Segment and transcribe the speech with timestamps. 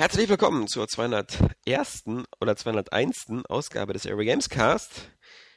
[0.00, 2.04] Herzlich willkommen zur 201.
[2.40, 3.44] oder 201.
[3.50, 5.10] Ausgabe des Area Games Cast.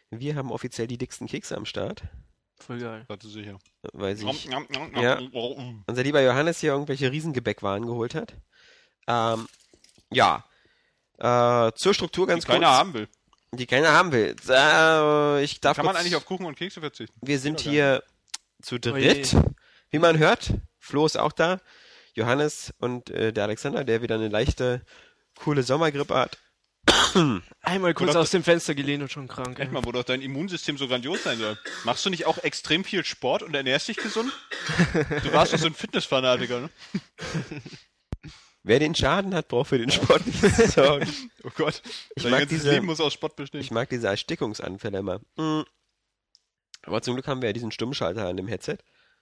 [0.09, 2.03] Wir haben offiziell die dicksten Kekse am Start.
[2.57, 3.05] Voll geil.
[3.07, 3.57] Warte sicher.
[3.93, 4.49] Weil sich
[4.97, 5.17] ja,
[5.87, 8.33] unser lieber Johannes hier irgendwelche Riesengebäckwaren geholt hat.
[9.07, 9.47] Ähm,
[10.11, 10.43] ja.
[11.19, 12.77] Äh, zur Struktur ganz die keiner kurz.
[12.79, 13.07] haben will.
[13.53, 14.35] Die keiner haben will.
[14.49, 17.17] Äh, ich darf Kann man eigentlich auf Kuchen und Kekse verzichten?
[17.21, 18.03] Wir sind hier
[18.61, 19.33] zu dritt.
[19.35, 19.53] Oje.
[19.89, 21.61] Wie man hört, Flo ist auch da.
[22.13, 24.81] Johannes und äh, der Alexander, der wieder eine leichte,
[25.35, 26.37] coole Sommergrippe hat.
[27.61, 29.59] Einmal kurz aus dem Fenster gelehnt und schon krank.
[29.59, 31.57] Echt mal, wo doch dein Immunsystem so grandios sein soll.
[31.85, 34.31] Machst du nicht auch extrem viel Sport und ernährst dich gesund?
[35.23, 36.69] Du warst doch so ein Fitnessfanatiker, ne?
[38.63, 41.07] Wer den Schaden hat, braucht für den Sport nicht zu sorgen.
[41.43, 41.81] Oh Gott.
[42.15, 43.59] Ich Dein mag ganzes diese- Leben muss aus Sport bestehen.
[43.59, 45.19] Ich mag diese Erstickungsanfälle immer.
[45.35, 45.63] Mm.
[46.83, 48.77] Aber zum Glück haben wir ja diesen Stummschalter an dem Headset.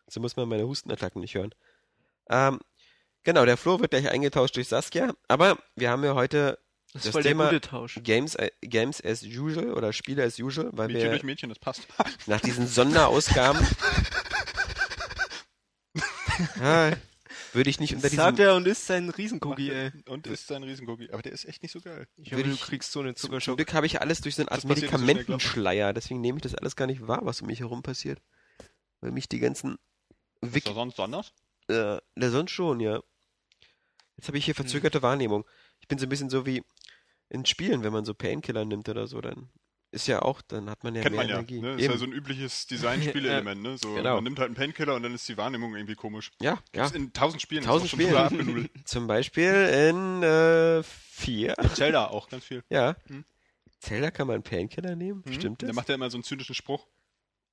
[0.08, 1.54] So muss man meine Hustenattacken nicht hören.
[2.30, 2.60] Ähm,
[3.24, 5.14] genau, der Flo wird gleich eingetauscht durch Saskia.
[5.28, 6.60] Aber wir haben ja heute
[6.94, 7.52] Das das ist Thema.
[8.04, 11.60] Games, äh, Games as usual oder Spiele as usual, weil Mädchen wir durch Mädchen, das
[11.60, 11.88] passt.
[12.28, 13.62] nach diesen Sonderausgaben
[16.62, 16.92] ah,
[17.54, 19.92] würde ich nicht unter Sagt diesem er und isst seinen Riesencookie, ey.
[20.08, 21.12] Und ist ein Riesengookie.
[21.12, 22.08] Aber der ist echt nicht so geil.
[22.18, 23.58] Ich Würde hoffe, du kriegst so einen Zum Zuckerschock.
[23.58, 26.88] Glück habe ich alles durch so eine Art Medikamentenschleier, deswegen nehme ich das alles gar
[26.88, 28.22] nicht wahr, was um mich herum passiert.
[29.02, 29.78] Weil mich die ganzen
[30.42, 31.34] Ist Wik das sonst anders?
[31.68, 33.02] äh, der sonst schon, ja.
[34.22, 35.46] Jetzt habe ich hier verzögerte Wahrnehmung.
[35.80, 36.62] Ich bin so ein bisschen so wie
[37.30, 39.50] in Spielen, wenn man so Painkiller nimmt oder so, dann
[39.90, 41.36] ist ja auch, dann hat man ja Kennt mehr man ja.
[41.38, 41.60] Energie.
[41.60, 41.72] Ne?
[41.74, 43.80] Ist ja so ein übliches Design-Spielelement, ne?
[43.80, 44.16] So, Genau.
[44.18, 46.30] Man nimmt halt einen Painkiller und dann ist die Wahrnehmung irgendwie komisch.
[46.40, 46.84] ja, ja.
[46.84, 47.64] Gibt's in tausend Spielen.
[47.64, 48.70] Tausend Spielen.
[48.86, 49.52] Zum Beispiel
[49.90, 51.56] in äh, vier.
[51.74, 52.64] Zelda auch, ganz viel.
[52.70, 52.96] Ja.
[53.08, 53.26] Hm.
[53.80, 55.34] Zelda kann man Painkiller nehmen, Mhm.
[55.34, 55.76] stimmt Der das?
[55.76, 56.86] macht ja immer so einen zynischen Spruch.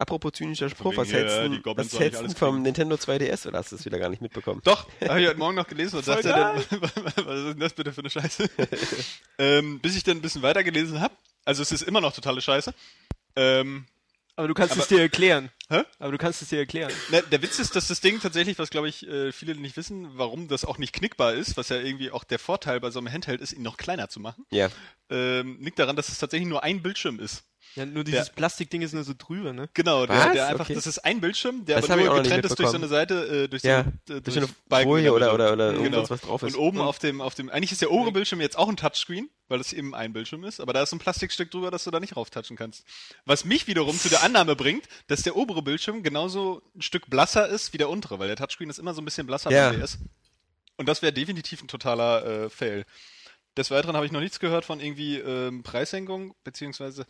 [0.01, 2.63] Apropos zynischer Spruch, was hältst du was hältst vom kriegen.
[2.63, 4.61] Nintendo 2DS oder hast du es wieder gar nicht mitbekommen?
[4.63, 7.93] Doch, habe ich heute Morgen noch gelesen und dachte dann, was ist denn das bitte
[7.93, 8.49] für eine Scheiße?
[9.39, 11.15] ähm, bis ich dann ein bisschen weiter gelesen habe.
[11.45, 12.73] Also es ist immer noch totale Scheiße.
[13.35, 13.87] Ähm,
[14.37, 15.51] Aber du kannst Aber- es dir erklären.
[15.69, 15.83] Hä?
[15.99, 16.93] Aber du kannst es dir erklären.
[17.11, 20.09] na, der Witz ist, dass das Ding tatsächlich, was glaube ich äh, viele nicht wissen,
[20.17, 23.13] warum das auch nicht knickbar ist, was ja irgendwie auch der Vorteil bei so einem
[23.13, 24.69] Handheld ist, ihn noch kleiner zu machen, Ja.
[25.11, 27.43] ähm, liegt daran, dass es tatsächlich nur ein Bildschirm ist.
[27.77, 29.69] Ja, nur dieses Plastikding ist nur so drüber, ne?
[29.75, 30.75] Genau, der, der einfach, Okay.
[30.75, 32.89] das ist ein Bildschirm, der Das aber nur getrennt ist durch so eine.
[32.89, 35.53] Seite, äh, durch so Ja, eine, äh, durch so eine Balken Folie der oder, oder,
[35.53, 35.83] oder Genau.
[35.84, 36.56] irgendwas, was drauf Und ist.
[36.56, 39.61] oben auf dem, auf dem, eigentlich ist der obere Bildschirm jetzt auch ein Touchscreen, weil
[39.61, 42.01] es eben ein Bildschirm ist, aber da ist so ein Plastikstück drüber, dass du da
[42.01, 42.84] nicht rauftatschen kannst.
[43.27, 47.49] Was mich wiederum zu der Annahme bringt, dass der obere Bildschirm genauso ein Stück blasser
[47.49, 49.71] ist wie der untere, weil der Touchscreen ist immer so ein bisschen blasser Ja.
[49.71, 49.99] beim DS.
[50.77, 52.85] Und das wäre definitiv ein totaler äh, Fail.
[53.56, 57.06] Des Weiteren habe ich noch nichts gehört von irgendwie ähm, Preissenkung, beziehungsweise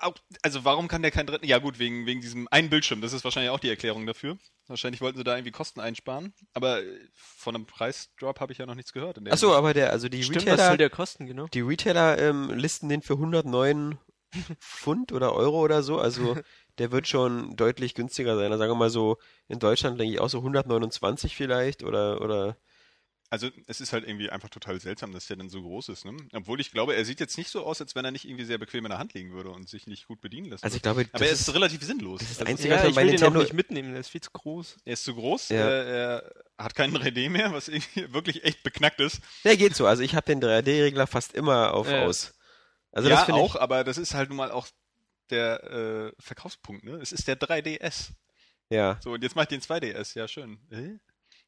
[0.00, 1.46] auch- also warum kann der kein dritten?
[1.46, 4.38] Ja gut, wegen, wegen diesem einen Bildschirm, das ist wahrscheinlich auch die Erklärung dafür.
[4.68, 8.66] Wahrscheinlich wollten sie da irgendwie Kosten einsparen, aber äh, von einem Preisdrop habe ich ja
[8.66, 9.18] noch nichts gehört.
[9.18, 11.46] in der Achso, aber der, also die Stimmt, was Retailer, soll der kosten, genau?
[11.48, 13.98] die Retailer ähm, listen den für 109
[14.60, 15.98] Pfund oder Euro oder so.
[15.98, 16.36] Also
[16.78, 18.46] der wird schon deutlich günstiger sein.
[18.46, 22.56] Also sagen wir mal so, in Deutschland denke ich auch so 129 vielleicht oder, oder
[23.32, 26.04] Also es ist halt irgendwie einfach total seltsam, dass der dann so groß ist.
[26.04, 26.14] Ne?
[26.34, 28.58] Obwohl ich glaube, er sieht jetzt nicht so aus, als wenn er nicht irgendwie sehr
[28.58, 30.62] bequem in der Hand liegen würde und sich nicht gut bedienen lässt.
[30.62, 32.20] Also ich glaube, aber das er ist- ist, relativ sinnlos.
[32.20, 33.90] das ist Also, einzige- Ja, was man ich bei will den auch Nintendo- nicht mitnehmen,
[33.92, 34.76] der ist viel zu groß.
[34.84, 35.56] er ist zu groß, Ja.
[35.66, 36.32] er, er
[36.62, 39.22] hat keinen 3D mehr, was irgendwie wirklich echt beknackt ist.
[39.44, 39.86] der geht so.
[39.86, 42.04] Also ich habe den 3D-Regler fast immer auf Ja.
[42.04, 42.34] aus.
[42.90, 44.68] Also das ja, finde auch, aber das ist halt nun mal auch
[45.30, 46.84] der äh, Verkaufspunkt.
[46.84, 46.98] Ne?
[47.00, 48.10] Es ist der 3DS.
[48.68, 49.00] ich, ja.
[49.02, 50.14] So, und jetzt macht den 2DS.
[50.18, 50.58] Ja, schön.
[50.70, 50.98] Äh?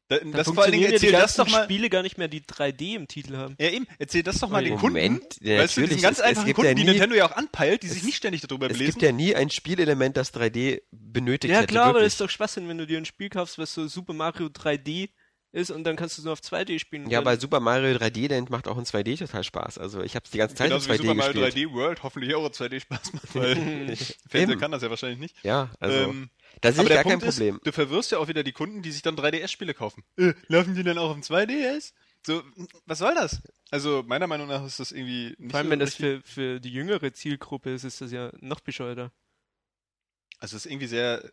[0.07, 1.63] Da, Da das vor allen Dingen funktionieren ja die erzähl das doch mal.
[1.63, 3.55] Spiele gar nicht mehr, die 3D im Titel haben.
[3.59, 5.47] Ja, eben, erzähl das doch mal den Moment, Kunden.
[5.47, 7.15] ja, weißt du, natürlich, diesen ganz es- es einfachen gibt Kunden, ja die nie- Nintendo
[7.15, 8.91] ja auch anpeilt, die sich es- nicht ständig darüber Es belesen.
[8.91, 11.67] gibt ja nie ein Spielelement, das 3D benötigt Ja hätte.
[11.67, 12.13] klar, aber das wirklich.
[12.13, 15.09] ist doch Schwachsinn, wenn du dir ein Spiel kaufst, was so Super Mario 3D
[15.55, 17.09] ist und dann kannst du es nur auf 2D spielen.
[17.09, 19.77] Ja, bei Super Mario 3D Land macht auch in 2D total Spaß.
[19.77, 21.69] Also ich habe es die ganze Zeit Genauso in wie 2D Super Mario gespielt.
[21.69, 23.55] 3D World hoffentlich auch 2D Spaß macht, weil
[24.29, 24.59] Fernseher Eben.
[24.59, 25.35] kann das ja wahrscheinlich nicht.
[25.43, 26.29] Ja, also Ähm,
[26.61, 27.55] da sehe aber ich der gar kein Punkt Problem.
[27.55, 30.03] ist, du verwirrst ja auch wieder die Kunden, die sich dann 3DS-Spiele kaufen.
[30.17, 31.93] Äh, laufen die dann auch im 2DS?
[32.25, 32.43] So,
[32.85, 33.41] was soll das?
[33.71, 36.59] Also meiner Meinung nach ist das irgendwie nicht Vor allem, so wenn das für, für
[36.59, 39.11] die jüngere Zielgruppe ist, ist das ja noch bescheuerter.
[40.39, 41.23] Also es ist irgendwie sehr,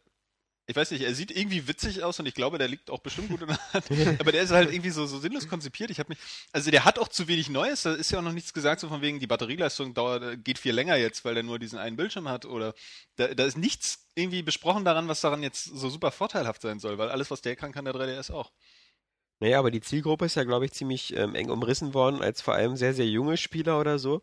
[0.73, 3.29] ich weiß nicht, er sieht irgendwie witzig aus und ich glaube, der liegt auch bestimmt
[3.29, 3.85] gut in der Hand.
[4.21, 5.91] Aber der ist halt irgendwie so, so sinnlos konzipiert.
[5.91, 6.19] Ich habe mich,
[6.51, 7.83] also der hat auch zu wenig Neues.
[7.83, 10.75] Da ist ja auch noch nichts gesagt, so von wegen, die Batterieleistung dauert, geht viel
[10.75, 12.73] länger jetzt, weil der nur diesen einen Bildschirm hat oder
[13.17, 16.97] da, da ist nichts irgendwie besprochen daran, was daran jetzt so super vorteilhaft sein soll,
[16.97, 18.51] weil alles, was der kann, kann der 3DS auch.
[19.41, 22.55] Naja, aber die Zielgruppe ist ja, glaube ich, ziemlich ähm, eng umrissen worden, als vor
[22.55, 24.23] allem sehr, sehr junge Spieler oder so,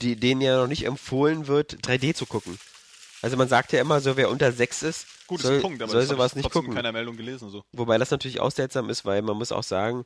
[0.00, 2.56] die, denen ja noch nicht empfohlen wird, 3D zu gucken.
[3.22, 6.00] Also man sagt ja immer so, wer unter sechs ist, Gut, soll, Punkt, aber soll
[6.02, 6.70] das sowas ich nicht gucken.
[6.70, 7.50] in keiner Meldung gelesen.
[7.50, 7.64] So.
[7.72, 10.04] Wobei das natürlich auch seltsam ist, weil man muss auch sagen,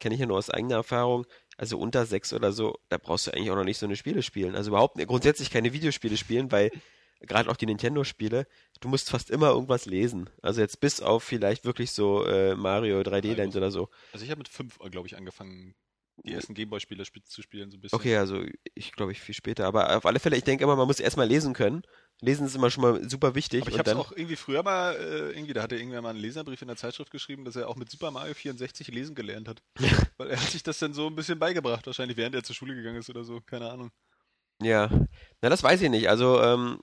[0.00, 1.26] kenne ich ja nur aus eigener Erfahrung,
[1.56, 4.22] also unter sechs oder so, da brauchst du eigentlich auch noch nicht so eine Spiele
[4.22, 4.54] spielen.
[4.54, 6.70] Also überhaupt nicht- grundsätzlich keine Videospiele spielen, weil
[7.20, 8.46] gerade auch die Nintendo-Spiele,
[8.80, 10.30] du musst fast immer irgendwas lesen.
[10.42, 13.88] Also jetzt bis auf vielleicht wirklich so äh, Mario 3D Land oder so.
[14.12, 15.74] Also ich habe mit fünf, glaube ich, angefangen,
[16.24, 17.96] die ersten Gameboy-Spiele sp- zu spielen, so ein bisschen.
[17.96, 18.44] Okay, also
[18.74, 19.66] ich glaube ich viel später.
[19.66, 21.82] Aber auf alle Fälle, ich denke immer, man muss erstmal lesen können.
[22.20, 23.62] Lesen ist immer schon mal super wichtig.
[23.62, 26.60] Aber ich habe auch irgendwie früher mal, äh, irgendwie, da hatte irgendwer mal einen Leserbrief
[26.62, 29.62] in der Zeitschrift geschrieben, dass er auch mit Super Mario 64 lesen gelernt hat.
[30.16, 32.74] Weil er hat sich das dann so ein bisschen beigebracht, wahrscheinlich während er zur Schule
[32.74, 33.90] gegangen ist oder so, keine Ahnung.
[34.60, 34.90] Ja,
[35.40, 36.08] na das weiß ich nicht.
[36.08, 36.80] Also ähm,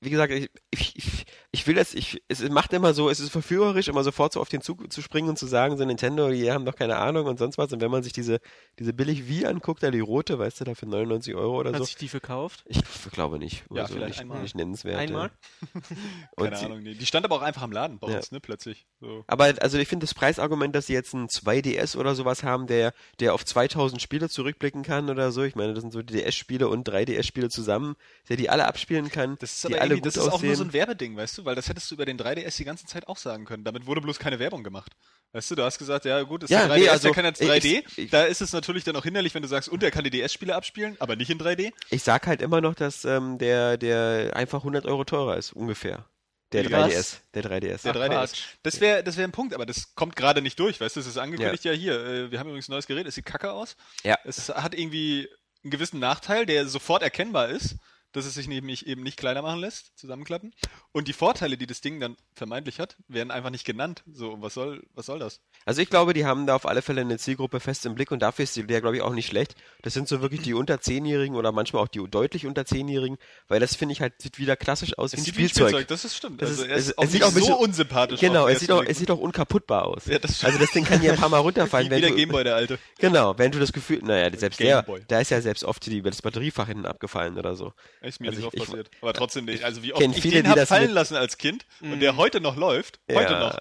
[0.00, 3.88] wie gesagt, ich, ich, ich, will das, ich, es macht immer so, es ist verführerisch,
[3.88, 6.64] immer sofort so auf den Zug zu springen und zu sagen, so Nintendo, die haben
[6.64, 7.72] doch keine Ahnung und sonst was.
[7.72, 8.40] Und wenn man sich diese,
[8.78, 11.78] diese billig Wii anguckt, da die rote, weißt du, da für 99 Euro oder Hat
[11.78, 11.84] so.
[11.84, 12.64] sich die verkauft?
[12.66, 12.80] Ich
[13.12, 13.64] glaube nicht.
[13.72, 14.42] Ja, Also vielleicht nicht, einmal.
[14.42, 14.96] nicht nennenswert.
[14.98, 15.30] Einmal?
[16.36, 16.94] Keine sie- Ahnung, nee.
[16.94, 18.16] Die stand aber auch einfach am Laden bei Ja.
[18.16, 18.86] uns, ne, plötzlich.
[19.00, 19.24] So.
[19.26, 22.92] Aber also ich finde das Preisargument, dass sie jetzt ein 2DS oder sowas haben, der,
[23.18, 25.42] der auf 2000 Spiele zurückblicken kann oder so.
[25.42, 27.96] Ich meine, das sind so DS-Spiele und 3DS-Spiele zusammen,
[28.28, 30.34] der die alle abspielen kann, Das ist die aber alle irgendwie, gut das ist auch
[30.34, 30.48] aussehen.
[30.48, 32.86] nur so ein Werbeding, weißt du, weil das hättest du über den 3DS die ganze
[32.86, 33.64] Zeit auch sagen können.
[33.64, 34.92] Damit wurde bloß keine Werbung gemacht.
[35.32, 37.24] Weißt du, du hast gesagt, ja gut, ist Ja, der 3DS, nee, also, der kann
[37.24, 37.84] jetzt 3D.
[37.86, 40.04] ich- ich- da ist es natürlich dann auch hinderlich, wenn du sagst, und der kann
[40.04, 41.72] die DS-Spiele abspielen, aber nicht in 3D.
[41.90, 46.06] Ich sag halt immer noch, dass ähm, der, der einfach 100 Euro teurer ist, ungefähr.
[46.52, 46.98] Der Wie, 3DS.
[46.98, 47.20] was?
[47.34, 47.82] Der 3DS.
[47.82, 48.08] Der Ach, 3DS.
[48.08, 48.42] Quatsch.
[48.64, 51.06] Das wäre das wär ein Punkt, aber das kommt gerade nicht durch, weißt du, es
[51.06, 53.76] ist angekündigt ja, hier, äh, wir haben übrigens ein neues Gerät, es sieht kacke aus.
[54.02, 54.18] Ja.
[54.24, 55.28] Es hat irgendwie
[55.62, 57.76] einen gewissen Nachteil, der sofort erkennbar ist,
[58.12, 60.52] dass es sich nämlich eben nicht kleiner machen lässt, zusammenklappen.
[60.92, 64.02] Und die Vorteile, die das Ding dann vermeintlich hat, werden einfach nicht genannt.
[64.12, 65.40] So, was soll, was soll das?
[65.64, 68.20] Also ich glaube, die haben da auf alle Fälle eine Zielgruppe fest im Blick und
[68.22, 69.54] dafür ist die der, glaube ich, auch nicht schlecht.
[69.82, 73.18] Das sind so wirklich die unter 10-Jährigen oder manchmal auch die deutlich unter 10-Jährigen,
[73.48, 75.86] weil das finde ich halt, sieht wieder klassisch aus wie ein wie Spielzeug.
[75.88, 76.42] das ist stimmt.
[76.42, 78.20] Das also ist- er ist es- auch es sieht nicht auch bisschen- so unsympathisch.
[78.20, 80.06] Genau, es sieht, auch, es sieht auch unkaputtblick aus.
[80.06, 81.98] Ja, das also das Ding kann hier ein paar Mal runterfallen, Blick.
[81.98, 82.78] wenn wie der du, Gameboy, der alte.
[82.98, 85.02] Genau, wenn du das Gefühl, naja, selbst der, Gameboy.
[85.06, 87.72] da ist ja selbst oft die, das Batteriefach hinten abgefallen oder so.
[88.02, 88.90] Ist mir Also nicht oft passiert.
[89.00, 89.62] Aber trotzdem nicht.
[89.64, 92.16] Also wie oft ich viele, den die hab das fallen lassen als Kind und der
[92.16, 93.00] heute noch läuft.
[93.10, 93.40] Heute ja.
[93.40, 93.58] noch.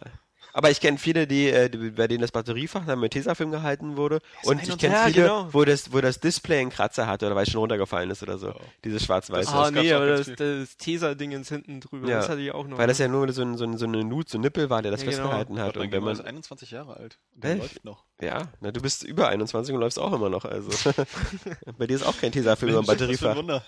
[0.60, 3.96] Aber ich kenne viele, die, äh, die, bei denen das Batteriefach dann mit Tesafilm gehalten
[3.96, 4.20] wurde.
[4.44, 5.48] Und ich kenne Ja, viele, genau.
[5.54, 8.38] wo, das, wo das Display einen Kratzer hatte oder weil es schon runtergefallen ist oder
[8.38, 8.50] so.
[8.50, 8.60] Oh.
[8.84, 9.54] Dieses schwarz-weiße.
[9.54, 12.18] Ah, das nee, aber das, das Tesa-Dingens hinten drüber, Ja.
[12.18, 12.78] das hatte ich auch noch.
[12.78, 14.82] weil das ja nur so, ein, so, ein, so eine Nut, so ein Nippel war,
[14.82, 15.22] der das Ja, genau.
[15.22, 15.78] festgehalten hat.
[15.78, 17.20] Und wenn man, ist 21 Jahre alt.
[17.36, 17.62] Und der Echt?
[17.62, 18.04] läuft noch.
[18.20, 20.44] ja, na, du bist über 21 und läufst auch immer noch.
[20.44, 20.92] Also
[21.78, 23.36] bei dir ist auch kein Tesafilm über Mensch, was für ein Batteriefach.
[23.38, 23.66] Wunder.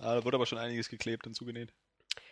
[0.00, 1.74] Ah, da wurde aber schon einiges geklebt und zugenäht.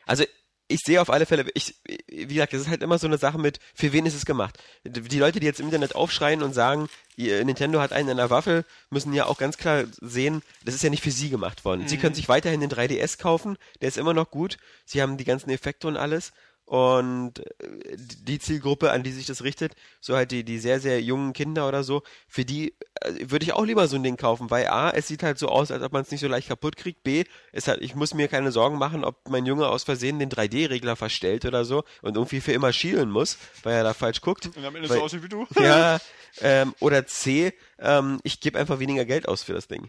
[0.06, 0.24] Also
[0.68, 1.76] ich sehe auf alle Fälle, ich,
[2.06, 4.58] wie gesagt, das ist halt immer so eine Sache mit, für wen ist es gemacht?
[4.84, 8.64] Die Leute, die jetzt im Internet aufschreien und sagen, Nintendo hat einen in der Waffel,
[8.90, 11.88] müssen ja auch ganz klar sehen, das ist ja nicht für sie gemacht worden.
[11.88, 14.58] Sie können sich weiterhin den 3DS kaufen, der ist immer noch gut.
[14.84, 16.32] Sie haben die ganzen Effekte und alles.
[16.68, 21.00] Und äh, die Zielgruppe, an die sich das richtet, so halt die, die sehr, sehr
[21.00, 24.50] jungen Kinder oder so, für die äh, würde ich auch lieber so ein Ding kaufen,
[24.50, 26.76] weil A, es sieht halt so aus, als ob man es nicht so leicht kaputt
[26.76, 27.02] kriegt.
[27.04, 30.28] B, es hat, ich muss mir keine Sorgen machen, ob mein Junge aus Versehen den
[30.28, 34.50] 3D-Regler verstellt oder so und irgendwie für immer schielen muss, weil er da falsch guckt.
[34.54, 35.46] Und am Ende Weil- so aussieht wie du.
[35.58, 35.98] Ja,
[36.42, 39.88] ähm, oder C, ähm, ich gebe einfach weniger Geld aus für das Ding.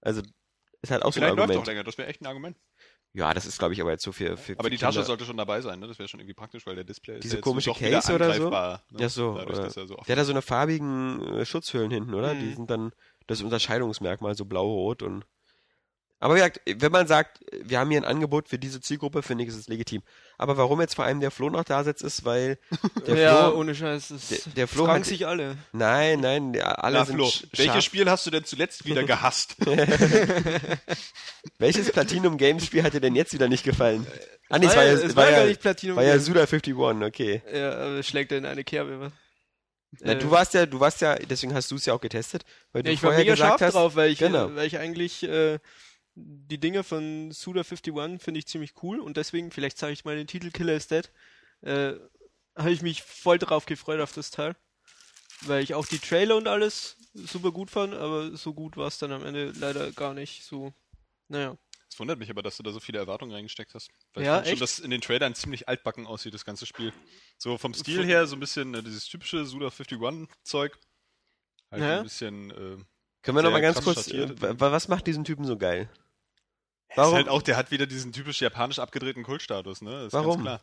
[0.00, 0.22] Also,
[0.82, 1.60] ist halt auch so ein Vielleicht läuft Argument.
[1.62, 2.56] auch länger, das wäre echt ein Argument.
[3.16, 5.06] Ja, das ist, glaube ich, aber jetzt so für, für Aber die Tasche Kinder.
[5.06, 5.88] sollte schon dabei sein, ne?
[5.88, 8.14] Das wäre schon irgendwie praktisch, weil der Display ist Diese ja komische doch wieder Case
[8.14, 8.48] oder so?
[8.48, 9.00] angreifbar, Ne?
[9.00, 9.34] Ja, so.
[9.34, 12.34] Dadurch, oder- er so der hat da so eine farbigen äh, Schutzhüllen hinten, oder?
[12.34, 12.54] Die Mhm.
[12.56, 12.92] sind dann
[13.26, 15.24] das Unterscheidungsmerkmal, so blau-rot und.
[16.18, 19.44] Aber wie gesagt, wenn man sagt, wir haben hier ein Angebot für diese Zielgruppe, finde
[19.44, 20.02] ich, ist es legitim.
[20.38, 22.58] Aber warum jetzt vor allem der Flo noch da sitzt, ist, weil
[23.06, 23.58] der ja, Flo.
[23.60, 25.58] ohne Scheiß, das der- der Flo hat- sich alle.
[25.72, 27.84] Nein, nein, alle Na, sind Flo, sch- welches scharf.
[27.84, 29.56] Spiel hast du denn zuletzt wieder gehasst?
[31.58, 34.06] Welches Platinum Games Spiel hat dir denn jetzt wieder nicht gefallen?
[34.48, 36.18] Ah, nee, es War war ja, es war war ja, gar nicht Platinum war ja.
[36.18, 36.74] Suda 51,
[37.06, 37.42] okay.
[37.52, 39.00] Ja, aber schlägt er in eine Kerbe.
[39.00, 39.12] wa?
[40.00, 42.44] Na, Äh, du warst ja, du warst ja, deswegen hast du es ja auch getestet,
[42.72, 44.48] weil du Ja, ich war vorher mega gesagt scharf hast, drauf, weil ich, Genau.
[44.48, 45.58] äh, weil ich eigentlich äh,
[46.16, 50.26] die Dinge von Suda51 finde ich ziemlich cool und deswegen, vielleicht sage ich mal den
[50.26, 51.10] Titel Killer is Dead,
[51.60, 51.92] äh,
[52.56, 54.56] habe ich mich voll drauf gefreut auf das Teil.
[55.42, 58.96] Weil ich auch die Trailer und alles super gut fand, aber so gut war es
[58.96, 60.72] dann am Ende leider gar nicht so.
[61.28, 61.58] Naja.
[61.90, 63.90] Es wundert mich aber, dass du da so viele Erwartungen reingesteckt hast.
[64.14, 64.62] Weil Ja, ich fand schon, echt?
[64.62, 66.90] dass in den Trailern ziemlich altbacken aussieht, das ganze Spiel.
[67.36, 70.78] So vom Stil her, so ein bisschen äh, dieses typische Suda 51-Zeug.
[71.70, 71.98] Halt Ja.
[71.98, 72.50] ein bisschen.
[72.50, 72.86] Äh, können
[73.24, 75.90] wir sehr noch mal ganz kurz, äh, wa- was macht diesen Typen so geil?
[76.96, 77.14] Ist Warum?
[77.14, 79.90] halt auch, der hat wieder diesen typisch japanisch abgedrehten Kultstatus, ne?
[79.90, 80.42] Das ist Warum?
[80.42, 80.60] Ganz klar.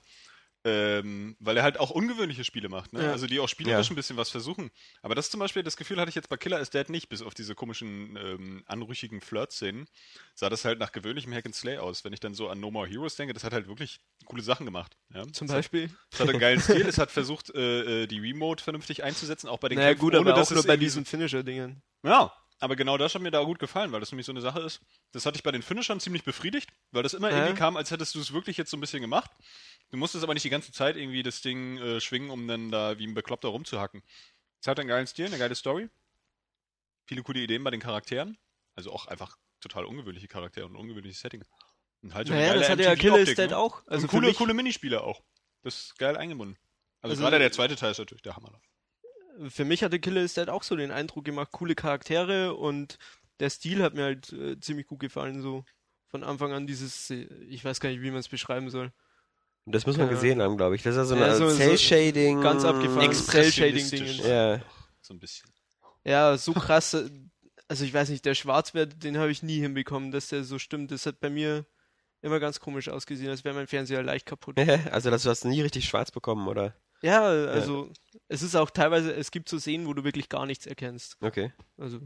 [0.65, 3.03] Ähm, weil er halt auch ungewöhnliche Spiele macht, ne?
[3.03, 3.11] Ja.
[3.11, 3.91] Also die auch spielerisch Ja.
[3.91, 4.71] ein bisschen was versuchen.
[5.01, 7.21] Aber das zum Beispiel, das Gefühl hatte ich jetzt bei Killer is Dead nicht, bis
[7.21, 9.87] auf diese komischen, ähm, anrüchigen Flirt-Szenen,
[10.35, 12.05] sah das halt nach gewöhnlichem Hack and Slay aus.
[12.05, 14.65] Wenn ich dann so an No More Heroes denke, das hat halt wirklich coole Sachen
[14.65, 14.95] gemacht.
[15.13, 15.23] Ja?
[15.33, 15.89] Zum hat- Beispiel.
[16.13, 19.59] Es hat einen geilen Stil, es hat versucht, äh, äh, die Remote vernünftig einzusetzen, auch
[19.59, 21.83] bei den Naja, Kämpfen, gut, aber ohne dass auch nur bei diesen Finisher-Dingen.
[22.03, 22.33] ja,
[22.63, 24.82] aber genau das hat mir da gut gefallen, weil das nämlich so eine Sache ist.
[25.12, 27.38] Das hatte ich bei den Finishern ziemlich befriedigt, weil das immer Ja.
[27.38, 29.29] irgendwie kam, als hättest du es wirklich jetzt so ein bisschen gemacht.
[29.91, 32.98] Du musstest aber nicht die ganze Zeit irgendwie das Ding äh, schwingen, um dann da
[32.98, 34.01] wie ein Bekloppter rumzuhacken.
[34.62, 35.89] Es hat einen geilen Stil, eine geile Story.
[37.05, 38.38] Viele coole Ideen bei den Charakteren.
[38.75, 41.43] Also auch einfach total ungewöhnliche Charaktere und ungewöhnliches Setting.
[42.01, 43.58] Und halt so Naja, das hatte ja Killer Dead ne?
[43.58, 43.86] auch.
[43.88, 45.22] Also und coole, coole Minispiele auch.
[45.63, 46.58] Das ist geil eingebunden.
[47.01, 48.60] Also, Also- gerade der zweite Teil ist natürlich der Hammer.
[49.49, 52.97] Für mich hatte Killer is Dead auch so den Eindruck gemacht, coole Charaktere und
[53.39, 55.65] der Stil hat mir halt äh, ziemlich gut gefallen, so
[56.07, 58.91] von Anfang an dieses, äh, ich weiß gar nicht, wie man es beschreiben soll.
[59.65, 60.13] Das muss man Ja.
[60.13, 60.83] gesehen haben, glaube ich.
[60.83, 62.41] Das ist ja so Ja, eine so- so Cell-Shading.
[62.41, 63.13] ganz abgefahren.
[63.13, 64.27] Cell-Shading-Dinge.
[64.27, 64.61] Ja.
[65.01, 65.49] So ein bisschen.
[66.05, 67.09] Ja, so krass, äh,
[67.69, 70.91] also ich weiß nicht, der Schwarzwert, den habe ich nie hinbekommen, dass der so stimmt.
[70.91, 71.65] Das hat bei mir
[72.21, 74.57] immer ganz komisch ausgesehen, als wäre mein Fernseher leicht kaputt.
[74.93, 76.75] Also, das, du hast nie richtig schwarz bekommen, oder?
[77.03, 77.91] Ja, also
[78.29, 81.17] es ist auch teilweise, es gibt so Szenen, wo du wirklich gar nichts erkennst.
[81.22, 81.51] Okay.
[81.77, 82.00] Also.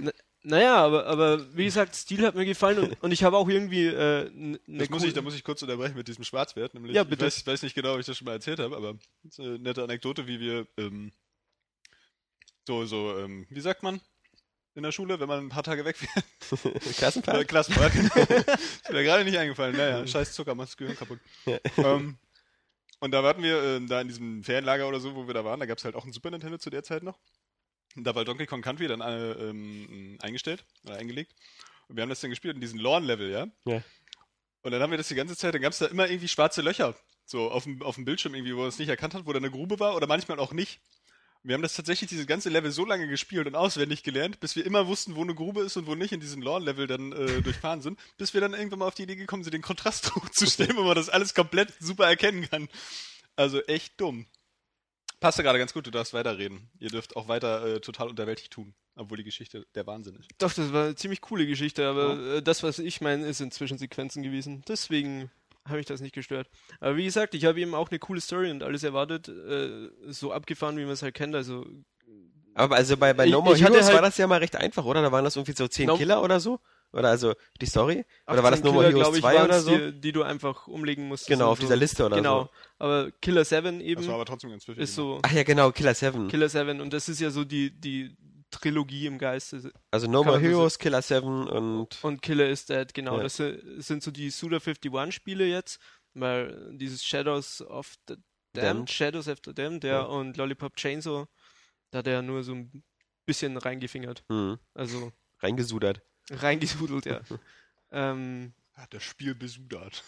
[0.00, 3.48] na, naja, aber, aber wie gesagt, Stil hat mir gefallen und, und ich habe auch
[3.48, 6.74] irgendwie äh, ne Das muss ich, da muss ich kurz unterbrechen mit diesem Schwarzwert.
[6.74, 7.26] Nämlich, Ja, bitte.
[7.26, 9.40] Ich weiß, weiß nicht genau, ob ich das schon mal erzählt habe, aber das ist
[9.40, 11.12] eine nette Anekdote, wie wir ähm,
[12.66, 14.00] so, so, ähm, wie sagt man
[14.74, 16.74] in der Schule, wenn man ein paar Tage weg wäre?
[16.74, 17.48] Äh, Klassenfahrt?
[17.48, 17.94] Klassenfahrt.
[17.94, 19.76] ist mir gerade nicht eingefallen.
[19.76, 21.20] Naja, scheiß Zucker, macht das Gehirn kaputt.
[21.46, 21.58] Ja.
[21.76, 22.18] Ähm,
[23.02, 25.58] und da warten wir ähm, da in diesem Ferienlager oder so, wo wir da waren,
[25.58, 27.18] da gab es halt auch ein Super Nintendo zu der Zeit noch.
[27.96, 31.34] Und da war Donkey Kong Country dann äh, ähm, eingestellt oder eingelegt.
[31.88, 33.48] Und wir haben das dann gespielt in diesem Lawn-Level, ja?
[33.64, 33.82] Ja.
[34.62, 36.62] Und dann haben wir das die ganze Zeit, dann gab es da immer irgendwie schwarze
[36.62, 36.94] Löcher.
[37.24, 39.38] So auf dem, auf dem Bildschirm irgendwie, wo er es nicht erkannt hat, wo da
[39.38, 40.80] eine Grube war oder manchmal auch nicht.
[41.44, 44.64] Wir haben das tatsächlich dieses ganze Level so lange gespielt und auswendig gelernt, bis wir
[44.64, 47.80] immer wussten, wo eine Grube ist und wo nicht in diesem Lawn-Level dann äh, durchfahren
[47.80, 50.82] sind, bis wir dann irgendwann mal auf die Idee gekommen sind, den Kontrast hochzustellen, wo
[50.82, 52.68] man das alles komplett super erkennen kann.
[53.34, 54.26] Also echt dumm.
[55.18, 56.68] Passt ja gerade ganz gut, du darfst weiterreden.
[56.78, 60.28] Ihr dürft auch weiter äh, total unterwältigt tun, obwohl die Geschichte der Wahnsinn ist.
[60.38, 63.50] Doch, das war eine ziemlich coole Geschichte, aber äh, das, was ich meine, ist in
[63.50, 64.62] Zwischensequenzen gewesen.
[64.66, 65.30] Deswegen
[65.66, 66.48] habe ich das nicht gestört.
[66.80, 70.32] Aber wie gesagt, ich habe eben auch eine coole Story und alles erwartet, äh, so
[70.32, 71.34] abgefahren, wie man es halt kennt.
[71.34, 71.64] Also
[72.54, 74.84] Aber also bei, bei Ich- No More Heroes halt- war das ja mal recht einfach,
[74.84, 75.00] oder?
[75.02, 76.60] Da waren das irgendwie so 10 No- Killer oder so?
[76.92, 78.04] Oder also die Story?
[78.26, 79.78] Oder war das 18 No More Killer, Heroes glaub ich, 2 oder so?
[79.78, 81.26] Die, die du einfach umlegen musst.
[81.26, 82.42] Genau, auf dieser Liste oder genau.
[82.44, 82.50] so.
[82.78, 85.94] Aber Killer 7 eben Das war aber trotzdem ganz ist so Ach ja, genau, Killer
[85.94, 86.28] 7.
[86.28, 88.14] Killer 7 und das ist ja so die, die
[88.52, 89.72] Trilogie im Geiste.
[89.90, 93.16] Also No More Heroes, Killer 7 und Und Killer is Dead, genau.
[93.16, 93.24] Ja.
[93.24, 95.80] Das si- sind so die Suda 51 Spiele jetzt,
[96.14, 98.14] weil dieses Shadows of the
[98.54, 98.90] Damned, Damned.
[98.90, 100.02] Shadows of the Damned, ja, Ja.
[100.02, 101.26] und Lollipop Chainsaw,
[101.90, 102.82] da hat er ja nur so ein
[103.26, 104.22] bisschen reingefingert.
[104.28, 106.02] hm, Also reingesudert.
[106.30, 107.20] reingesudelt, ja.
[107.90, 110.04] ähm, Hat das Spiel besudert.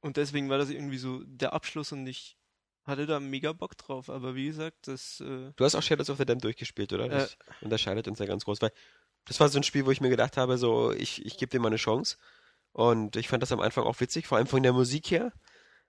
[0.00, 2.36] und deswegen war das irgendwie so der Abschluss und ich
[2.84, 4.10] hatte da mega Bock drauf.
[4.10, 7.08] Aber wie gesagt, das äh, Du hast auch Shadows of the Damned durchgespielt, oder?
[7.08, 8.72] Das unterscheidet uns ja ganz groß, weil
[9.26, 11.62] das war so ein Spiel, wo ich mir gedacht habe, so, ich, ich gebe dem
[11.62, 12.16] mal eine Chance.
[12.72, 15.32] Und ich fand das am Anfang auch witzig, vor allem von der Musik her.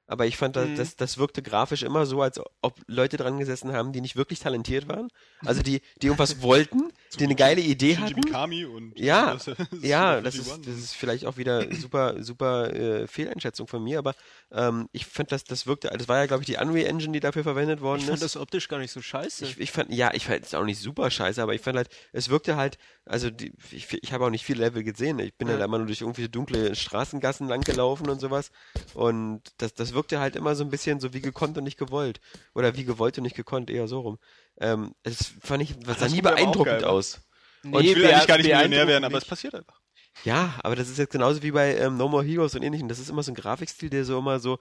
[0.05, 0.75] Aber ich fand, das, Mhm.
[0.75, 4.39] das, das wirkte grafisch immer so, als ob Leute dran gesessen haben, die nicht wirklich
[4.39, 5.07] talentiert waren.
[5.45, 8.21] Also die, die irgendwas wollten, die eine geile Idee Shinji hatten.
[8.21, 9.45] Mikami und Ja, das-
[9.81, 13.99] Ja, das das ist, das ist vielleicht auch wieder super, super äh, Fehleinschätzung von mir,
[13.99, 14.13] aber
[14.51, 17.19] ähm, ich fand, das, das wirkte, das war ja, glaube ich, die Unreal Engine, die
[17.19, 18.09] dafür verwendet worden ich ist.
[18.09, 19.45] fand das optisch gar nicht so scheiße.
[19.45, 21.89] Ich, ich fand, ja, ich fand es auch nicht super scheiße, aber ich fand halt,
[22.11, 25.19] es wirkte halt, also die, ich, ich habe auch nicht viele Level gesehen.
[25.19, 25.55] Ich bin Ja.
[25.55, 28.51] halt immer nur durch irgendwie dunkle Straßengassen lang gelaufen und sowas.
[28.93, 32.19] Und das, das wirkte halt immer so ein bisschen so wie gekonnt und nicht gewollt.
[32.53, 34.19] Oder wie gewollt und nicht gekonnt, eher so rum.
[34.59, 37.21] Ähm, das fand ich, das sah das nie beeindruckend aus.
[37.63, 39.79] Und ich will eigentlich gar nicht Millionär beeindruckend werden, aber es passiert einfach.
[40.23, 42.87] Ja, aber das ist jetzt genauso wie bei ähm, No More Heroes und ähnlichem.
[42.87, 44.59] Das ist immer so ein Grafikstil, der so immer so,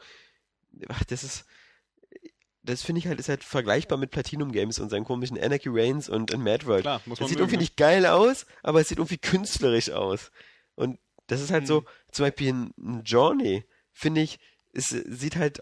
[0.89, 1.45] ach, das ist,
[2.63, 6.09] das finde ich halt, ist halt vergleichbar mit Platinum Games und seinen komischen Anarchy Reigns
[6.09, 6.83] und in Mad World.
[6.83, 7.63] Klar, muss Das man sieht mögen, irgendwie ne?
[7.63, 10.31] nicht geil aus, aber es sieht irgendwie künstlerisch aus.
[10.75, 11.87] Und das ist halt so, Hm.
[12.13, 14.39] zum Beispiel ein ein Journey, finde ich,
[14.73, 15.61] es sieht halt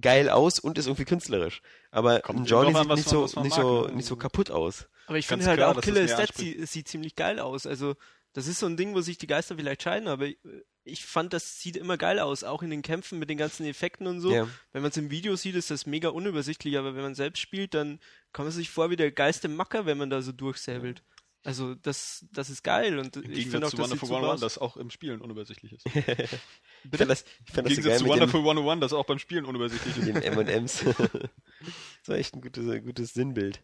[0.00, 1.62] geil aus und ist irgendwie künstlerisch.
[1.90, 3.92] Aber Kommt an, sieht was nicht man- so, nicht so, ne?
[3.94, 4.88] nicht so kaputt aus.
[5.06, 6.58] Aber ich finde halt klar, auch Killer das is mehr Dead anspricht.
[6.58, 7.66] sie, sieht ziemlich geil aus.
[7.66, 7.96] Also
[8.32, 10.38] das ist so ein Ding, wo sich die Geister vielleicht scheiden, aber ich,
[10.84, 14.06] ich fand, das sieht immer geil aus, auch in den Kämpfen mit den ganzen Effekten
[14.06, 14.32] und so.
[14.32, 14.46] Ja.
[14.72, 17.74] Wenn man es im Video sieht, ist das mega unübersichtlich, aber wenn man selbst spielt,
[17.74, 17.98] dann
[18.32, 21.02] kommt man sich vor wie der geilste Macker, wenn man da so durchsäbelt.
[21.42, 24.08] Also das, das ist geil und Im ich finde Gegensatz auch, zu das sieht Wonderful
[24.08, 24.40] super 101, aus.
[24.40, 25.84] das auch im Spielen unübersichtlich ist.
[26.82, 29.04] Ich fand das, ich Im fand das so Gegensatz geil zu Wonderful 101, das auch
[29.04, 30.06] beim Spielen unübersichtlich ist.
[30.14, 30.84] mit den M&M's.
[30.84, 33.62] das war echt ein gutes, ein gutes Sinnbild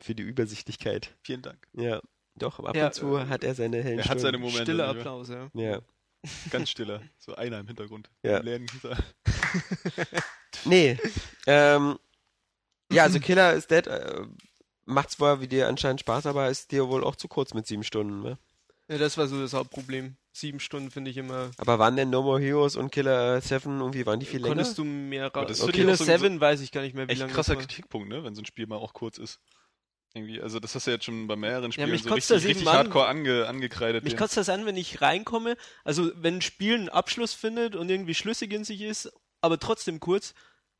[0.00, 1.16] für die Übersichtlichkeit.
[1.22, 1.66] Vielen Dank.
[1.72, 2.00] Ja,
[2.36, 4.38] doch, ab Ja, und zu äh, hat er seine hellen Er hat seine.
[4.38, 4.62] Momente.
[4.62, 5.14] Stiller nicht wahr?
[5.14, 5.50] Applaus, ja.
[5.54, 5.82] Ja.
[6.50, 7.02] Ganz stiller.
[7.18, 8.10] So einer im Hintergrund.
[8.22, 8.38] Ja.
[8.38, 8.66] Im.
[10.64, 10.98] Nee.
[11.46, 11.98] Ähm,
[12.92, 14.26] ja, also Killer is Dead äh,
[14.86, 17.84] macht's wohl wie dir anscheinend Spaß, aber ist dir wohl auch zu kurz mit sieben
[17.84, 18.38] Stunden, ne?
[18.88, 18.98] ja.
[18.98, 20.16] Das war so das Hauptproblem.
[20.32, 21.50] Sieben Stunden finde ich immer.
[21.56, 24.54] Aber waren denn No More Heroes und Killer 7 irgendwie, waren die viel länger?
[24.54, 25.46] Konntest du mehr raus?
[25.48, 27.20] das ist für dich Killer auch so- 7 weiß ich gar nicht mehr, wie Echt
[27.20, 27.66] lange krasser das war.
[27.68, 28.22] Kritikpunkt, ne?
[28.22, 29.40] Wenn so ein Spiel mal auch kurz ist.
[30.14, 32.74] Irgendwie, also das hast du jetzt schon bei mehreren Spielen mich so richtig, richtig an.
[32.74, 34.04] hardcore ange, angekreidet.
[34.04, 34.18] Mich ja.
[34.18, 35.56] kotzt das an, wenn ich reinkomme.
[35.84, 40.00] Also, wenn ein Spiel einen Abschluss findet und irgendwie schlüssig in sich ist, aber trotzdem
[40.00, 40.32] kurz,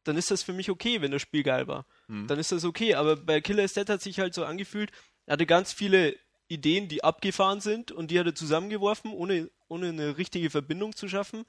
[0.05, 1.87] dann ist das für mich okay, wenn das Spiel geil war.
[2.09, 2.27] Hm.
[2.27, 2.95] Dann ist das okay.
[2.95, 4.91] Aber bei Killer Dead hat sich halt so angefühlt,
[5.27, 6.17] er hatte ganz viele
[6.49, 11.09] Ideen, die abgefahren sind und die hat er zusammengeworfen, ohne, ohne eine richtige Verbindung zu
[11.09, 11.45] schaffen.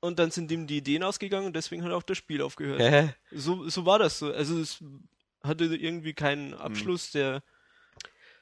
[0.00, 2.80] Und dann sind ihm die Ideen ausgegangen und deswegen hat auch das Spiel aufgehört.
[2.80, 3.14] Hä?
[3.30, 4.32] So, so war das so.
[4.32, 4.82] Also es
[5.42, 6.60] hatte irgendwie keinen Hm.
[6.60, 7.42] Abschluss, der.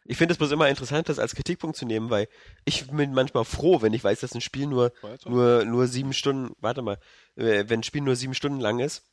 [0.04, 2.28] Ich finde es bloß immer interessant, das als Kritikpunkt zu nehmen, weil
[2.64, 4.92] ich bin manchmal froh, wenn ich weiß, dass ein Spiel nur,
[5.24, 6.98] nur, nur sieben Stunden, warte mal,
[7.36, 9.11] äh, wenn ein Spiel nur sieben Stunden lang ist,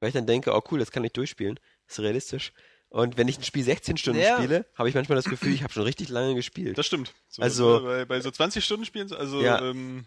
[0.00, 2.52] weil ich dann denke, oh cool, das kann ich durchspielen, ist realistisch.
[2.88, 4.36] Und wenn ich ein Spiel 16 Stunden Ja.
[4.38, 6.76] spiele, habe ich manchmal das Gefühl, ich habe schon richtig lange gespielt.
[6.76, 7.14] Das stimmt.
[7.28, 9.60] So, Also- bei, bei so 20 Stunden Spielen, also Ja.
[9.62, 10.06] ähm,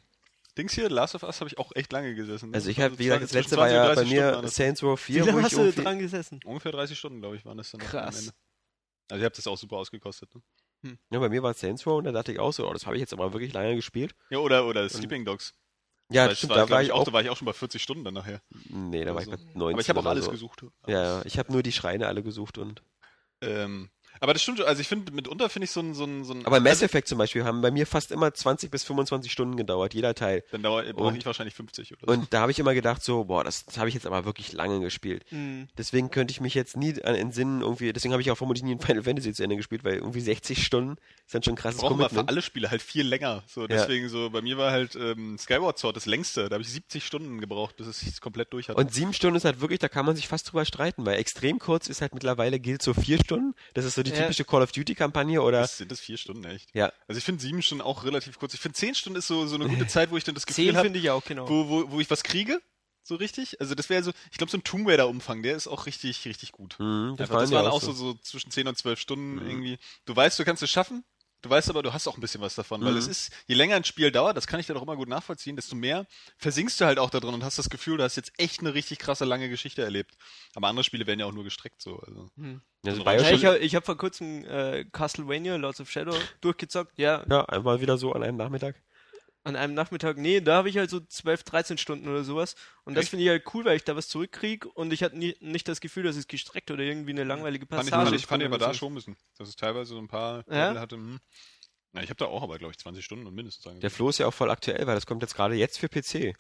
[0.57, 2.49] Dings hier, Last of Us habe ich auch echt lange gesessen.
[2.51, 2.55] ne?
[2.55, 4.07] Also ich Das war habe, wie gesagt, das letzte war 20 und ja bei 30
[4.17, 4.55] Stunden mir das.
[4.55, 6.39] Saints Row 4, Wie lange ich hast du dran gesessen?
[6.45, 8.19] Ungefähr 30 Stunden, glaube ich, waren das dann Krass.
[8.19, 8.33] Ende.
[9.09, 10.29] Also ich habe das auch super ausgekostet.
[10.35, 10.97] Ne?
[11.11, 12.85] ja, bei mir war es Saints Row und da dachte ich auch so, oh, das
[12.85, 14.13] habe ich jetzt aber wirklich lange gespielt.
[14.29, 15.53] Ja, oder, oder Sleeping Dogs.
[16.09, 17.53] Ja, Weil stimmt, das da glaub war ich auch, da war ich auch schon bei
[17.53, 18.41] 40 Stunden dann nachher.
[18.69, 20.31] nee, da war ich bei Also, 19 Aber ich habe auch alles so.
[20.31, 20.65] gesucht.
[20.87, 22.83] Ja, ja, ich habe nur die Schreine alle gesucht und
[23.41, 23.89] Ähm,
[24.19, 26.45] aber das stimmt, also ich finde, mitunter finde ich so ein, so ein, so ein
[26.45, 29.57] Aber Mass also, Effect zum Beispiel haben bei mir fast immer 20 bis 25 Stunden
[29.57, 30.43] gedauert, jeder Teil.
[30.51, 32.11] dann dauert, brauche ich wahrscheinlich 50 oder so.
[32.11, 34.53] Und da habe ich immer gedacht, so, boah, das, das habe ich jetzt aber wirklich
[34.53, 35.25] lange gespielt.
[35.29, 35.67] Hm.
[35.77, 38.75] Deswegen könnte ich mich jetzt nie an entsinnen, irgendwie, deswegen habe ich auch vermutlich nie
[38.75, 41.81] ein Final Fantasy zu Ende gespielt, weil irgendwie 60 Stunden ist dann schon ein krasses
[41.81, 43.43] brauchen wir für alle Spiele halt viel länger.
[43.47, 46.49] So, deswegen so, bei mir war halt ähm, Skyward Sword das längste.
[46.49, 48.79] Da habe ich 70 Stunden gebraucht, bis es komplett durch hatte.
[48.79, 51.59] Und sieben Stunden ist halt wirklich, da kann man sich fast drüber streiten, weil extrem
[51.59, 53.55] kurz ist halt mittlerweile gilt so vier Stunden.
[53.73, 54.21] Das ist so die Ja.
[54.21, 56.69] typische Call of Duty Kampagne oder, das sind das vier Stunden, echt.
[56.73, 56.91] ja.
[57.07, 58.53] Also ich finde sieben Stunden auch relativ kurz.
[58.53, 60.65] Ich finde zehn Stunden ist so, so eine gute Zeit, wo ich dann das Gefühl
[60.65, 61.47] Zehn habe, finde ich auch, genau.
[61.49, 62.61] wo, wo, wo ich was kriege.
[63.05, 63.59] So richtig.
[63.59, 66.53] Also das wäre so, ich glaube, so ein Tomb Raider-Umfang, der ist auch richtig, richtig
[66.53, 66.77] gut.
[66.79, 68.11] Mhm, das das waren auch so, so.
[68.11, 69.49] so zwischen 10 und 12 Stunden Mhm.
[69.49, 69.77] irgendwie.
[70.05, 71.03] Du weißt, du kannst es schaffen,
[71.43, 72.83] du weißt aber, du hast auch ein bisschen was davon.
[72.83, 72.97] Weil Mhm.
[72.97, 75.55] es ist, je länger ein Spiel dauert, das kann ich dann auch immer gut nachvollziehen,
[75.55, 78.33] desto mehr versinkst du halt auch da drin und hast das Gefühl, du hast jetzt
[78.37, 80.15] echt eine richtig krasse lange Geschichte erlebt.
[80.55, 81.99] Aber andere Spiele werden ja auch nur gestreckt so.
[81.99, 82.29] Also.
[82.37, 82.61] Hm.
[82.85, 86.97] Also Ja, ich habe hab vor kurzem äh, Castlevania, Lords of Shadow, durchgezockt.
[86.97, 88.75] Ja, ja, einmal wieder so an einem Nachmittag.
[89.43, 90.17] An einem Nachmittag.
[90.17, 92.55] Nee, da habe ich halt so 12, 13 Stunden oder sowas.
[92.85, 93.09] Und das Echt?
[93.11, 95.81] finde ich halt cool, weil ich da was zurückkriege und ich hatte nie, nicht das
[95.81, 98.47] Gefühl, dass es gestreckt oder irgendwie eine langweilige Fand ich, Passage fand ich, fand ich
[98.47, 99.17] aber da schon müssen.
[99.37, 100.67] Dass es teilweise so ein paar Ja?
[100.69, 100.95] Level hatte.
[100.95, 101.19] Hm.
[101.91, 103.79] Na, ich habe da auch aber, glaube ich, 20 Stunden und mindestens sagen.
[103.79, 106.35] Der Flo ist ja auch voll aktuell, weil das kommt jetzt gerade jetzt für PC.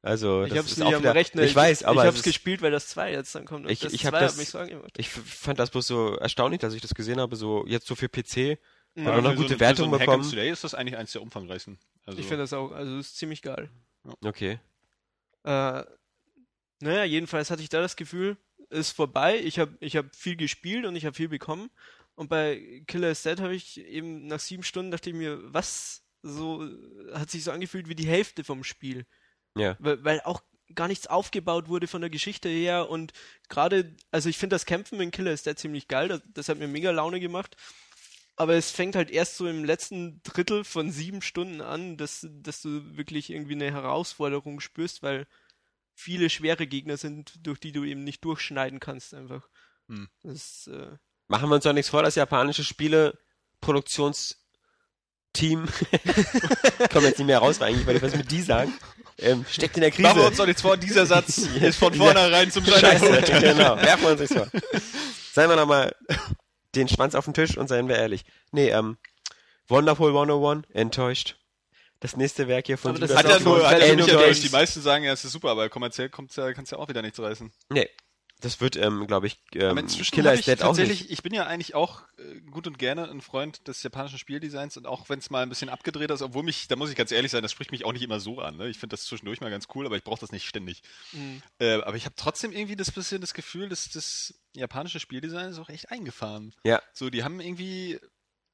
[0.00, 1.42] Also, Ich das hab's ist nicht am Rechner.
[1.42, 3.64] Ich weiß, aber ich es hab's ist- gespielt, weil das 2 jetzt dann kommt.
[3.66, 4.92] Und Ich- das ich hab 2 das- hat mich so angemacht.
[4.98, 8.08] Ich fand das bloß so erstaunlich, dass ich das gesehen habe, so jetzt so für
[8.08, 8.58] PC.
[8.96, 10.24] Ja, aber noch für gute so, ein- Wertungen für so ein bekommen.
[10.24, 11.78] Slay ist das eigentlich eins der umfangreichsten.
[12.06, 13.70] Also, Ich finde das auch, also ist ziemlich geil.
[14.24, 14.58] Okay.
[15.44, 15.82] Äh,
[16.80, 18.36] naja, jedenfalls hatte ich da das Gefühl,
[18.70, 19.38] ist vorbei.
[19.40, 21.70] Ich habe ich hab viel gespielt und ich habe viel bekommen.
[22.14, 26.02] Und bei Killer is Dead habe ich eben nach sieben Stunden dachte ich mir, was
[26.22, 26.66] so
[27.12, 29.06] hat sich so angefühlt wie die Hälfte vom Spiel.
[29.56, 29.76] Ja.
[29.78, 30.42] Weil, weil auch
[30.74, 33.12] gar nichts aufgebaut wurde von der Geschichte her und
[33.48, 36.58] gerade, also ich finde das Kämpfen in Killer is Dead ziemlich geil, das, das hat
[36.58, 37.56] mir mega Laune gemacht.
[38.36, 42.62] Aber es fängt halt erst so im letzten Drittel von sieben Stunden an, dass, dass
[42.62, 45.26] du wirklich irgendwie eine Herausforderung spürst, weil
[45.94, 49.48] viele schwere Gegner sind, durch die du eben nicht durchschneiden kannst einfach.
[49.88, 50.08] Hm.
[50.22, 50.96] Das, äh,
[51.28, 53.16] Machen wir uns doch nichts vor, das japanische Spiele
[53.60, 54.36] Produktionsteam
[56.92, 58.74] kommen jetzt nicht mehr raus, weil eigentlich, weil ich was mit die sagen.
[59.18, 60.08] Ähm, steckt in der Krise.
[60.08, 63.76] Machen wir uns doch nichts vor, dieser Satz ist von vornherein zum Scheiße, genau.
[63.76, 64.48] Werfen wir uns nichts vor.
[65.32, 65.94] Seien wir nochmal
[66.76, 68.24] den Schwanz auf den Tisch und seien wir ehrlich.
[68.52, 68.96] Nee, ähm,
[69.68, 71.36] Wonderful 101, enttäuscht.
[72.00, 74.44] Das nächste Werk hier von Aber das Hat ja nur, hat ja Value nicht enttäuscht.
[74.44, 77.00] Die meisten sagen ja, es ist super, aber kommerziell kommt's ja, kannst ja auch wieder
[77.00, 77.50] nichts reißen.
[77.70, 77.88] Nee,
[78.44, 81.10] das wird, ähm, glaube ich, aber ähm, inzwischen Killer is ich Dead auch tatsächlich, nicht.
[81.10, 84.86] ich bin ja eigentlich auch äh, gut und gerne ein Freund des japanischen Spieldesigns und
[84.86, 87.30] auch wenn es mal ein bisschen abgedreht ist, obwohl mich, da muss ich ganz ehrlich
[87.30, 88.56] sein, das spricht mich auch nicht immer so an.
[88.56, 88.68] Ne?
[88.68, 90.82] Ich finde das zwischendurch mal ganz cool, aber ich brauche das nicht ständig.
[91.12, 91.40] mh.
[91.58, 95.58] Äh, aber ich habe trotzdem irgendwie das bisschen das Gefühl, dass das japanische Spieldesign ist
[95.58, 96.54] auch echt eingefahren.
[96.64, 96.82] Ja.
[96.92, 97.98] So, die haben irgendwie,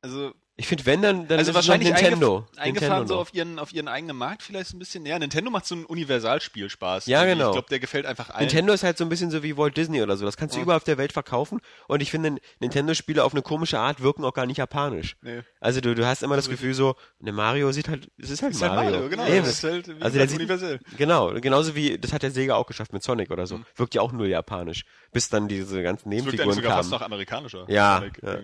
[0.02, 2.36] also Ich finde, wenn, dann, dann also ist es noch wahrscheinlich Nintendo.
[2.36, 3.20] eingef eingefahren Nintendo so noch.
[3.22, 5.06] auf ihren, auf ihren eigenen Markt vielleicht so ein bisschen.
[5.06, 7.06] Ja, Nintendo macht so einen Universalspielspaß.
[7.06, 7.38] Ja, Irgendwie.
[7.38, 7.48] genau.
[7.50, 8.40] Ich glaube, der gefällt einfach allen.
[8.40, 10.26] Nintendo ist halt so ein bisschen so wie Walt Disney oder so.
[10.26, 10.64] Das kannst du Ja.
[10.64, 11.60] überall auf der Welt verkaufen.
[11.88, 15.16] Und ich finde, Nintendo-Spiele auf eine komische Art wirken auch gar nicht japanisch.
[15.22, 15.40] Nee.
[15.60, 18.52] Also du, du hast immer das Gefühl so, ne Mario sieht halt, es ist halt
[18.52, 18.90] Ist halt Mario.
[18.92, 19.26] Mario, genau.
[19.26, 19.38] Eben.
[19.46, 20.78] Das ist halt, Also der sieht- universell.
[20.98, 23.58] Genau, genauso wie, das hat der Sega auch geschafft mit Sonic oder so.
[23.58, 23.64] Mhm.
[23.76, 24.84] Wirkt ja auch null japanisch.
[25.10, 27.00] Bis dann diese ganzen Das wirkt Nebenfiguren sogar fast kamen.
[27.00, 27.64] noch amerikanischer.
[27.68, 28.38] Ja, Sonic ja.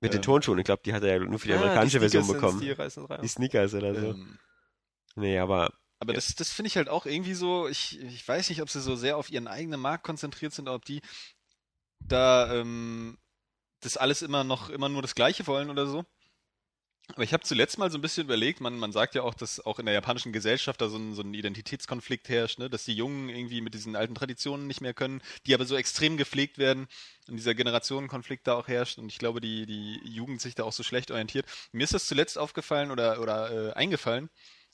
[0.00, 0.58] Mit den ähm, Tonschuhen.
[0.58, 2.60] Ich glaube, die hat er ja nur für die Ah, amerikanische Sneakers Version sind's, bekommen.
[2.60, 3.22] Die.
[3.22, 4.10] Die Sneakers oder so.
[4.10, 4.38] Ähm,
[5.16, 8.62] Nee, aber Aber das, das finde ich halt auch irgendwie so, ich, ich weiß nicht,
[8.62, 11.00] ob sie so sehr auf ihren eigenen Markt konzentriert sind, oder ob die
[12.00, 13.18] da ähm,
[13.80, 16.04] das alles immer noch, immer nur das Gleiche wollen oder so.
[17.14, 19.64] Aber ich habe zuletzt mal so ein bisschen überlegt, man, man sagt ja auch, dass
[19.64, 22.68] auch in der japanischen Gesellschaft da so ein, so ein Identitätskonflikt herrscht, ne?
[22.68, 26.18] dass die Jungen irgendwie mit diesen alten Traditionen nicht mehr können, die aber so extrem
[26.18, 26.86] gepflegt werden
[27.26, 30.72] und dieser Generationenkonflikt da auch herrscht und ich glaube, die, die Jugend sich da auch
[30.72, 31.46] so schlecht orientiert.
[31.72, 34.28] Mir ist das zuletzt aufgefallen oder, oder äh, eingefallen,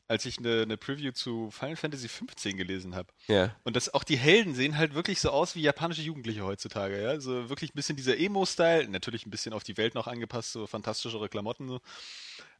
[0.06, 3.12] als ich eine, eine Preview zu Final Fantasy 15 gelesen habe.
[3.26, 3.54] ja.
[3.64, 7.20] Und dass auch die Helden sehen halt wirklich so aus wie japanische Jugendliche heutzutage, ja.
[7.20, 10.66] So wirklich ein bisschen dieser Emo-Style, natürlich ein bisschen auf die Welt noch angepasst, so
[10.66, 11.80] fantastischere Klamotten so.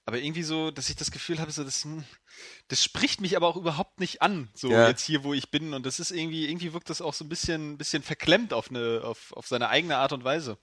[0.07, 2.05] Aber irgendwie so, dass ich das Gefühl habe, so das, hm,
[2.69, 4.89] das spricht mich aber auch überhaupt nicht an, so Ja.
[4.89, 5.73] jetzt hier, wo ich bin.
[5.73, 9.01] Und das ist irgendwie, irgendwie wirkt das auch so ein bisschen, bisschen verklemmt auf eine,
[9.03, 10.59] auf, auf seine eigene Art und Weise.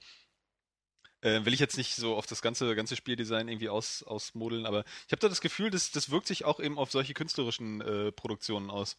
[1.21, 4.83] Äh, will ich jetzt nicht so auf das ganze, ganze Spieldesign irgendwie aus, ausmodeln, aber
[5.05, 8.11] ich habe da das Gefühl, das, das wirkt sich auch eben auf solche künstlerischen äh,
[8.11, 8.97] Produktionen aus.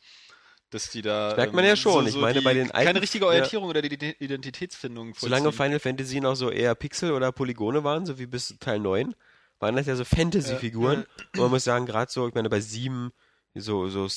[0.71, 1.29] Dass die da.
[1.31, 2.07] Das merkt man ja schon.
[2.07, 3.31] Ich meine, die, bei den alten- Keine richtige ja.
[3.31, 5.53] Orientierung oder die Ident- Identitätsfindung Solange.
[5.53, 9.15] Final Fantasy noch so eher Pixel oder Polygone waren, so wie bis Teil 9,
[9.59, 11.05] waren das ja so Fantasy-Figuren.
[11.35, 13.13] Und man muss sagen, gerade so, ich meine, bei 7,
[13.55, 14.09] so, so,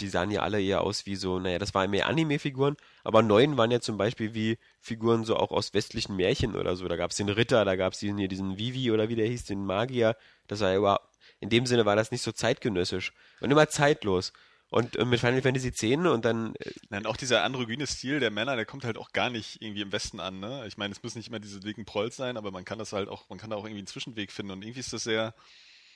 [0.00, 3.56] die sahen ja alle eher aus wie so, naja, das waren mehr Anime-Figuren, aber 9
[3.56, 6.86] waren ja zum Beispiel wie Figuren so auch aus westlichen Märchen oder so.
[6.88, 9.44] Da gab es den Ritter, da gab es diesen diesen Vivi oder wie der hieß,
[9.44, 10.16] den Magier.
[10.46, 11.08] Das war ja überhaupt,
[11.40, 14.32] in dem Sinne war das nicht so zeitgenössisch und immer zeitlos.
[14.72, 18.30] Und, äh, mit Final Fantasy 10 und dann äh, Nein, auch dieser androgyne Stil der
[18.30, 20.64] Männer, der kommt halt auch gar nicht irgendwie im Westen an, ne?
[20.66, 23.10] Ich meine, es müssen nicht immer diese dicken Prolls sein, aber man kann das halt
[23.10, 25.34] auch, man kann da auch irgendwie einen Zwischenweg finden und irgendwie ist das sehr.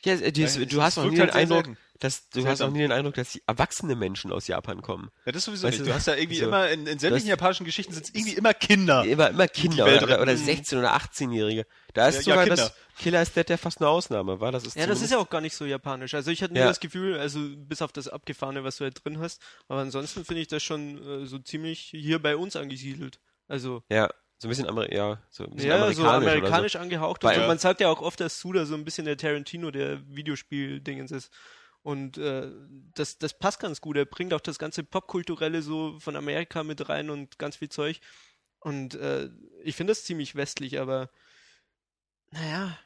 [0.06, 1.78] Ja, äh, die, Ja, du hast auch nie den halt sehr Eindruck, selten.
[1.98, 5.10] dass du hast auch nie den Eindruck, dass die erwachsene Menschen aus Japan kommen.
[5.26, 5.90] Ja, das sowieso Weißt nicht.
[5.90, 8.54] du, hast ja irgendwie so- immer, in, in sämtlichen japanischen Geschichten sind es irgendwie immer
[8.54, 9.04] Kinder.
[9.04, 10.44] Immer, immer Kinder oder, oder retten.
[10.44, 11.66] 16 oder 18-Jährige.
[11.94, 12.56] Da ist Ja, ja, sogar Kinder.
[12.56, 15.18] das Killer ist Dead ja fast eine Ausnahme, war das ist Ja, das ist ja
[15.18, 16.14] auch gar nicht so japanisch.
[16.14, 16.68] Also ich hatte nur Ja.
[16.68, 20.40] das Gefühl, also bis auf das Abgefahrene, was du halt drin hast, aber ansonsten finde
[20.42, 23.18] ich das schon äh, so ziemlich hier bei uns angesiedelt.
[23.48, 26.82] Also ja so ein bisschen Amer ja, so ein bisschen ja, amerikanisch, so amerikanisch oder
[26.82, 27.24] angehaucht.
[27.24, 30.00] Weil- und man sagt ja auch oft, dass Suda so ein bisschen der Tarantino der
[30.14, 31.32] Videospiel-Dingens ist.
[31.82, 32.50] Und äh,
[32.94, 33.96] das, das passt ganz gut.
[33.96, 38.00] Er bringt auch das ganze Popkulturelle so von Amerika mit rein und ganz viel Zeug.
[38.58, 39.30] Und äh,
[39.62, 41.10] ich finde das ziemlich westlich, aber
[42.30, 42.76] naja,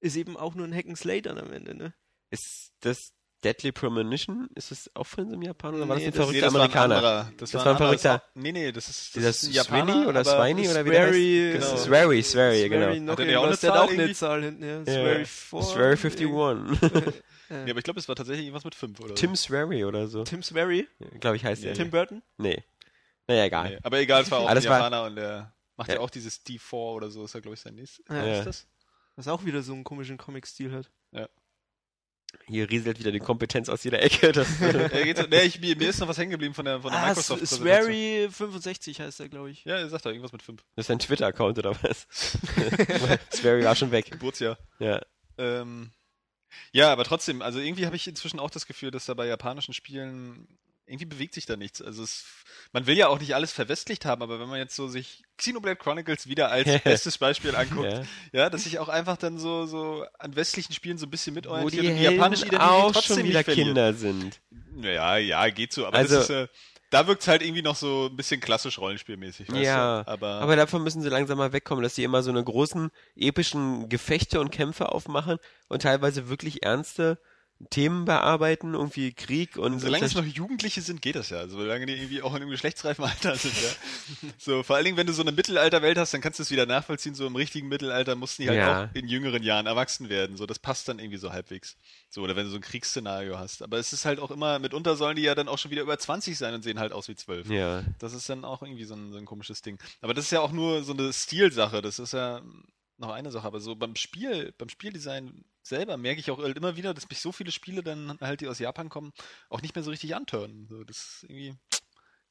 [0.00, 1.94] ist eben auch nur ein Hack and Slay dann am Ende, ne?
[2.30, 2.36] so.
[2.36, 3.12] Ist das
[3.44, 4.48] Deadly Premonition?
[4.54, 6.40] Ist das auch von so einem Japaner oder war das Nee, ein das- verrückter Nee,
[6.42, 6.96] das war ein Amerikaner?
[6.96, 7.32] anderer.
[7.36, 9.92] Das, Das war war ein verrückter- Nee, nee, das ist, Dieser das ist ein Japaner.
[9.92, 11.68] Sweeney oder Swiney oder wie der heißt?
[11.70, 11.76] Genau.
[11.82, 13.12] Swery, Swery, genau.
[13.12, 14.12] Hat er dir auch eine der hat Zahl auch eine?
[14.14, 14.78] Zahl hinten, ja.
[14.78, 14.84] Ja.
[14.84, 15.62] Swery 4.
[15.62, 16.30] Swery 51.
[17.50, 20.24] Nee, aber ich glaube, es war tatsächlich irgendwas mit fünf oder Tim Swery oder so.
[20.24, 20.88] Tim Swery?
[21.20, 21.68] Glaube ich heißt Nee.
[21.68, 21.74] er.
[21.74, 22.22] Tim Burton?
[22.38, 22.62] Nee.
[23.26, 23.46] Naja, so.
[23.46, 23.70] egal.
[23.70, 26.00] Nee, aber egal, es war auch ein war- Japaner und der macht ja, Ja.
[26.00, 28.04] auch dieses D4 oder so, ist ja, glaube ich, sein nächstes.
[28.08, 28.24] Ja.
[28.24, 28.38] Ja.
[28.38, 28.66] Ist das?
[29.16, 30.90] Was auch wieder so einen komischen Comic-Stil hat.
[32.46, 34.32] Hier rieselt wieder die Kompetenz aus jeder Ecke.
[34.32, 37.46] Das, nee, ich, mir ist noch was hängen geblieben von der, von der Ah, Microsoft.
[37.46, 39.64] Swery 65 heißt er, glaube ich.
[39.64, 40.62] Ja, er sagt da irgendwas mit fünf.
[40.76, 42.06] das ist ein Twitter-Account oder was?
[43.32, 44.10] Swery war schon weg.
[44.10, 44.58] Geburtsjahr.
[44.78, 45.00] Ja.
[45.38, 45.92] Ähm,
[46.72, 49.72] ja, aber trotzdem, also irgendwie habe ich inzwischen auch das Gefühl, dass da bei japanischen
[49.74, 50.46] Spielen
[50.86, 51.80] irgendwie bewegt sich da nichts.
[51.80, 52.24] Also es,
[52.72, 55.76] man will ja auch nicht alles verwestlicht haben, aber wenn man jetzt so sich Xenoblade
[55.76, 58.02] Chronicles wieder als bestes Beispiel anguckt, Ja.
[58.32, 61.38] ja, dass sich auch einfach dann so so an westlichen Spielen so ein bisschen Wo
[61.38, 63.54] mitorientiert die, die japanische Identität auch trotzdem schon wieder nicht.
[63.54, 64.40] Kinder sind.
[64.74, 66.48] Naja, ja, geht so, aber Also- ist äh,
[66.90, 70.10] da wirkt es halt irgendwie noch so ein bisschen klassisch Rollenspielmäßig, weißt Ja, du?
[70.10, 73.88] Aber, Aber davon müssen sie langsam mal wegkommen, dass sie immer so eine großen, epischen
[73.88, 77.18] Gefechte und Kämpfe aufmachen und teilweise wirklich ernste
[77.70, 81.38] Themen bearbeiten, irgendwie Krieg und Solange es noch Jugendliche sind, geht das ja.
[81.38, 84.28] Also, solange die irgendwie auch in einem geschlechtsreifen Alter sind, ja.
[84.38, 86.66] So, vor allen Dingen, wenn du so eine Mittelalterwelt hast, dann kannst du es wieder
[86.66, 87.14] nachvollziehen.
[87.14, 88.84] So im richtigen Mittelalter mussten die halt Ja.
[88.84, 90.36] auch in jüngeren Jahren erwachsen werden.
[90.36, 91.76] So, das passt dann irgendwie so halbwegs.
[92.10, 93.62] So, oder wenn du so ein Kriegsszenario hast.
[93.62, 95.98] Aber es ist halt auch immer, mitunter sollen die ja dann auch schon wieder über
[95.98, 97.48] 20 sein und sehen halt aus wie 12.
[97.48, 99.78] ja, Das ist dann auch irgendwie so ein, so ein komisches Ding.
[100.00, 101.80] Aber das ist ja auch nur so eine Stilsache.
[101.82, 102.42] Das ist ja
[102.98, 103.46] noch eine Sache.
[103.46, 107.20] Aber so beim Spiel, beim Spieldesign selber merke ich auch halt immer wieder, dass mich
[107.20, 109.12] so viele Spiele dann halt, die aus Japan kommen,
[109.48, 110.66] auch nicht mehr so richtig antören.
[110.68, 111.54] So, das ist irgendwie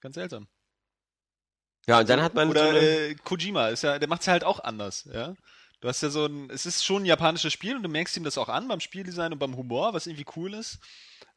[0.01, 0.47] ganz seltsam.
[1.87, 4.33] ja und dann hat man so Oder eine, äh, Kojima ist ja, der macht's ja
[4.33, 5.35] halt auch anders, ja.
[5.81, 8.23] Du hast ja so ein, es ist schon ein japanisches Spiel und du merkst ihm
[8.23, 10.79] das auch an beim Spieldesign und beim Humor, was irgendwie cool ist.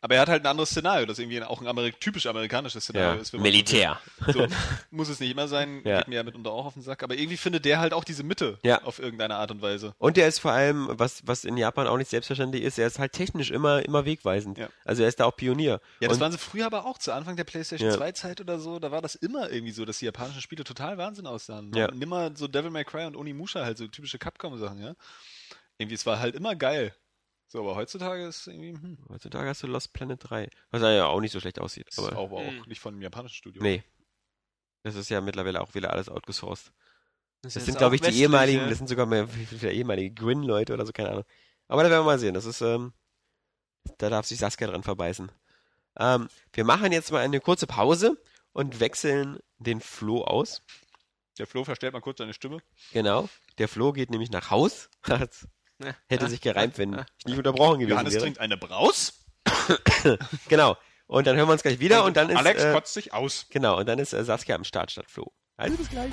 [0.05, 3.15] Aber er hat halt ein anderes Szenario, das irgendwie auch ein Amerik typisch amerikanisches Szenario
[3.15, 3.21] Ja.
[3.23, 3.33] ist.
[3.33, 3.99] Militär.
[4.35, 4.47] So,
[4.91, 5.97] muss es nicht immer sein, Ja.
[6.01, 7.03] geht mir ja mitunter auch auf den Sack.
[7.03, 8.83] Aber irgendwie findet der halt auch diese Mitte Ja.
[8.83, 9.95] auf irgendeine Art und Weise.
[9.97, 12.99] Und er ist vor allem, was, was in Japan auch nicht selbstverständlich ist, er ist
[12.99, 14.59] halt technisch immer, immer wegweisend.
[14.85, 15.81] Also er ist da auch Pionier.
[16.01, 17.97] Ja, das und, waren sie früher aber auch, zu Anfang der PlayStation Ja.
[17.97, 20.99] 2 Zeit oder so, da war das immer irgendwie so, dass die japanischen Spiele total
[20.99, 21.73] Wahnsinn aussahen.
[21.75, 21.89] Ja.
[21.91, 24.95] Und immer so Devil May Cry und Onimusha halt so typische Capcom-Sachen, ja.
[25.79, 26.95] Irgendwie, es war halt immer geil.
[27.55, 31.21] So, aber heutzutage ist irgendwie, hm, heutzutage hast du Lost Planet 3, was ja auch
[31.21, 31.87] nicht so schlecht aussieht.
[31.87, 33.63] das ist Aber, auch, aber auch nicht von einem japanischen Studio.
[33.63, 33.85] nee.
[34.83, 36.73] Das ist ja mittlerweile auch wieder alles outgesourced.
[37.43, 38.69] Das, Das ist sind, glaube ich, die ehemaligen, ja.
[38.69, 41.25] das sind sogar mehr, wieder ehemalige Gwyn-Leute oder so, keine Ahnung.
[41.69, 42.35] Aber da werden wir mal sehen.
[42.35, 42.93] Das ist, ähm,
[43.99, 45.31] da darf sich Saskia dran verbeißen.
[46.01, 48.21] Ähm, wir machen jetzt mal eine kurze Pause
[48.53, 50.61] und wechseln den Flo aus.
[51.39, 52.59] Der Flo verstellt mal kurz seine Stimme.
[52.93, 53.29] Genau.
[53.59, 54.91] Der Flo geht nämlich nach Haus.
[56.09, 58.23] Hätte sich gereimt, wenn ich nicht unterbrochen gewesen Johannes wäre.
[58.25, 59.25] trinkt eine Braus.
[60.49, 60.77] Genau.
[61.07, 63.47] Und dann hören wir uns gleich wieder und dann ist Alex äh, kotzt sich aus.
[63.51, 65.33] genau und dann ist äh, Saskia am Start statt Flo.
[65.57, 66.13] Also bis gleich.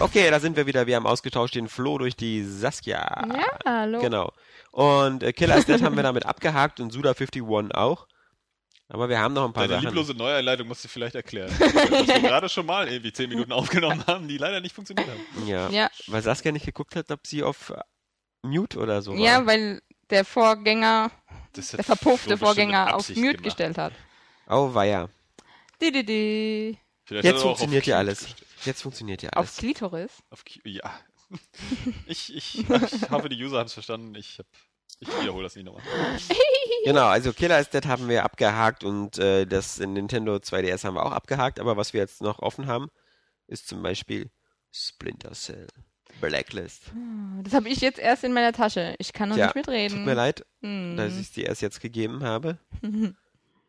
[0.00, 0.88] Okay, da sind wir wieder.
[0.88, 3.24] Wir haben ausgetauscht den Flo durch die Saskia.
[3.32, 4.00] Ja, hallo.
[4.00, 4.32] Genau.
[4.72, 8.08] Und äh, Killer Stat haben wir damit abgehakt und Suda 51 auch.
[8.88, 9.86] Aber wir haben noch ein paar Deine Sachen.
[9.94, 11.50] lieblose Neueinleitung musst du vielleicht erklären.
[11.58, 11.72] Dass
[12.06, 15.46] wir gerade schon mal irgendwie 10 Minuten aufgenommen haben, die leider nicht funktioniert haben.
[15.46, 15.90] Ja, Ja.
[16.08, 17.80] weil Saskia nicht geguckt hat, ob sie auf äh,
[18.42, 19.18] Mute oder so war.
[19.18, 21.10] Ja, weil der Vorgänger,
[21.56, 23.42] der verpuffte Vorgänger auf Mute gemacht.
[23.44, 23.94] gestellt hat.
[24.48, 25.08] Oh, weia.
[25.80, 26.78] Di, di, di.
[27.04, 28.18] Vielleicht Jetzt er auf funktioniert ja alles.
[28.24, 28.46] gestellt.
[28.64, 29.56] Jetzt funktioniert ja Auf alles.
[29.56, 30.10] Klitoris.
[30.30, 30.92] Auf Q ja.
[32.06, 34.14] Ich, ich, ich hoffe, die User haben es verstanden.
[34.16, 34.46] Ich, hab,
[35.00, 35.82] ich wiederhole das nicht nochmal.
[36.84, 41.12] Genau, also Killer Estate haben wir abgehakt und äh, das Nintendo 2DS haben wir auch
[41.12, 42.88] abgehakt, aber was wir jetzt noch offen haben,
[43.46, 44.30] ist zum Beispiel
[44.72, 45.68] Splinter Cell.
[46.20, 46.90] Blacklist.
[47.44, 48.96] Das habe ich jetzt erst in meiner Tasche.
[48.98, 49.98] Ich kann noch Tja, nicht mitreden.
[49.98, 50.96] Tut mir leid, Hm.
[50.96, 52.58] dass ich es dir erst jetzt gegeben habe.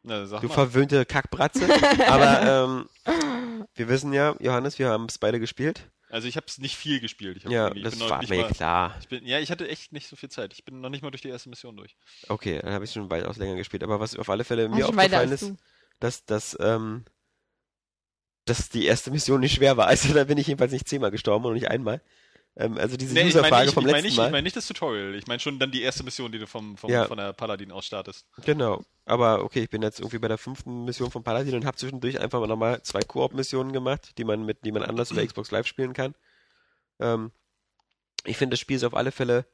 [0.01, 0.53] Na, sag Du mal.
[0.55, 1.67] verwöhnte Kackbratze.
[2.07, 2.65] aber
[3.05, 5.87] ähm, wir wissen ja, Johannes, wir haben es beide gespielt.
[6.13, 7.37] Also ich habe es nicht viel gespielt.
[7.37, 8.95] Ich Ja, das war nicht mir mal, klar.
[9.01, 10.53] ich bin, Ja, ich hatte echt nicht so viel Zeit.
[10.53, 11.97] Ich bin noch nicht mal durch die erste Mission durch.
[12.29, 13.81] Okay, dann habe ich schon weitaus länger gespielt.
[13.81, 15.57] Aber was auf alle Fälle Ach, mir aufgefallen ist, du.
[15.99, 17.03] dass, dass, ähm,
[18.45, 19.87] dass die erste Mission nicht schwer war.
[19.93, 21.99] Also da bin ich jedenfalls nicht zehnmal gestorben und nicht einmal.
[22.55, 24.25] Ähm, also diese Nee, User-Frage meine vom ich mein letzten nicht, Mal.
[24.27, 25.15] ich mein nicht das Tutorial.
[25.15, 27.05] Ich meine schon dann die erste Mission, die du vom, vom, Ja.
[27.05, 28.25] von der Paladin aus startest.
[28.45, 28.83] Genau.
[29.05, 32.19] Aber okay, ich bin jetzt irgendwie bei der fünften Mission von Paladin und habe zwischendurch
[32.19, 35.67] einfach mal nochmal zwei Koop-Missionen gemacht, die man mit, die man anders über Xbox Live
[35.67, 36.13] spielen kann.
[36.99, 37.31] Ähm,
[38.25, 39.45] ich finde, das Spiel ist auf alle Fälle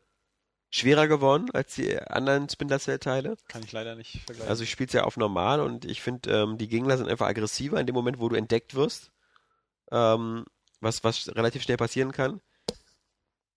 [0.72, 3.38] schwerer geworden als die anderen Splinter Cell-Teile.
[3.48, 4.50] Kann ich leider nicht vergleichen.
[4.50, 7.26] Also ich spiele es ja auf normal und ich finde, ähm, die Gegner sind einfach
[7.28, 9.12] aggressiver in dem Moment, wo du entdeckt wirst.
[9.92, 10.46] Ähm,
[10.82, 12.42] was, was relativ schnell passieren kann.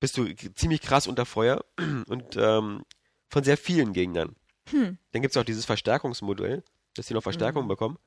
[0.03, 1.65] Bist du ziemlich krass unter Feuer
[2.09, 2.85] und ähm,
[3.29, 4.35] von sehr vielen Gegnern.
[4.71, 4.99] Hm.
[5.13, 6.65] Dann gibt es auch dieses Verstärkungsmodell,
[6.97, 7.69] dass die noch Verstärkung Mhm.
[7.69, 7.99] bekommen.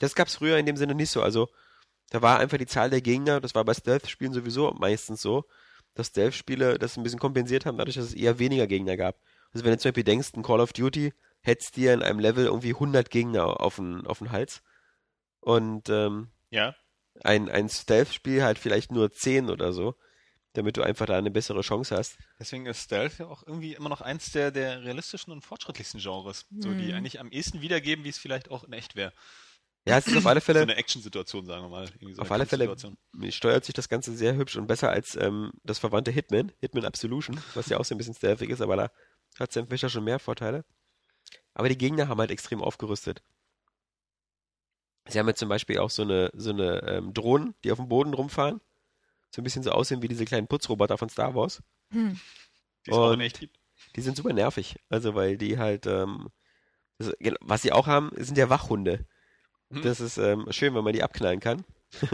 [0.00, 1.22] Das gab es früher in dem Sinne nicht so.
[1.22, 1.48] Also
[2.10, 5.46] da war einfach die Zahl der Gegner, das war bei Stealth-Spielen sowieso meistens so,
[5.94, 9.18] dass Stealth-Spiele das ein bisschen kompensiert haben, dadurch, dass es eher weniger Gegner gab.
[9.52, 12.44] Also wenn du zum Beispiel denkst, ein Call of Duty hättest dir in einem Level
[12.44, 14.62] irgendwie 100 Gegner auf den, auf den Hals
[15.40, 16.74] und ähm, ja.
[17.24, 19.94] ein, ein Stealth-Spiel halt vielleicht nur 10 oder so,
[20.54, 22.18] damit du einfach da eine bessere Chance hast.
[22.38, 26.46] Deswegen ist Stealth ja auch irgendwie immer noch eins der, der realistischen und fortschrittlichsten Genres.
[26.58, 26.94] So, die Mhm.
[26.94, 29.12] eigentlich am ehesten wiedergeben, wie es vielleicht auch in echt wäre.
[29.86, 31.84] Ja, es ist auf alle So Fälle eine Action-Situation, sagen wir mal.
[31.86, 32.76] Irgendwie so Auf alle Fälle
[33.30, 37.40] steuert sich das Ganze sehr hübsch und besser als ähm, das verwandte Hitman, Hitman Absolution,
[37.54, 38.90] was ja auch so ein bisschen stealthig ist, aber da
[39.38, 40.64] hat Sam Fisher schon mehr Vorteile.
[41.54, 43.22] Aber die Gegner haben halt extrem aufgerüstet.
[45.08, 47.88] Sie haben jetzt zum Beispiel auch so eine, so eine ähm, Drohnen, die auf dem
[47.88, 48.60] Boden rumfahren.
[49.30, 51.62] So ein bisschen so aussehen wie diese kleinen Putzroboter von Star Wars.
[51.92, 52.18] Hm.
[52.86, 53.58] Die es auch in Und- echt gibt.
[53.96, 54.76] Die sind super nervig.
[54.88, 56.28] Also, weil die halt, ähm,
[56.98, 59.06] das, was sie auch haben, sind ja Wachhunde.
[59.72, 59.82] Hm.
[59.82, 61.64] Das ist ähm, schön, wenn man die abknallen kann.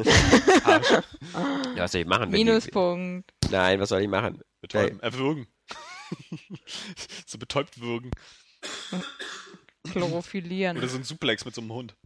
[1.76, 2.30] Ja, was soll ich machen?
[2.30, 3.32] die- Minuspunkt.
[3.50, 4.40] Nein, was soll ich machen?
[4.60, 5.00] Betäuben.
[5.00, 5.46] Erwürgen.
[7.26, 8.10] so betäubt würgen.
[9.90, 10.78] Chlorophyllieren.
[10.78, 11.96] Oder so ein Suplex mit so einem Hund.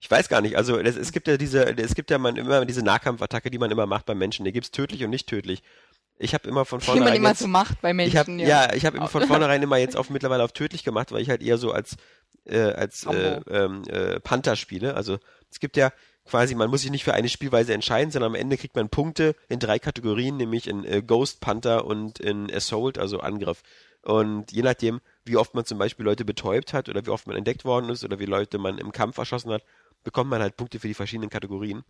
[0.00, 0.56] Ich weiß gar nicht.
[0.56, 3.70] Also es, es gibt ja diese, es gibt ja man immer diese Nahkampfattacke, die man
[3.70, 4.44] immer macht beim Menschen.
[4.44, 5.62] Die gibt's tödlich und nicht tödlich.
[6.18, 8.12] Ich habe immer von Wie man vornherein immer jetzt, so macht bei Menschen.
[8.12, 8.74] ich habe ja.
[8.74, 11.42] ich habe immer von vornherein immer jetzt auf mittlerweile auf tödlich gemacht, weil ich halt
[11.42, 11.96] eher so als
[12.44, 14.94] äh, als äh, ähm, äh, Panther spiele.
[14.94, 15.18] Also
[15.50, 15.92] es gibt ja
[16.24, 19.34] quasi, man muss sich nicht für eine Spielweise entscheiden, sondern am Ende kriegt man Punkte
[19.48, 23.62] in drei Kategorien, nämlich in äh, Ghost, Panther und in Assault, also Angriff.
[24.02, 27.36] Und je nachdem, wie oft man zum Beispiel Leute betäubt hat oder wie oft man
[27.36, 29.64] entdeckt worden ist oder wie Leute man im Kampf erschossen hat,
[30.04, 31.84] bekommt man halt Punkte für die verschiedenen Kategorien.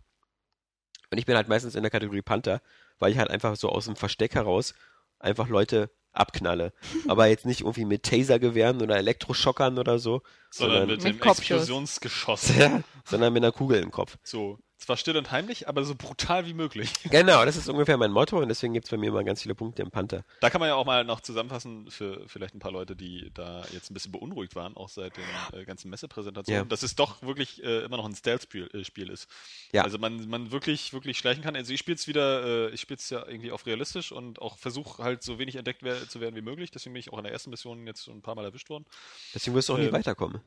[1.09, 2.61] Und ich bin halt meistens in der Kategorie Panther,
[2.99, 4.73] weil ich halt einfach so aus dem Versteck heraus
[5.19, 6.73] einfach Leute abknalle.
[7.07, 11.19] Aber jetzt nicht irgendwie mit Tasergewehren oder Elektroschockern oder so, Sondern sondern, mit, mit dem
[11.19, 11.61] Kopfschuss.
[11.61, 12.53] Explosionsgeschoss.
[13.05, 14.17] sondern mit einer Kugel im Kopf.
[14.23, 14.59] So.
[14.77, 16.91] Zwar still und heimlich, aber so brutal wie möglich.
[17.09, 19.81] Genau, das ist ungefähr mein Motto und deswegen gibt's bei mir immer ganz viele Punkte
[19.81, 20.23] im Panther.
[20.39, 23.65] Da kann man ja auch mal noch zusammenfassen für vielleicht ein paar Leute, die da
[23.71, 25.23] jetzt ein bisschen beunruhigt waren, auch seit den
[25.59, 26.69] äh, ganzen Messepräsentationen, Ja.
[26.69, 29.27] dass es doch wirklich äh, immer noch ein Stealth-Spiel äh, Spiel ist.
[29.73, 29.83] Ja.
[29.83, 31.55] Also man, man wirklich, wirklich schleichen kann.
[31.55, 34.57] Also ich spiele es wieder, äh, ich spiele es ja irgendwie auf realistisch und auch
[34.59, 36.69] versuche halt so wenig entdeckt wer zu werden wie möglich.
[36.71, 38.85] Deswegen bin ich auch in der ersten Mission jetzt schon ein paar Mal erwischt worden.
[39.33, 40.41] Deswegen wirst du auch nie Ähm, weiterkommen.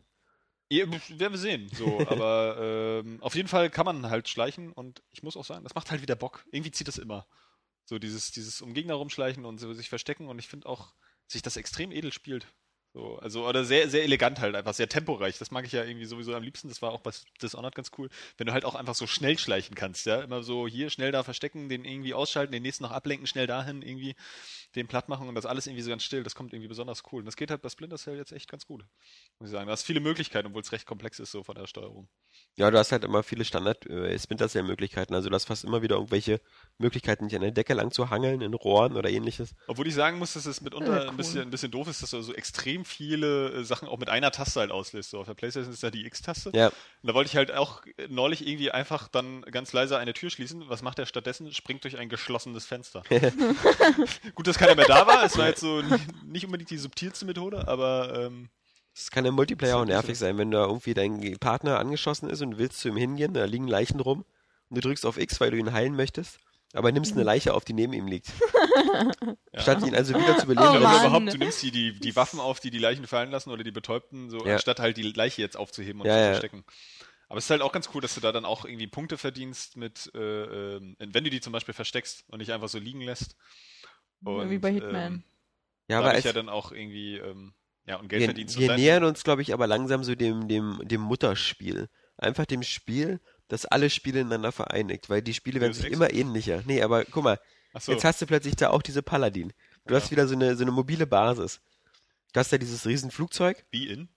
[0.70, 1.68] Ja, werden wir sehen.
[1.74, 5.64] So, aber ähm, auf jeden Fall kann man halt schleichen und ich muss auch sagen,
[5.64, 6.44] das macht halt wieder Bock.
[6.52, 7.26] Irgendwie zieht das immer.
[7.84, 10.94] So dieses, dieses um Gegner rumschleichen und so sich verstecken und ich finde auch,
[11.26, 12.46] sich das extrem edel spielt.
[12.92, 15.38] So, also, oder sehr, sehr elegant halt, einfach sehr temporeich.
[15.38, 16.68] Das mag ich ja irgendwie sowieso am liebsten.
[16.68, 18.08] Das war auch bei Dishonored ganz cool.
[18.36, 20.22] Wenn du halt auch einfach so schnell schleichen kannst, ja.
[20.22, 23.82] Immer so hier schnell da verstecken, den irgendwie ausschalten, den nächsten noch ablenken, schnell dahin
[23.82, 24.16] irgendwie
[24.76, 26.22] den platt machen und das alles irgendwie so ganz still.
[26.22, 27.20] Das kommt irgendwie besonders cool.
[27.20, 28.84] Und das geht halt bei Splinter Cell jetzt echt ganz gut.
[29.38, 29.66] Muss ich sagen.
[29.66, 32.08] Du hast viele Möglichkeiten, obwohl es recht komplex ist so von der Steuerung.
[32.56, 35.14] Ja, du hast halt immer viele Standard äh, Splinter Cell Möglichkeiten.
[35.14, 36.40] Also du hast fast immer wieder irgendwelche
[36.78, 39.54] Möglichkeiten, dich an der Decke lang zu hangeln, in Rohren oder ähnliches.
[39.66, 42.10] Obwohl ich sagen muss, dass es mitunter Ja, ein, bisschen, ein bisschen doof ist, dass
[42.10, 45.10] du so extrem viele äh, Sachen auch mit einer Taste halt auslöst.
[45.10, 46.52] So auf der Playstation ist ja die X-Taste.
[46.54, 50.30] Ja, Und da wollte ich halt auch neulich irgendwie einfach dann ganz leise eine Tür
[50.30, 50.68] schließen.
[50.68, 51.52] Was macht er stattdessen?
[51.52, 53.02] Springt durch ein geschlossenes Fenster.
[54.34, 55.24] Gut, dass keiner mehr da war.
[55.24, 55.82] Es war jetzt so
[56.26, 58.48] nicht, unbedingt die subtilste Methode, aber ähm,
[58.94, 62.52] es kann im Multiplayer auch nervig sein, wenn da irgendwie dein Partner angeschossen ist und
[62.52, 64.24] du willst zu ihm hingehen, da liegen Leichen rum
[64.68, 66.38] und du drückst auf X, weil du ihn heilen möchtest,
[66.74, 68.28] aber nimmst eine Leiche auf, die neben ihm liegt.
[69.52, 69.60] ja.
[69.60, 70.68] Statt ihn also wieder zu beleben.
[70.72, 73.62] Oh überhaupt, du nimmst die, die, die Waffen auf, die die Leichen fallen lassen oder
[73.64, 74.54] die Betäubten, so Ja.
[74.54, 76.26] anstatt halt die Leiche jetzt aufzuheben und Ja, zu ja.
[76.26, 76.64] verstecken.
[77.28, 79.76] Aber es ist halt auch ganz cool, dass du da dann auch irgendwie Punkte verdienst
[79.76, 83.36] mit, äh, ähm, wenn du die zum Beispiel versteckst und nicht einfach so liegen lässt.
[84.24, 85.12] Ja, wie bei Hitman.
[85.12, 85.22] Ähm,
[85.88, 87.54] ja, aber ich ja dann auch irgendwie ähm,
[87.86, 88.58] ja, und Geld wir, verdienst.
[88.58, 91.88] wir nähern uns, glaube ich, aber langsam so dem, dem, dem Mutterspiel.
[92.16, 95.94] Einfach dem Spiel, das alle Spiele ineinander vereinigt, weil die Spiele werden sich Ex?
[95.96, 96.62] immer ähnlicher.
[96.66, 97.38] Nee, aber guck mal,
[97.72, 99.52] Achso, Jetzt hast du plötzlich da auch diese Paladin.
[99.86, 100.00] Du Ja.
[100.00, 101.60] hast wieder so eine, so eine mobile Basis.
[102.32, 104.08] Du hast da dieses Riesenflugzeug, wie in?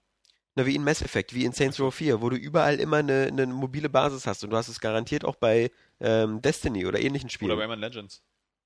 [0.55, 3.27] na, wie in Mass Effect, wie in Saints Row 4, wo du überall immer eine,
[3.27, 4.43] eine mobile Basis hast.
[4.43, 7.59] Und du hast es garantiert auch bei ähm, Destiny oder ähnlichen Oder Spielen.
[7.59, 8.23] Rayman Legends.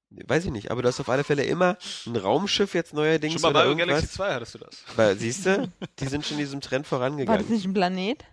[0.10, 3.42] Weiß ich nicht, aber du hast auf alle Fälle immer ein Raumschiff jetzt neuerdings Schon
[3.42, 4.12] mal oder bei Galaxy irgendwas.
[4.14, 4.84] 2 hattest du das.
[4.94, 7.50] Aber siehst du, die sind schon diesem Trend War das vorangegangen.
[7.52, 8.26] nicht ein Planet?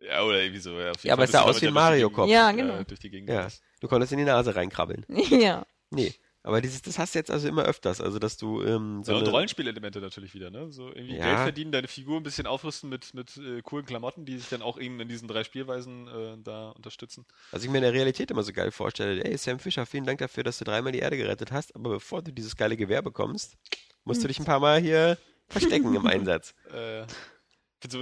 [0.00, 0.78] Ja, oder irgendwie so.
[0.78, 2.28] Ja, auf jeden Ja, aber es sah aus wie ein ja Mario-Kopf.
[2.28, 2.82] Ja, äh, genau.
[2.84, 3.48] durch die Gegend Ja,
[3.80, 5.04] du konntest in die Nase reinkrabbeln.
[5.08, 5.64] ja.
[5.90, 9.12] Nee, aber dieses, das hast du jetzt also immer öfters, also dass du ähm, so
[9.12, 10.72] Ja, und Rollenspielelemente natürlich wieder, ne?
[10.72, 11.24] So irgendwie Ja.
[11.24, 14.60] Geld verdienen, deine Figur ein bisschen aufrüsten mit, mit äh, coolen Klamotten, die sich dann
[14.62, 17.24] auch eben in diesen drei Spielweisen äh, da unterstützen.
[17.52, 20.18] Was ich mir in der Realität immer so geil vorstelle, ey Sam Fischer, vielen Dank
[20.18, 23.56] dafür, dass du dreimal die Erde gerettet hast, aber bevor du dieses geile Gewehr bekommst,
[24.04, 26.54] musst du dich ein paar Mal hier verstecken im Einsatz.
[26.72, 27.04] Äh,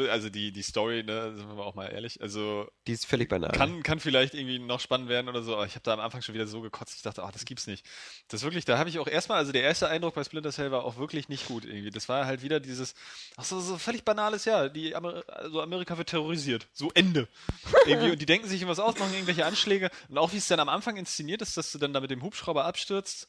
[0.08, 3.28] also die, die Story, ne, sind wir mal auch mal ehrlich, also Die ist völlig
[3.28, 3.52] banal.
[3.52, 6.22] kann, kann vielleicht irgendwie noch spannend werden oder so, aber ich habe da am Anfang
[6.22, 7.86] schon wieder so gekotzt, ich dachte, ach, das gibt's nicht.
[8.28, 10.84] Das wirklich, da habe ich auch erstmal, also der erste Eindruck bei Splinter Cell war
[10.84, 11.90] auch wirklich nicht gut irgendwie.
[11.90, 12.94] Das war halt wieder dieses,
[13.36, 16.68] ach so, so völlig banales, ja, die Amer also Amerika wird terrorisiert.
[16.72, 17.28] So Ende.
[17.86, 19.90] irgendwie, und die denken sich irgendwas aus, machen irgendwelche Anschläge.
[20.08, 22.22] Und auch wie es dann am Anfang inszeniert ist, dass du dann da mit dem
[22.22, 23.28] Hubschrauber abstürzt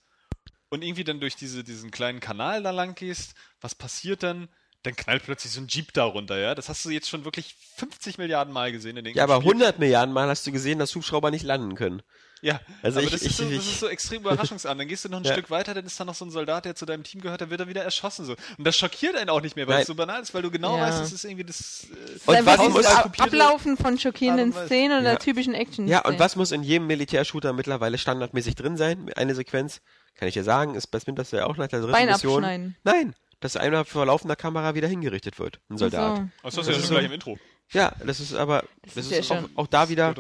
[0.70, 4.50] und irgendwie dann durch diese, diesen kleinen Kanal da lang gehst, was passiert dann?
[4.84, 6.56] Dann knallt plötzlich so ein Jeep da runter, ja.
[6.56, 9.52] Das hast du jetzt schon wirklich 50 Milliarden Mal gesehen in den ja, aber Spiel.
[9.52, 12.02] 100 Milliarden Mal hast du gesehen, dass Hubschrauber nicht landen können.
[12.44, 14.76] Ja, Also aber ich- das, ich- ist so, das ich- ist so extrem überraschungsarm.
[14.80, 15.34] Dann gehst du noch ein Ja.
[15.34, 17.52] Stück weiter, dann ist da noch so ein Soldat, der zu deinem Team gehört, dann
[17.52, 18.26] wird er wieder erschossen.
[18.26, 18.32] So.
[18.58, 19.82] Und das schockiert einen auch nicht mehr, weil Nein.
[19.84, 20.88] es so banal ist, weil du genau Ja.
[20.88, 21.86] weißt, das ist irgendwie das.
[22.26, 22.86] Äh, Und was muss-
[23.20, 24.54] Ablaufen von schockierenden.
[24.54, 25.16] Szenen oder Ja.
[25.20, 29.12] typischen action Ja, und was muss in jedem Militärshooter mittlerweile standardmäßig drin sein?
[29.16, 29.82] Eine Sequenz,
[30.16, 32.44] kann ich dir sagen, ist bei Splinter Cell auch nach der dritten Bein Mission.
[32.44, 32.76] abschneiden.
[32.84, 36.18] Nein, dass einer vor laufender Kamera wieder hingerichtet wird, ein Soldat.
[36.18, 36.24] So.
[36.24, 37.38] das hast du Das ja ist schon so- gleich im Intro.
[37.74, 40.14] Ja, das ist aber, das, ist ist, ja auch, auch da wieder,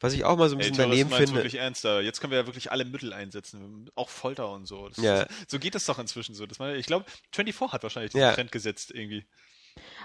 [0.00, 1.40] was ich auch mal so ein Ey, bisschen Terroristen daneben finde.
[1.44, 1.82] wirklich ernst.
[1.82, 2.00] Da.
[2.00, 3.90] Jetzt können wir ja wirklich alle Mittel einsetzen.
[3.94, 4.88] Auch Folter und so.
[4.88, 5.22] Das Ja.
[5.22, 6.44] ist, so geht es doch inzwischen so.
[6.44, 8.32] Das war, ich glaube, 24 hat wahrscheinlich den Ja.
[8.34, 9.24] Trend gesetzt irgendwie.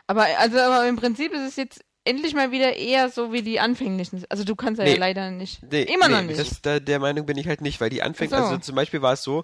[0.08, 3.60] Aber also aber im Prinzip ist es jetzt endlich mal wieder eher so wie die
[3.60, 4.24] anfänglichen.
[4.30, 4.96] Also du kannst ja, Nee.
[4.96, 5.64] leider nicht.
[5.64, 6.40] Nee, Immer noch nee, nicht.
[6.40, 8.46] Das, da, der Meinung bin ich halt nicht, weil die anfängt, Ach so.
[8.46, 9.44] also zum Beispiel war es so,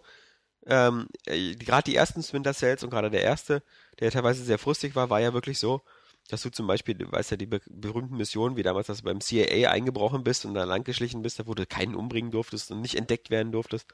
[0.67, 3.63] ähm, gerade die ersten Splinter Cells und gerade der erste,
[3.99, 5.81] der teilweise sehr frustig war, war ja wirklich so,
[6.29, 9.03] dass du zum Beispiel, du weißt ja, die be berühmten Missionen, wie damals, dass du
[9.05, 12.81] beim CIA eingebrochen bist und da langgeschlichen bist, da wo du keinen umbringen durftest und
[12.81, 13.87] nicht entdeckt werden durftest.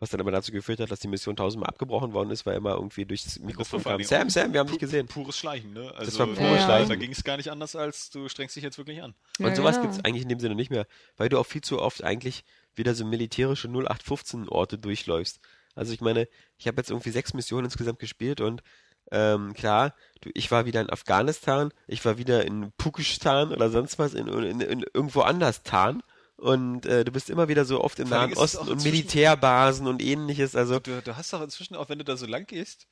[0.00, 2.72] Was dann aber dazu geführt hat, dass die Mission tausendmal abgebrochen worden ist, weil immer
[2.74, 4.02] irgendwie durchs Mikrofon kam.
[4.02, 5.06] Sam, Sam, wir haben dich gesehen.
[5.06, 5.92] Pures Schleichen, ne?
[5.94, 6.88] Also, Das war pures da- Schleichen.
[6.88, 9.14] Da ging es gar nicht anders, als du strengst dich jetzt wirklich an.
[9.38, 9.86] Und Ja, sowas genau.
[9.88, 12.42] gibt's eigentlich in dem Sinne nicht mehr, weil du auch viel zu oft eigentlich
[12.74, 15.38] wieder so militärische 0815-Orte durchläufst.
[15.74, 18.62] Also ich meine, ich habe jetzt irgendwie sechs Missionen insgesamt gespielt und
[19.10, 23.98] ähm, klar, du, ich war wieder in Afghanistan, ich war wieder in Pukistan oder sonst
[23.98, 26.02] was, in, in, in irgendwo anders Tan.
[26.36, 30.56] Und äh, du bist immer wieder so oft im Nahen Osten und Militärbasen und ähnliches.
[30.56, 32.86] Also Du, du hast doch inzwischen, auch wenn du da so lang gehst,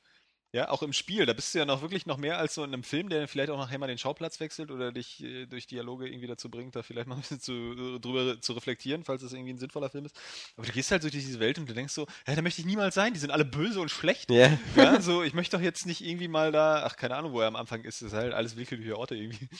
[0.53, 2.71] ja, auch im Spiel, da bist du ja noch wirklich noch mehr als so in
[2.71, 6.07] einem Film, der vielleicht auch nachher mal den Schauplatz wechselt oder dich äh, durch Dialoge
[6.07, 9.33] irgendwie dazu bringt, da vielleicht mal ein bisschen zu, äh, drüber zu reflektieren, falls es
[9.33, 10.15] irgendwie ein sinnvoller Film ist.
[10.55, 12.67] Aber du gehst halt durch diese Welt und du denkst so, ja, da möchte ich
[12.67, 14.29] niemals sein, die sind alle böse und schlecht.
[14.29, 17.41] ja, Ja, so, ich möchte doch jetzt nicht irgendwie mal da, ach, keine Ahnung, wo
[17.41, 19.49] er am Anfang ist, das ist halt alles willkürliche Orte irgendwie.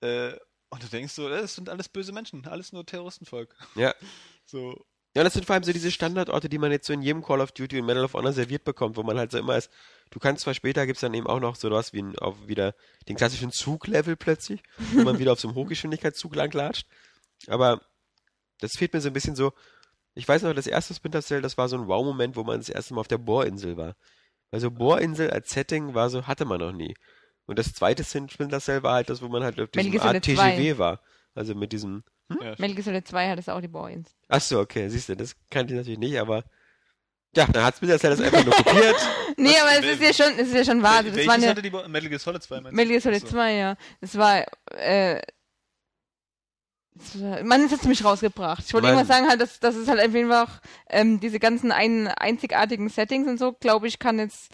[0.00, 0.36] Äh,
[0.70, 3.54] und du denkst so, das sind alles böse Menschen, alles nur Terroristenvolk.
[3.76, 3.94] ja.
[4.46, 4.84] So,
[5.16, 7.40] Ja, das sind vor allem so diese Standardorte, die man jetzt so in jedem Call
[7.40, 9.70] of Duty und Medal of Honor serviert bekommt, wo man halt so immer ist.
[10.12, 12.74] Du kannst zwar später gibt's dann eben auch noch so was wie ein, auf wieder
[13.08, 16.86] den klassischen Zuglevel plötzlich, wo man wieder auf so einem Hochgeschwindigkeitszug langlatscht.
[17.46, 17.80] Aber
[18.60, 19.52] das fehlt mir so ein bisschen so.
[20.14, 22.68] Ich weiß noch, das erste Splinter Cell, das war so ein Wow-Moment, wo man das
[22.68, 23.96] erste Mal auf der Bohrinsel war.
[24.50, 26.94] Also Bohrinsel als Setting war so, hatte man noch nie.
[27.46, 30.76] Und das zweite Splinter Cell war halt das, wo man halt auf diesem Art TGW
[30.76, 31.00] war.
[31.34, 34.14] Also mit diesem ja, Metal Gear Solid 2 hat es auch die Boys.
[34.28, 36.44] Ach so, okay, siehst du, das kannte ich natürlich nicht, aber
[37.34, 38.96] ja, dann hat Splinter Cell das einfach nur kopiert.
[39.38, 40.98] Nee, Was- aber es wel- ist ja schon, es ist ja schon wahr.
[40.98, 42.76] Also das waren ja hatte die Bo- Metal Gear Solid 2, meinst du?
[42.76, 43.26] Metal Gear Solid So.
[43.28, 43.76] 2, ja.
[44.02, 44.44] Das war,
[44.76, 45.22] äh,
[47.42, 48.64] man ist jetzt mich rausgebracht.
[48.66, 50.60] Ich wollte irgendwas sagen, halt, dass, dass es halt einfach
[50.90, 54.52] ähm, diese ganzen ein, einzigartigen Settings und so, glaube ich, kann jetzt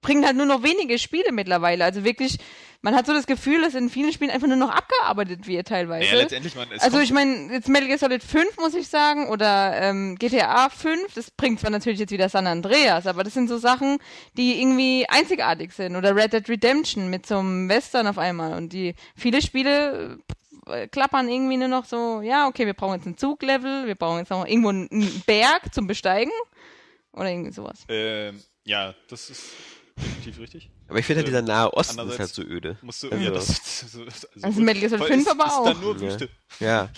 [0.00, 1.84] bringen halt nur noch wenige Spiele mittlerweile.
[1.84, 2.38] Also wirklich,
[2.82, 6.06] man hat so das Gefühl, dass in vielen Spielen einfach nur noch abgearbeitet wird teilweise.
[6.06, 9.80] Ja, letztendlich, man, Also ich meine, jetzt Metal Gear Solid 5 muss ich sagen, oder
[9.80, 13.58] ähm, GTA 5, das bringt zwar natürlich jetzt wieder San Andreas, aber das sind so
[13.58, 13.98] Sachen,
[14.36, 15.96] die irgendwie einzigartig sind.
[15.96, 18.56] Oder Red Dead Redemption mit so einem Western auf einmal.
[18.56, 20.18] Und die viele Spiele
[20.66, 24.18] äh, klappern irgendwie nur noch so, ja, okay, wir brauchen jetzt ein Zuglevel, wir brauchen
[24.18, 26.32] jetzt noch irgendwo einen, einen Berg zum Besteigen.
[27.12, 27.84] Oder irgendwie sowas.
[27.88, 29.50] Ähm, ja, das ist
[29.98, 30.70] definitiv richtig.
[30.88, 32.78] Aber ich finde halt, dieser Nahe Osten ist halt so öde.
[32.82, 35.28] Musst du, Also- ja, das, das, so- also, Also Metal Gear Solid weil 5 es
[35.32, 35.64] aber ist auch.
[35.64, 36.00] dann nur Ja.
[36.00, 36.28] Wüste.
[36.60, 36.88] Ja,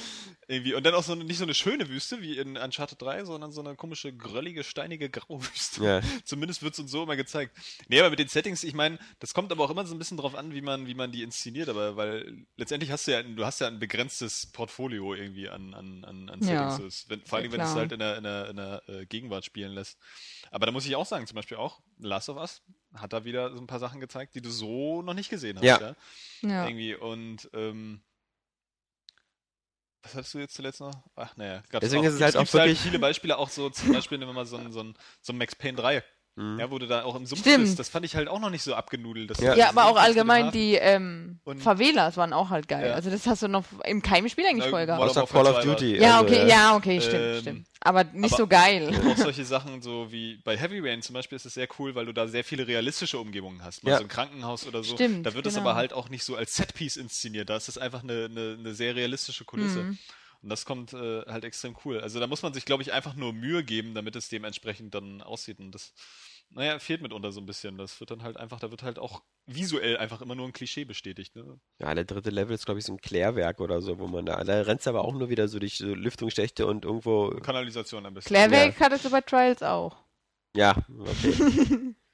[0.50, 0.74] Irgendwie.
[0.74, 3.52] Und dann auch so eine, nicht so eine schöne Wüste wie in Uncharted 3, sondern
[3.52, 5.84] so eine komische, gröllige, steinige, graue Wüste.
[5.84, 6.00] ja.
[6.24, 7.56] Zumindest wird es uns so immer gezeigt.
[7.88, 10.16] Nee, aber mit den Settings, ich meine, das kommt aber auch immer so ein bisschen
[10.16, 13.44] drauf an, wie man, wie man die inszeniert, aber weil letztendlich hast du ja, du
[13.44, 16.76] hast ja ein begrenztes Portfolio irgendwie an, an, an, an Ja, Settings.
[16.78, 18.56] So ist, wenn, vor allem, ja wenn du es halt in der, in der, in
[18.56, 19.98] der äh, Gegenwart spielen lässt.
[20.50, 22.62] Aber da muss ich auch sagen, zum Beispiel auch Last of Us
[22.94, 25.64] hat da wieder so ein paar Sachen gezeigt, die du so noch nicht gesehen hast.
[25.64, 25.94] Ja.
[26.42, 26.66] Ja.
[26.66, 26.96] Irgendwie.
[26.96, 28.02] Und ähm,
[30.02, 30.92] was hattest du jetzt zuletzt noch?
[31.16, 31.62] Ach, naja.
[31.70, 34.18] Gab's Deswegen auch, ist es halt auch halt wirklich- viele Beispiele, auch so zum Beispiel,
[34.18, 36.02] nehmen wir mal so ein, so ein, so ein Max Payne 3.
[36.36, 36.58] Mhm.
[36.60, 37.64] Ja, wo du da auch im Sumpf Stimmt.
[37.64, 37.78] bist.
[37.78, 39.30] Das fand ich halt auch noch nicht so abgenudelt.
[39.40, 39.48] Ja.
[39.50, 42.88] das Ja, aber auch allgemein die ähm, Und- Favelas waren auch halt geil.
[42.88, 42.94] Ja.
[42.94, 45.02] Also das hast du noch im keinem Spiel eigentlich Na, voll gehabt.
[45.02, 45.96] Außer Call of 2 war- Duty.
[45.98, 47.66] Ja, also, okay, äh, ja, okay, stimmt, ähm, stimmt.
[47.80, 48.90] Aber nicht aber- so geil.
[49.10, 52.06] auch solche Sachen, so wie bei Heavy Rain zum Beispiel, ist es sehr cool, weil
[52.06, 53.82] du da sehr viele realistische Umgebungen hast.
[53.82, 53.96] Mal Ja.
[53.98, 54.94] so ein Krankenhaus oder so.
[54.94, 55.66] Stimmt, da wird es genau.
[55.68, 57.50] aber halt auch nicht so als Setpiece inszeniert.
[57.50, 59.80] Da ist es einfach eine, eine, eine sehr realistische Kulisse.
[59.82, 59.98] Mhm.
[60.42, 62.00] Und das kommt äh, halt extrem cool.
[62.00, 65.20] Also da muss man sich, glaube ich, einfach nur Mühe geben, damit es dementsprechend dann
[65.20, 65.58] aussieht.
[65.58, 65.92] Und das,
[66.48, 67.76] naja, fehlt mitunter so ein bisschen.
[67.76, 70.84] Das wird dann halt einfach, da wird halt auch visuell einfach immer nur ein Klischee
[70.86, 71.36] bestätigt.
[71.36, 71.60] Ne?
[71.78, 74.42] Ja, der dritte Level ist, glaube ich, so ein Klärwerk oder so, wo man da,
[74.42, 78.14] da rennst du aber auch nur wieder so durch so Lüftungsschächte und irgendwo, Kanalisation am
[78.14, 78.28] besten.
[78.28, 79.96] Klärwerk hattest du bei Trials auch.
[80.56, 81.94] ja, okay.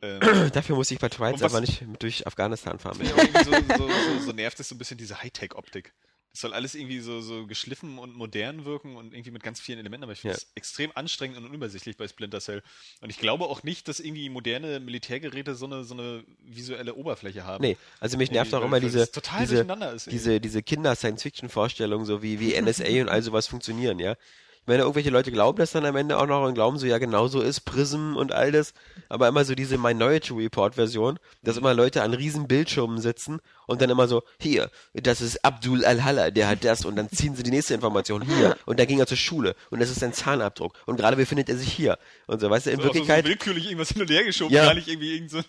[0.00, 0.20] Ähm,
[0.52, 2.98] Dafür muss ich bei was- aber nicht durch Afghanistan fahren.
[3.04, 5.92] So, so, so, so nervt es so ein bisschen diese Hightech-Optik.
[6.40, 10.04] Soll alles irgendwie so, so geschliffen und modern wirken und irgendwie mit ganz vielen Elementen,
[10.04, 10.38] aber ich finde Ja.
[10.38, 12.62] es extrem anstrengend und unübersichtlich bei Splinter Cell.
[13.00, 17.44] Und ich glaube auch nicht, dass irgendwie moderne Militärgeräte so eine, so eine visuelle Oberfläche
[17.44, 17.62] haben.
[17.62, 19.08] Nee, also mich nervt auch immer diese,
[19.40, 20.10] diese, ist.
[20.12, 24.12] diese, diese Kinder-Science-Fiction-Vorstellungen, so wie, wie NSA und all sowas funktionieren, ja.
[24.60, 26.98] Ich meine, irgendwelche Leute glauben das dann am Ende auch noch und glauben so, ja,
[26.98, 28.74] genau so ist Prism und all das.
[29.08, 33.88] Aber immer so diese Minority Report-Version, dass immer Leute an riesen Bildschirmen sitzen und dann
[33.90, 37.52] immer so, hier, das ist Abdul Al-Halla, der hat das und dann ziehen sie die
[37.52, 40.96] nächste Information hier und da ging er zur Schule und das ist sein Zahnabdruck und
[40.96, 41.96] gerade befindet er sich hier
[42.26, 44.64] und so, weißt du, in So, Wirklichkeit, so willkürlich irgendwas hin und her geschoben, Ja.
[44.64, 45.44] gar nicht irgendwie irgend so ein,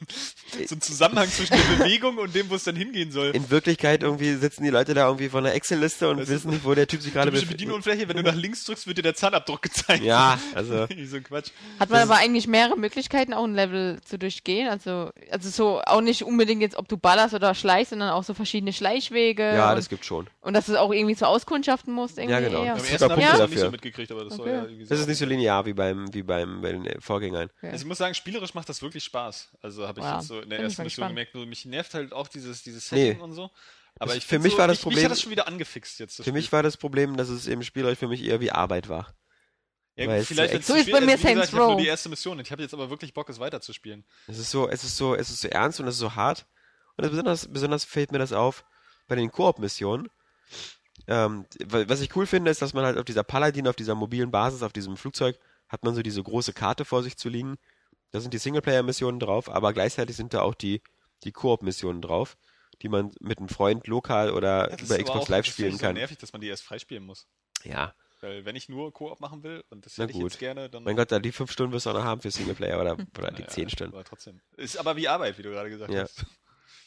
[0.68, 3.30] so ein Zusammenhang zwischen der Bewegung und dem, wo es dann hingehen soll.
[3.32, 6.64] in Wirklichkeit irgendwie sitzen die Leute da irgendwie vor einer Excel-Liste und Das wissen nicht,
[6.66, 7.58] wo der Typ sich gerade befindet.
[7.58, 10.04] Bedienunfläche, wenn du nach links drückst, wird dir der Zahnabdruck gezeigt.
[10.04, 11.52] Ja, also Irgendwie so ein Quatsch.
[11.80, 14.68] Hat man Das aber eigentlich mehrere Möglichkeiten, auch ein Level zu durchgehen?
[14.68, 18.34] Also, also so auch nicht unbedingt jetzt, ob du ballerst oder schleichst, sondern auch so
[18.34, 19.44] verschiedene Schleichwege.
[19.44, 20.28] ja, und, das gibt schon.
[20.42, 22.18] und dass du es auch irgendwie zu auskundschaften musst.
[22.18, 22.64] Irgendwie Ja, genau.
[22.64, 22.74] Eher.
[22.74, 24.50] Am Das ersten habe ich Punkte das nicht so mitgekriegt, aber das Okay.
[24.50, 24.90] ja irgendwie so.
[24.90, 27.50] Das ist nicht so linear wie beim wie beim bei den äh, Vorgängern.
[27.62, 27.70] Ja.
[27.70, 29.50] Also ich muss sagen, spielerisch macht das wirklich Spaß.
[29.62, 31.66] Also habe ich Ja, jetzt so in der bin ich ersten Mission gemerkt, nur mich
[31.66, 33.08] nervt halt auch dieses, dieses Nee.
[33.08, 33.50] Setting und so.
[34.02, 36.00] Aber ich für mich so, war das mich, Mich Problem- hat das schon wieder angefixt
[36.00, 36.24] jetzt.
[36.24, 36.54] Für mich Spiel.
[36.58, 39.14] war das Problem, dass es im Spielreich für mich eher wie Arbeit war.
[39.98, 41.82] ja, weil vielleicht so wenn's So ist bei mir also, Saints Ich habe nur Row.
[41.82, 44.06] die erste Mission ich habe jetzt aber wirklich Bock, es weiterzuspielen.
[44.28, 46.46] Es ist so, es ist so, es ist so ernst und es ist so hart.
[47.00, 48.66] Und das besonders, besonders fällt mir das auf
[49.08, 50.10] bei den Koop-Missionen.
[51.08, 53.96] Ähm, wa- was ich cool finde, ist, dass man halt auf dieser Paladin, auf dieser
[53.96, 55.40] mobilen Basis, auf diesem Flugzeug,
[55.70, 57.58] hat man so diese große Karte vor sich zu liegen.
[58.12, 60.82] Da sind die Singleplayer-Missionen drauf, aber gleichzeitig sind da auch die,
[61.24, 62.38] die Koop-Missionen drauf,
[62.82, 65.54] die man mit einem Freund lokal oder Ja, das über ist Xbox auch- Live das
[65.54, 65.96] spielen finde ich kann.
[65.96, 67.28] So nervig, dass man die erst freispielen muss.
[67.64, 70.84] Ja, Weil wenn ich nur Koop machen will und das hätte ich jetzt gerne, dann
[70.84, 73.32] mein Gott, da die fünf Stunden wirst du auch noch haben für Singleplayer oder, oder
[73.32, 73.94] die zehn Stunden.
[73.94, 74.42] Aber trotzdem.
[74.58, 76.02] Ist aber wie Arbeit, wie du gerade gesagt Ja.
[76.04, 76.26] hast.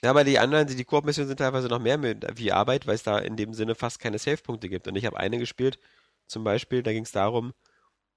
[0.02, 3.04] Ja, aber die anderen, die, Koop-Missionen sind teilweise noch mehr mit, wie Arbeit, weil es
[3.04, 4.88] da in dem Sinne fast keine Save-Punkte gibt.
[4.88, 5.78] Und ich habe eine gespielt,
[6.26, 7.52] zum Beispiel, da ging es darum,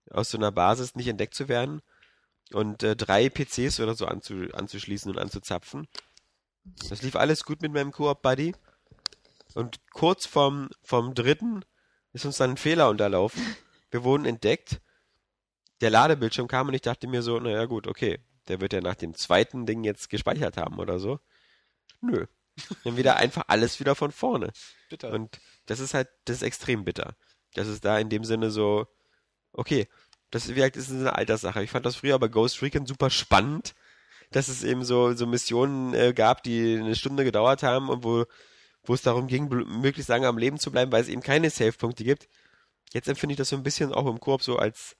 [0.09, 1.81] aus so einer Basis nicht entdeckt zu werden
[2.53, 5.87] und äh, drei PCs oder so anzu, anzuschließen und anzuzapfen.
[6.89, 8.55] Das lief alles gut mit meinem Koop-Buddy.
[9.53, 11.63] Und kurz vorm, vom dritten
[12.13, 13.55] ist uns dann ein Fehler unterlaufen.
[13.91, 14.81] Wir wurden entdeckt.
[15.81, 18.95] Der Ladebildschirm kam und ich dachte mir so, naja gut, okay, der wird ja nach
[18.95, 21.19] dem zweiten Ding jetzt gespeichert haben oder so.
[22.05, 22.25] Nö.
[22.83, 24.51] Dann wieder einfach alles wieder von vorne.
[24.89, 25.11] Bitter.
[25.11, 27.15] Und das ist halt, das ist extrem bitter.
[27.53, 28.87] Das ist da in dem Sinne so,
[29.51, 29.87] okay,
[30.31, 31.63] das ist, wie gesagt, das ist eine Alterssache.
[31.63, 33.75] Ich fand das früher bei Ghost Recon super spannend,
[34.31, 38.25] dass es eben so, so Missionen äh, gab, die eine Stunde gedauert haben und wo,
[38.83, 42.03] wo es darum ging, möglichst lange am Leben zu bleiben, weil es eben keine Save-Punkte
[42.03, 42.27] gibt.
[42.93, 44.95] Jetzt empfinde ich das so ein bisschen auch im Koop so als,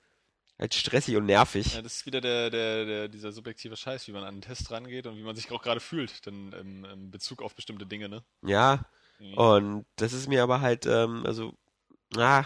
[0.57, 1.75] als stressig und nervig.
[1.75, 4.71] Ja, das ist wieder der, der, der, dieser subjektive Scheiß, wie man an den Test
[4.71, 8.07] rangeht und wie man sich auch gerade fühlt, dann im, im Bezug auf bestimmte Dinge,
[8.09, 8.23] ne?
[8.41, 8.85] Ja,
[9.19, 9.37] Irgendwie.
[9.37, 11.53] Und das ist mir aber halt, ähm, also,
[12.15, 12.43] ah,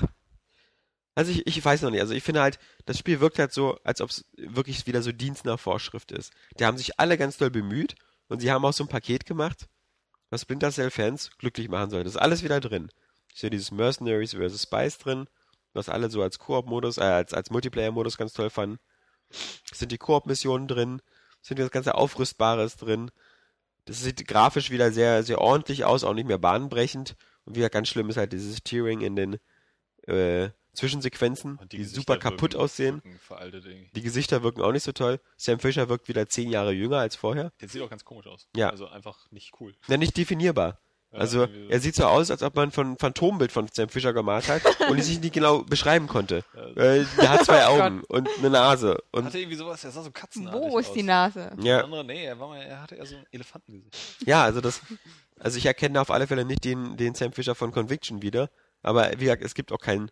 [1.16, 2.01] also ich, ich weiß noch nicht.
[2.01, 5.12] Also ich finde halt, das Spiel wirkt halt so, als ob es wirklich wieder so
[5.12, 6.32] Dienst nach Vorschrift ist.
[6.60, 7.95] Die haben sich alle ganz doll bemüht
[8.28, 9.68] und sie haben auch so ein Paket gemacht,
[10.30, 12.03] was Splinter Cell Fans glücklich machen soll.
[12.03, 12.89] Das ist alles wieder drin.
[13.34, 14.64] Ist ja dieses Mercenaries vs.
[14.64, 15.28] Spies drin,
[15.74, 18.78] was alle so als Koop-Modus, äh, als, als Multiplayer-Modus ganz toll fanden.
[19.30, 21.01] Es sind die Koop-Missionen drin,
[21.41, 23.11] sind das ganze Aufrüstbares drin.
[23.86, 27.15] Das sieht grafisch wieder sehr, sehr ordentlich aus, auch nicht mehr bahnbrechend.
[27.45, 29.38] Und wieder ganz schlimm ist halt dieses Tearing in den
[30.07, 33.01] äh, Zwischensequenzen, Und die, Gesichter super kaputt wirken- aussehen.
[33.03, 33.89] wirken.
[33.95, 35.20] Die Gesichter wirken auch nicht so toll.
[35.38, 37.51] Sam Fisher wirkt wieder zehn Jahre jünger als vorher.
[37.61, 38.47] Der sieht auch ganz komisch aus.
[38.55, 38.70] Ja.
[38.70, 39.74] Also einfach nicht cool.
[39.88, 40.80] Ja, nicht definierbar.
[41.12, 44.62] Also er sieht so aus, als ob man von Phantombild von Sam Fisher gemalt hat
[44.89, 46.43] und es sich nicht genau beschreiben konnte.
[46.76, 48.97] Äh, der hat zwei Augen und eine Nase.
[49.12, 50.93] Und hatte irgendwie sowas, er sah so katzenartig Wo ist aus.
[50.93, 51.51] die Nase?
[51.62, 53.95] Ja, andere, nee, er, war mal, er hatte eher so ein Elefantengesicht.
[54.28, 54.82] ja, also das,
[55.39, 58.49] also ich erkenne auf alle Fälle nicht den, den Sam Fisher von Conviction wieder.
[58.84, 60.12] Aber wie gesagt, es gibt auch kein,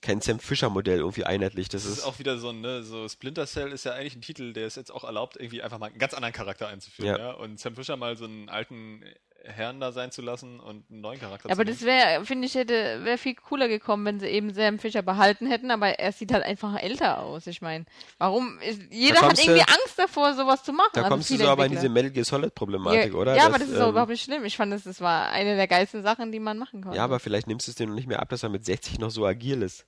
[0.00, 1.68] kein Sam Fisher Modell irgendwie einheitlich.
[1.68, 4.14] Das Das ist ist, auch wieder so ein, ne, so Splinter Cell ist ja eigentlich
[4.14, 7.08] ein Titel, der es jetzt auch erlaubt, irgendwie einfach mal einen ganz anderen Charakter einzuführen,
[7.08, 7.18] Ja.
[7.18, 7.30] ja.
[7.32, 9.02] Und Sam Fisher mal so einen alten
[9.48, 11.92] Herrn da sein zu lassen und einen neuen Charakter Aber zu das nehmen.
[11.96, 15.70] wäre, finde ich, hätte wäre viel cooler gekommen, wenn sie eben Sam Fischer behalten hätten,
[15.70, 17.46] aber er sieht halt einfach älter aus.
[17.46, 17.86] Ich meine,
[18.18, 18.58] warum?
[18.60, 20.90] Ist, jeder hat kommst du- irgendwie Angst davor, sowas zu machen.
[20.94, 23.32] da also kommst du viele so aber in diese Metal Gear Solid Problematik, ja, oder?
[23.32, 24.44] Ja, Dass, aber das ist auch ähm, überhaupt nicht schlimm.
[24.44, 26.96] Ich fand, das, das war eine der geilsten Sachen, die man machen konnte.
[26.96, 28.98] Ja, aber vielleicht nimmst du es dir noch nicht mehr ab, dass er mit 60
[28.98, 29.86] noch so agil ist.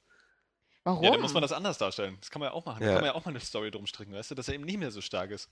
[0.85, 1.05] warum?
[1.05, 2.17] Ja, dann muss man das anders darstellen.
[2.21, 2.81] Das kann man ja auch machen.
[2.81, 2.93] Da Ja.
[2.95, 4.79] kann man ja auch mal eine Story drum stricken, weißt du, dass er eben nicht
[4.79, 5.51] mehr so stark ist.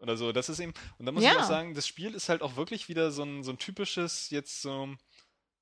[0.00, 1.32] Oder so, das ist eben, und da muss Ja.
[1.32, 4.30] ich auch sagen, das Spiel ist halt auch wirklich wieder so ein, so ein typisches,
[4.30, 4.88] jetzt so,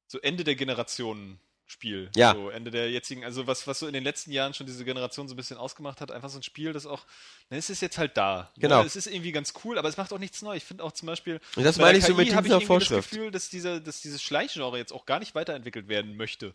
[0.07, 2.11] so Ende der Generationen Spiel.
[2.17, 2.33] Ja.
[2.33, 5.29] So Ende der jetzigen, also was, was so in den letzten Jahren schon diese Generation
[5.29, 7.05] so ein bisschen ausgemacht hat, einfach so ein Spiel, das auch,
[7.51, 8.51] ne, es ist jetzt halt da.
[8.57, 8.81] Genau.
[8.81, 10.57] Ne, Es ist irgendwie ganz cool, aber es macht auch nichts neu.
[10.57, 12.47] Ich finde auch zum Beispiel, Und das bei meine der ich so KI mit habe
[12.47, 13.11] ich dieser irgendwie das Vorschrift.
[13.11, 16.55] Gefühl, dass, dieser, dass dieses Schleichgenre jetzt auch gar nicht weiterentwickelt werden möchte.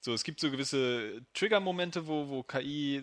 [0.00, 3.02] So, es gibt so gewisse Trigger-Momente, wo, wo KI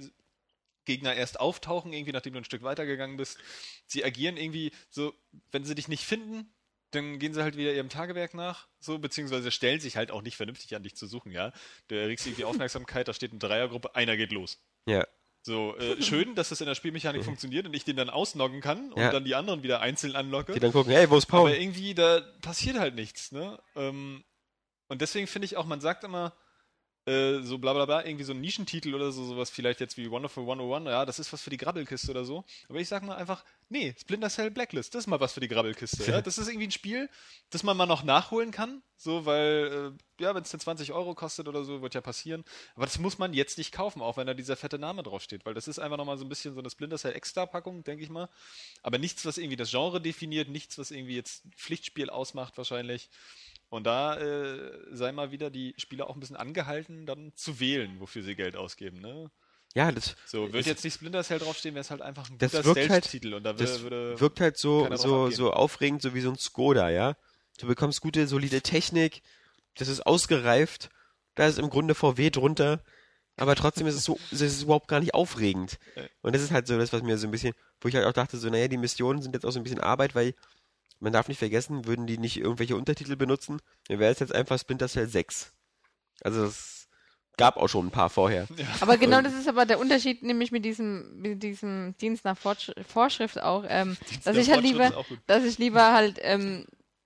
[0.87, 3.37] Gegner erst auftauchen, irgendwie nachdem du ein Stück weitergegangen bist.
[3.85, 5.13] Sie agieren irgendwie so,
[5.51, 6.51] wenn sie dich nicht finden,
[6.91, 10.37] dann gehen sie halt wieder ihrem Tagewerk nach, so, beziehungsweise stellen sich halt auch nicht
[10.37, 11.51] vernünftig an dich zu suchen, ja.
[11.89, 14.57] Du erregst irgendwie Aufmerksamkeit, da steht eine Dreiergruppe, einer geht los.
[14.87, 15.05] Ja.
[15.43, 18.91] So, äh, schön, dass das in der Spielmechanik funktioniert und ich den dann ausnoggen kann
[18.93, 19.11] und Ja.
[19.11, 20.53] dann die anderen wieder einzeln anlocke.
[20.53, 21.49] Die dann gucken, hey, wo ist Paul?
[21.51, 23.59] Aber irgendwie, da passiert halt nichts, ne?
[23.75, 24.23] Ähm,
[24.87, 26.33] und deswegen finde ich auch, man sagt immer,
[27.07, 30.11] äh, so bla bla bla, irgendwie so ein Nischentitel oder so, sowas vielleicht jetzt wie
[30.11, 32.43] Wonderful 101, ja, das ist was für die Grabbelkiste oder so.
[32.67, 35.47] Aber ich sag mal einfach, nee, Splinter Cell Blacklist, das ist mal was für die
[35.47, 36.03] Grabbelkiste.
[36.11, 36.21] Ja?
[36.27, 37.09] Das ist irgendwie ein Spiel,
[37.49, 41.15] das man mal noch nachholen kann, so, weil, äh, ja, wenn es dann 20 Euro
[41.15, 42.43] kostet oder so, wird ja passieren.
[42.75, 45.53] Aber das muss man jetzt nicht kaufen, auch wenn da dieser fette Name draufsteht, weil
[45.53, 48.27] das ist einfach nochmal so ein bisschen so eine Splinter Cell Extra-Packung, denke ich mal.
[48.83, 53.09] Aber nichts, was irgendwie das Genre definiert, nichts, was irgendwie jetzt Pflichtspiel ausmacht wahrscheinlich.
[53.69, 57.99] Und da äh, sei mal wieder die Spieler auch ein bisschen angehalten, dann zu wählen,
[57.99, 58.99] wofür sie Geld ausgeben.
[59.01, 59.29] Ne?
[59.75, 62.37] Ja, das, So, würde es- jetzt nicht Splinter Cell draufstehen, wäre es halt einfach ein
[62.37, 66.01] Das guter wirkt halt- und da das würde, würde wirkt halt so, so, so aufregend,
[66.01, 67.15] so wie so ein Skoda, ja.
[67.59, 69.21] Du bekommst gute, solide Technik,
[69.75, 70.89] das ist ausgereift,
[71.35, 72.81] da ist im Grunde VW drunter,
[73.35, 75.77] aber trotzdem ist es so, es ist überhaupt gar nicht aufregend.
[76.21, 78.13] Und das ist halt so das, was mir so ein bisschen, wo ich halt auch
[78.13, 80.33] dachte, so, naja, die Missionen sind jetzt auch so ein bisschen Arbeit, weil
[80.99, 84.59] man darf nicht vergessen, würden die nicht irgendwelche Untertitel benutzen, dann wäre es jetzt einfach
[84.59, 85.53] Splinter Cell 6.
[86.23, 86.77] Also es
[87.37, 88.47] gab auch schon ein paar vorher.
[88.81, 92.71] Aber genau das ist aber der Unterschied, nämlich mit diesem, mit diesem Dienst nach Fortsch
[92.87, 93.95] Vorschrift auch, ähm,
[94.25, 94.91] dass ich halt lieber,
[95.27, 96.65] dass ich lieber halt ähm,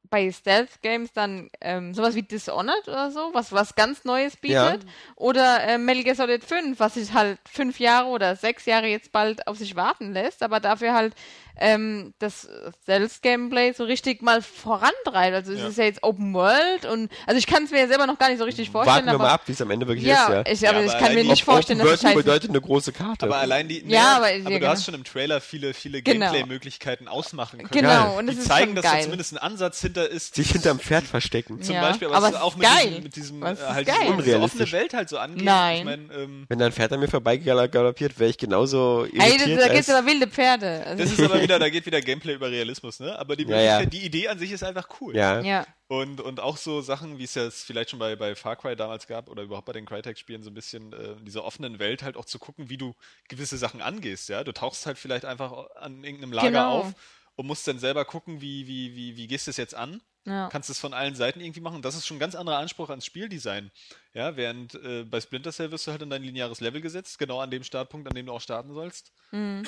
[0.10, 4.86] bei Stealth Games dann ähm, sowas wie Dishonored oder so, was was ganz Neues bietet,
[5.16, 9.12] oder ähm, Metal Gear Solid 5, was sich halt fünf Jahre oder sechs Jahre jetzt
[9.14, 11.16] bald auf sich warten lässt, aber dafür halt
[11.58, 12.48] ähm, das
[12.84, 15.36] Stealth Gameplay so richtig mal vorantreibt.
[15.36, 15.68] Also es Ja.
[15.68, 18.30] ist ja jetzt Open World und also ich kann es mir ja selber noch gar
[18.30, 20.24] nicht so richtig vorstellen, Warten wir aber mal ab, wie es am Ende wirklich ja,
[20.44, 20.70] ist, ja.
[20.70, 22.50] ich, aber Ja, ich aber kann mir nicht vorstellen, dass Open es World scheiße bedeutet
[22.50, 23.26] eine große Karte.
[23.26, 23.84] Aber allein die.
[23.88, 24.68] Ja, aber- aber ja, du genau.
[24.68, 26.26] hast schon im Trailer viele, viele Genau.
[26.32, 27.70] Gameplay-Möglichkeiten ausmachen können.
[27.72, 28.98] Genau, und das Die ist zeigen, schon dass geil.
[28.98, 30.36] da zumindest ein Ansatz hinter ist.
[30.36, 31.62] Sich hinterm Pferd verstecken.
[31.62, 32.88] Zum Ja, Beispiel, aber was es ist auch mit geil.
[32.88, 34.62] diesem, mit diesem Aber es äh, ist halt Unrealistisch.
[34.62, 35.44] offene Welt halt so angeht.
[35.44, 35.78] Nein.
[35.80, 39.60] Ich meine, ähm, Wenn dein Pferd an mir vorbeigaloppiert, wäre ich genauso das, irritiert.
[39.60, 40.84] da als- geht's über wilde Pferde.
[40.86, 43.18] Also, das ist aber wieder, da geht wieder Gameplay über Realismus, ne?
[43.20, 43.86] Aber die, Ja, ja.
[43.86, 45.16] Die Idee an sich ist einfach cool.
[45.16, 45.42] ja.
[45.42, 45.66] ja.
[45.88, 48.78] Und, und auch so Sachen, wie es ja es vielleicht schon bei, bei Far Cry
[48.78, 52.02] damals gab oder überhaupt bei den Crytek-Spielen, so ein bisschen äh, in dieser offenen Welt
[52.02, 52.96] halt auch zu gucken, wie du
[53.28, 54.44] gewisse Sachen angehst, ja.
[54.46, 56.80] Du tauchst halt vielleicht einfach an irgendeinem Lager Genau.
[56.80, 56.94] auf
[57.36, 60.02] und musst dann selber gucken, wie, wie, wie, wie gehst du es jetzt an?
[60.26, 60.50] Ja.
[60.50, 61.82] Kannst es von allen Seiten irgendwie machen.
[61.82, 63.72] Das ist schon ein ganz anderer Anspruch ans Spieldesign.
[64.14, 67.40] Ja, während äh, bei Splinter Cell wirst du halt in dein lineares Level gesetzt, genau
[67.40, 69.12] an dem Startpunkt, an dem du auch starten sollst.
[69.32, 69.64] Mhm.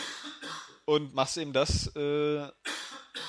[0.85, 2.45] Und machst eben das, äh,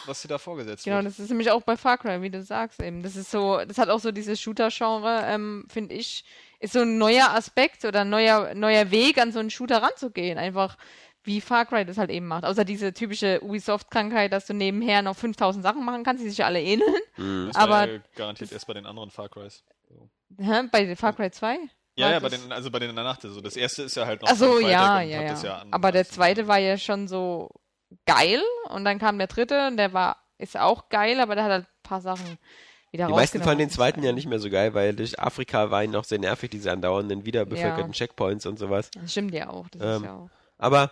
[0.07, 1.07] was dir da vorgesetzt Genau, wird.
[1.07, 3.03] das ist nämlich auch bei Far Cry, wie du sagst eben.
[3.03, 6.25] Das ist so, das hat auch so dieses Shooter-Genre, ähm, finde ich,
[6.59, 10.39] ist so ein neuer Aspekt oder ein neuer, neuer Weg, an so einen Shooter ranzugehen.
[10.39, 10.77] Einfach
[11.23, 12.45] wie Far Cry das halt eben macht.
[12.45, 16.61] Außer diese typische Ubisoft-Krankheit, dass du nebenher noch 5000 Sachen machen kannst, die sich alle
[16.61, 16.93] ähneln.
[17.47, 19.63] Das aber- war ja garantiert erst bei den anderen Far Crys.
[19.89, 20.09] So.
[20.39, 20.63] Hä?
[20.73, 21.59] Bei Far Cry 2?
[21.97, 24.29] Ja, ja, bei den, also bei den danach, so das erste ist ja halt noch
[24.31, 25.31] Ach so, von Crytek ja, und ja, hat ja.
[25.31, 27.51] das ja an- Aber der zweite war ja schon so
[28.07, 31.51] geil und dann kam der dritte und der war, ist auch geil, aber der hat
[31.53, 32.39] halt ein paar Sachen
[32.91, 35.85] wieder Die meisten fanden den zweiten ja nicht mehr so geil, weil durch Afrika war
[35.85, 37.93] ihn noch sehr nervig, diese andauernden wiederbevölkerten Ja.
[37.93, 38.91] Checkpoints und sowas.
[38.93, 39.69] Das stimmt ja auch.
[39.69, 40.31] Das Ähm, ist ja auch.
[40.59, 40.91] Aber,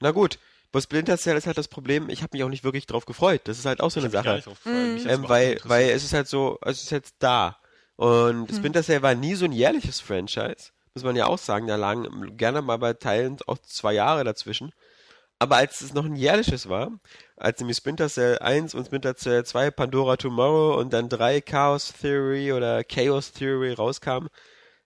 [0.00, 0.38] na gut,
[0.72, 3.42] bei Splinter Cell ist halt das Problem, ich habe mich auch nicht wirklich drauf gefreut.
[3.44, 4.42] Das ist halt auch so eine Ich gar Sache.
[4.66, 7.58] Ähm, weil, nicht weil es ist halt so, es ist jetzt da.
[7.96, 8.56] Und Hm.
[8.56, 10.70] Splinter Cell war nie so ein jährliches Franchise.
[10.94, 14.72] Muss man ja auch sagen, da lagen gerne mal bei Teilen auch zwei Jahre dazwischen.
[15.40, 16.92] Aber als es noch ein jährliches war,
[17.36, 21.92] als nämlich Splinter Cell 1 und Splinter Cell 2 Pandora Tomorrow und dann 3 Chaos
[21.92, 24.28] Theory oder Chaos Theory rauskamen,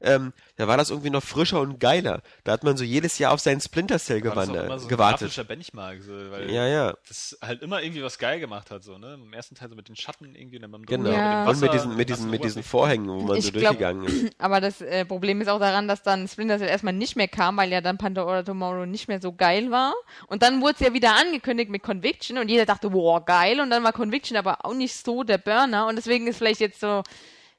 [0.00, 2.22] ähm, da war das irgendwie noch frischer und geiler.
[2.44, 4.88] Da hat man so jedes Jahr auf seinen Splinter Cell das gewandert, immer so ein
[4.88, 5.20] gewartet.
[5.20, 6.94] grafischer Benchmark, so, weil Ja, ja.
[7.08, 9.14] das halt immer irgendwie was geil gemacht hat, so, ne?
[9.14, 11.10] Im ersten Teil so mit den Schatten irgendwie, dann beim Genau.
[11.10, 11.48] Ja.
[11.48, 14.34] Und mit diesen, mit diesen, mit diesen Vorhängen, wo man Ich so glaub- durchgegangen ist.
[14.38, 17.56] Aber das äh, Problem ist auch daran, dass dann Splinter Cell erstmal nicht mehr kam,
[17.56, 19.94] weil ja dann Pandora Tomorrow nicht mehr so geil war.
[20.28, 23.60] Und dann wurde es ja wieder angekündigt mit Conviction und jeder dachte, wow, geil.
[23.60, 25.86] Und dann war Conviction aber auch nicht so der Burner.
[25.88, 27.02] Und deswegen ist vielleicht jetzt so,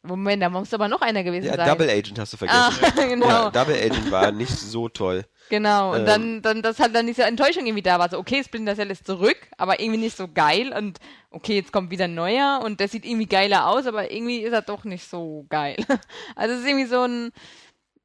[0.02, 1.68] Moment, da muss aber noch einer gewesen Ja, sein.
[1.68, 2.80] Double Agent hast du vergessen.
[2.82, 3.28] Ah, genau.
[3.28, 5.26] Ja, Double Agent war nicht so toll.
[5.50, 6.06] Genau, und Ähm.
[6.06, 8.10] dann, dann, dass halt dann diese Enttäuschung irgendwie da war.
[8.10, 10.74] So, okay, Splinter Cell ist zurück, aber irgendwie nicht so geil.
[10.78, 11.00] Und
[11.32, 14.54] okay, jetzt kommt wieder ein neuer und der sieht irgendwie geiler aus, aber irgendwie ist
[14.54, 15.76] er doch nicht so geil.
[16.36, 17.32] Also es ist irgendwie so ein,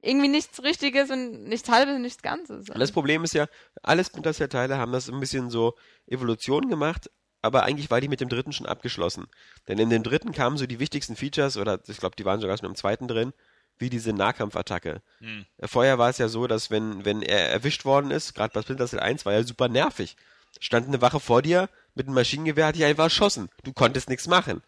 [0.02, 2.68] irgendwie nichts Richtiges und nichts Halbes und nichts Ganzes.
[2.70, 3.46] Und das Problem ist ja,
[3.82, 5.74] alle Splinter Cell Teile haben das ein bisschen so
[6.06, 7.08] Evolution gemacht,
[7.44, 9.26] aber eigentlich war die mit dem dritten schon abgeschlossen.
[9.68, 12.56] Denn in dem dritten kamen so die wichtigsten Features, oder ich glaube, die waren sogar
[12.56, 13.34] schon im zweiten drin,
[13.78, 15.02] wie diese Nahkampfattacke.
[15.18, 15.44] Hm.
[15.58, 18.62] Äh, Vorher war es ja so, dass wenn, wenn er erwischt worden ist, gerade bei
[18.62, 20.16] Splinter Cell 1, war er super nervig.
[20.58, 23.50] Stand eine Wache vor dir mit einem Maschinengewehr, hat dich einfach erschossen.
[23.62, 24.62] Du konntest nichts machen.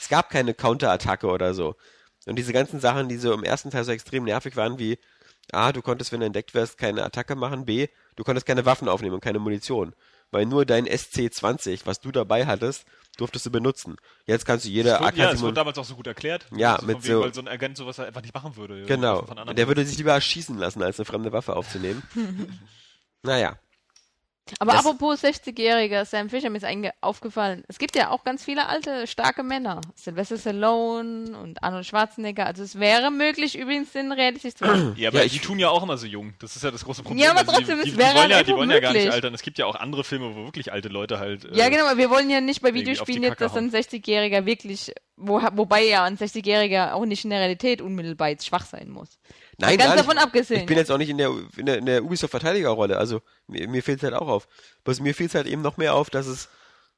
[0.00, 1.76] Es gab keine Counterattacke oder so.
[2.24, 4.98] Und diese ganzen Sachen, die so im ersten Teil so extrem nervig waren, wie
[5.50, 8.88] A, du konntest, wenn du entdeckt wirst, keine Attacke machen, B, du konntest keine Waffen
[8.88, 9.94] aufnehmen und keine Munition.
[10.32, 12.84] Weil nur dein SC20, was du dabei hattest,
[13.18, 13.96] durftest du benutzen.
[14.26, 15.02] Jetzt kannst du jede ja, es
[15.36, 16.46] AK-7 wurde damals auch so gut erklärt.
[16.56, 18.82] Ja, mit wegen, so- Weil so ein Agent sowas halt einfach nicht machen würde.
[18.86, 19.20] Genau.
[19.54, 22.02] Der würde sich lieber schießen lassen, als eine fremde Waffe aufzunehmen.
[23.22, 23.56] naja.
[24.58, 28.44] Aber Das- apropos 60-jähriger Sam Fisher, mir ist einge- aufgefallen, es gibt ja auch ganz
[28.44, 29.80] viele alte, starke Männer.
[29.94, 32.44] Sylvester Stallone und Arnold Schwarzenegger.
[32.46, 34.94] Also es wäre möglich, übrigens den realistisch zu machen.
[34.98, 36.34] Ja, aber Ja, die tun ja auch immer so jung.
[36.40, 37.22] Das ist ja das große Problem.
[37.24, 38.92] Ja, aber Also trotzdem, die, es die, die wäre wollen ja, die wollen ja gar
[38.92, 39.32] nicht altern.
[39.32, 41.44] Es gibt ja auch andere Filme, wo wirklich alte Leute halt.
[41.44, 44.92] äh, ja, genau, aber wir wollen ja nicht bei Videospielen jetzt, dass ein 60-Jähriger wirklich,
[45.16, 49.18] wo, wobei ja ein 60-Jähriger auch nicht in der Realität unmittelbar jetzt schwach sein muss.
[49.58, 50.60] Nein, Ganz davon abgesehen.
[50.60, 52.96] Ich bin jetzt auch nicht in der, in der, der Ubisoft-Verteidigerrolle.
[52.96, 54.48] Also mir, mir fehlt halt auch auf.
[54.84, 56.48] Bloß mir fehlt halt eben noch mehr auf, dass es,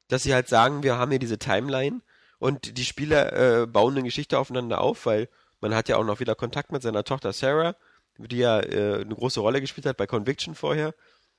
[0.09, 2.01] dass sie halt sagen, wir haben hier diese Timeline
[2.39, 5.29] und die Spieler äh, bauen eine Geschichte aufeinander auf, weil
[5.61, 7.75] man hat ja auch noch wieder Kontakt mit seiner Tochter Sarah,
[8.19, 10.95] die ja äh, eine große Rolle gespielt hat bei Conviction vorher.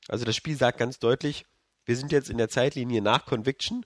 [0.08, 1.46] Also das Spiel sagt ganz deutlich,
[1.86, 3.86] wir sind jetzt in der Zeitlinie nach Conviction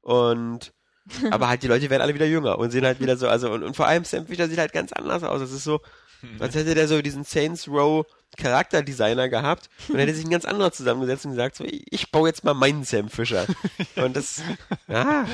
[0.00, 0.72] und
[1.30, 3.62] aber halt die Leute werden alle wieder jünger und sehen halt wieder so, also und,
[3.62, 5.40] und vor allem Sam Fisher sieht halt ganz anders aus.
[5.40, 5.80] Es ist so,
[6.40, 8.06] als hätte der so diesen Saints Row
[8.36, 12.44] Charakterdesigner gehabt und hätte sich ein ganz anderer zusammengesetzt und gesagt, so, ich, baue jetzt
[12.44, 13.46] mal meinen Sam Fisher.
[13.96, 14.42] Und das,
[14.88, 15.26] ja,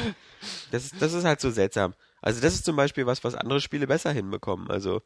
[0.70, 1.95] das, ist- das ist halt so seltsam.
[2.20, 4.70] Also das ist zum Beispiel was, was andere Spiele besser hinbekommen.
[4.70, 5.03] Also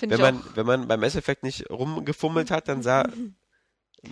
[0.00, 0.56] wenn man, auch.
[0.56, 3.04] wenn man beim Mass Effect nicht rumgefummelt hat, dann sah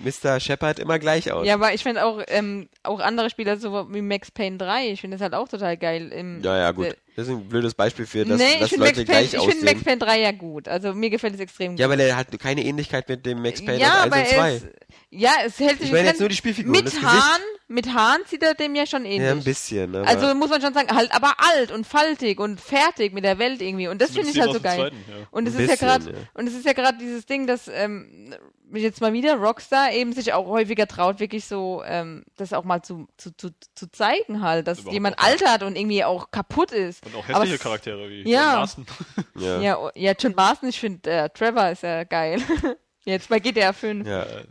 [0.04, 0.40] Mr.
[0.40, 1.46] Shepard immer gleich aus.
[1.46, 5.00] Ja, aber ich finde auch, ähm, auch andere Spieler, so wie Max Payne 3, ich
[5.00, 6.12] finde das halt auch total geil.
[6.12, 6.96] Im, Ja, ja, gut.
[7.16, 9.40] Das ist ein blödes Beispiel für, dass, nee, dass finde Leute Max, Payne, gleich ich
[9.40, 9.84] find Max aussehen.
[9.84, 10.68] Payne 3 ja gut.
[10.68, 11.80] Also mir gefällt es extrem gut.
[11.80, 14.28] Ja, aber der hat keine Ähnlichkeit mit dem Max Payne ja, aus 1 aber und
[14.28, 14.52] 2.
[14.52, 14.66] es,
[15.08, 17.02] ja, es hält sich Ich meine in jetzt nur die Spielfigur, das Mit.
[17.02, 19.22] Haaren, mit Haaren sieht er dem ja schon ähnlich.
[19.22, 19.94] Ja, ein bisschen.
[19.96, 23.38] Aber Also muss man schon sagen, halt aber alt und faltig und fertig mit der
[23.38, 23.88] Welt irgendwie.
[23.88, 24.76] Und das finde ich halt so geil.
[24.78, 25.26] Zweiten, ja.
[25.32, 26.16] Und es ist ja gerade ja.
[26.34, 28.34] und es ist ja gerade dieses Ding, dass ähm,
[28.72, 32.82] jetzt mal wieder Rockstar eben sich auch häufiger traut, wirklich so ähm, das auch mal
[32.82, 37.04] zu, zu, zu, zu zeigen halt, dass Überhaupt jemand altert und irgendwie auch kaputt ist.
[37.04, 38.42] Und auch Aber hässliche es- Charaktere wie Ja.
[38.50, 38.86] John Marston.
[39.40, 39.60] ja.
[39.60, 42.40] Ja, oh, ja, John Marston, ich finde äh, Trevor ist ja geil.
[43.06, 44.06] jetzt bei GTA 5.
[44.06, 44.22] Ja.
[44.22, 44.44] Äh,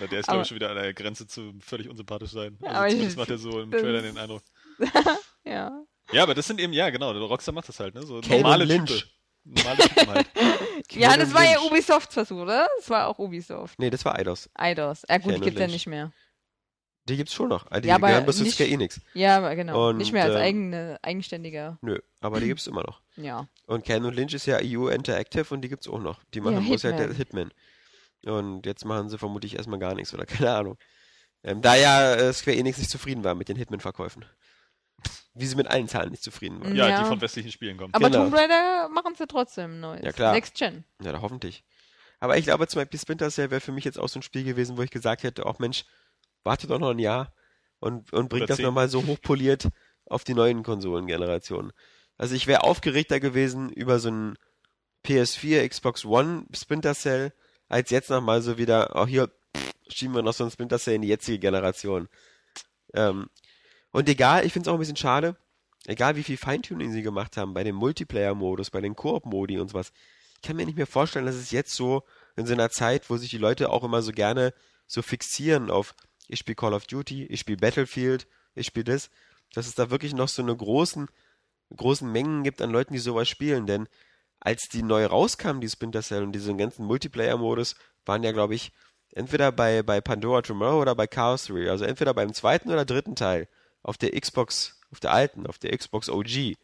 [0.00, 2.56] na, der ist, glaube ich, schon wieder an der Grenze zu völlig unsympathisch sein.
[2.62, 4.42] Also Aber ich- zumindest macht er so im Trailer den Eindruck.
[5.44, 5.82] Ja.
[6.12, 8.02] Ja, aber das sind eben, ja, genau, der Rockstar macht das halt, ne?
[8.02, 8.90] So Kane normale Lynch.
[8.90, 9.10] Typen.
[9.44, 10.26] Normale Typen halt.
[10.92, 11.60] Ja, das war ja.
[11.60, 12.66] Ubisofts Versuch, oder?
[12.78, 13.78] Das war auch Ubisoft.
[13.78, 14.50] Nee, das war Eidos.
[14.54, 15.02] Eidos.
[15.08, 16.12] Ja gut, Kane die und gibt's ja nicht mehr.
[17.08, 17.66] Die gibt's schon noch.
[17.80, 19.00] Die Ja, aber gehören bloß zu Square Enix.
[19.14, 19.88] Ja, aber genau.
[19.90, 21.78] Und, nicht mehr als ähm, eigene, eigenständiger.
[21.80, 23.00] Nö, aber die gibt's immer noch.
[23.16, 23.48] Ja.
[23.66, 26.22] Und Ken und Lynch ist ja EU Interactive und die gibt's auch noch.
[26.34, 27.52] Die machen Ja, bloß ja Hitman.
[28.26, 30.78] Und jetzt machen sie vermutlich erstmal gar nichts oder keine Ahnung.
[31.42, 34.24] Ähm, da ja äh, Square Enix nicht zufrieden war mit den Hitman-Verkäufen.
[35.34, 36.76] Wie sie mit allen Zahlen nicht zufrieden waren.
[36.76, 37.00] Ja, Ja.
[37.02, 37.94] die von westlichen Spielen kommen.
[37.94, 38.24] Aber Genau.
[38.24, 39.98] Tomb Raider machen sie trotzdem neu.
[40.02, 40.34] Ja, klar.
[40.34, 40.84] Next Gen.
[41.02, 41.64] Ja, da hoffentlich.
[42.18, 44.44] Aber ich glaube zum Beispiel Splinter Cell wäre für mich jetzt auch so ein Spiel
[44.44, 45.84] gewesen, wo ich gesagt hätte, auch Mensch,
[46.44, 47.32] warte doch noch ein Jahr
[47.78, 49.68] und, und bring Oder das nochmal so hochpoliert
[50.04, 51.72] auf die neuen Konsolengenerationen.
[52.18, 54.36] Also ich wäre aufgeregter gewesen über so ein
[55.06, 57.32] PS4, Xbox One Splinter Cell,
[57.70, 59.30] als jetzt nochmal so wieder, auch hier
[59.88, 62.08] schieben wir noch so ein Splinter in die jetzige Generation.
[62.92, 63.30] Ähm,
[63.92, 65.36] und egal, ich finde es auch ein bisschen schade,
[65.86, 69.92] egal wie viel Feintuning sie gemacht haben bei dem Multiplayer-Modus, bei den Koop-Modi und sowas,
[70.34, 72.02] ich kann mir nicht mehr vorstellen, dass es jetzt so
[72.36, 74.52] in so einer Zeit, wo sich die Leute auch immer so gerne
[74.86, 75.94] so fixieren auf,
[76.28, 79.10] ich spiele Call of Duty, ich spiele Battlefield, ich spiele das,
[79.54, 81.08] dass es da wirklich noch so eine großen,
[81.76, 83.66] großen Mengen gibt an Leuten, die sowas spielen.
[83.66, 83.88] Denn
[84.40, 87.76] als die neu rauskamen, die Splinter Cell und diesen ganzen Multiplayer-Modus,
[88.06, 88.72] waren ja, glaube ich,
[89.12, 93.16] entweder bei, bei Pandora Tomorrow oder bei Chaos 3, also entweder beim zweiten oder dritten
[93.16, 93.48] Teil
[93.82, 96.56] auf der Xbox, auf der alten, auf der Xbox OG,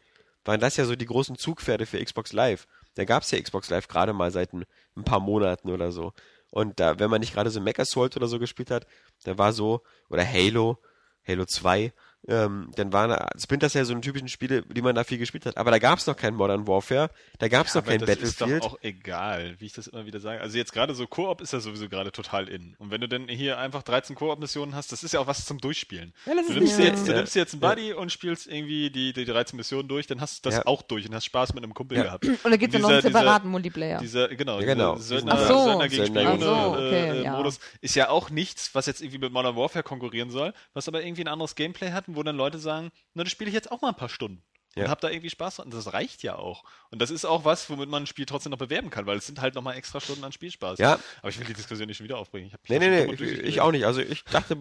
[0.45, 2.67] waren das ja so die großen Zugpferde für Xbox Live.
[2.95, 4.65] Da gab es ja Xbox Live gerade mal seit ein,
[4.95, 6.13] ein paar Monaten oder so.
[6.49, 8.87] Und da, wenn man nicht gerade so Mech Assault oder so gespielt hat,
[9.23, 10.79] dann war so, oder Halo,
[11.27, 11.93] Halo 2,
[12.27, 15.45] ähm, dann waren da- Splinter Cell so eine typischen Spiele, die man da viel gespielt
[15.45, 15.55] hat.
[15.57, 17.09] Aber da gab es noch kein Modern Warfare,
[17.39, 18.63] da gab es noch Aber kein das ist Battlefield.
[18.63, 20.41] doch auch egal, wie ich das immer wieder sage.
[20.41, 22.75] Also jetzt gerade so Koop ist ja sowieso gerade total in.
[22.79, 25.59] Und wenn du dann hier einfach 13 Koop-Missionen hast, das ist ja auch was zum
[25.59, 26.13] Durchspielen.
[26.25, 27.17] Ja, das Du ist nimmst, jetzt, du ja.
[27.17, 30.43] nimmst dir jetzt einen Buddy und spielst irgendwie die, die 13 Missionen durch, dann hast
[30.45, 30.65] du das Ja.
[30.65, 32.03] auch durch und hast Spaß mit einem Kumpel Ja.
[32.05, 32.25] gehabt.
[32.25, 33.99] Und da gibt es ja noch einen Dieser- separaten Multiplayer.
[33.99, 34.95] Dieser, genau, Ja, genau.
[34.95, 35.63] dieser Söldner, Ach so.
[35.65, 37.31] Söldner gegen Söldner Spione so, okay, äh, ja.
[37.37, 41.03] Modus ist ja auch nichts, was jetzt irgendwie mit Modern Warfare konkurrieren soll, was aber
[41.03, 43.81] irgendwie ein anderes Gameplay hat, wo dann Leute sagen, na, das spiele ich jetzt auch
[43.81, 44.43] mal ein paar Stunden.
[44.75, 44.83] Ja.
[44.83, 45.65] Und hab da irgendwie Spaß dran.
[45.65, 46.63] Und das reicht ja auch.
[46.91, 49.25] Und das ist auch was, womit man ein Spiel trotzdem noch bewerben kann, weil es
[49.25, 50.77] sind halt nochmal extra Stunden an Spielspaß.
[50.77, 50.99] Ja.
[51.21, 52.47] Aber ich will die Diskussion nicht schon wieder aufbringen.
[52.47, 53.85] Ich hab Nee, nee, nee, ich, auch nicht.
[53.85, 54.55] Also ich dachte,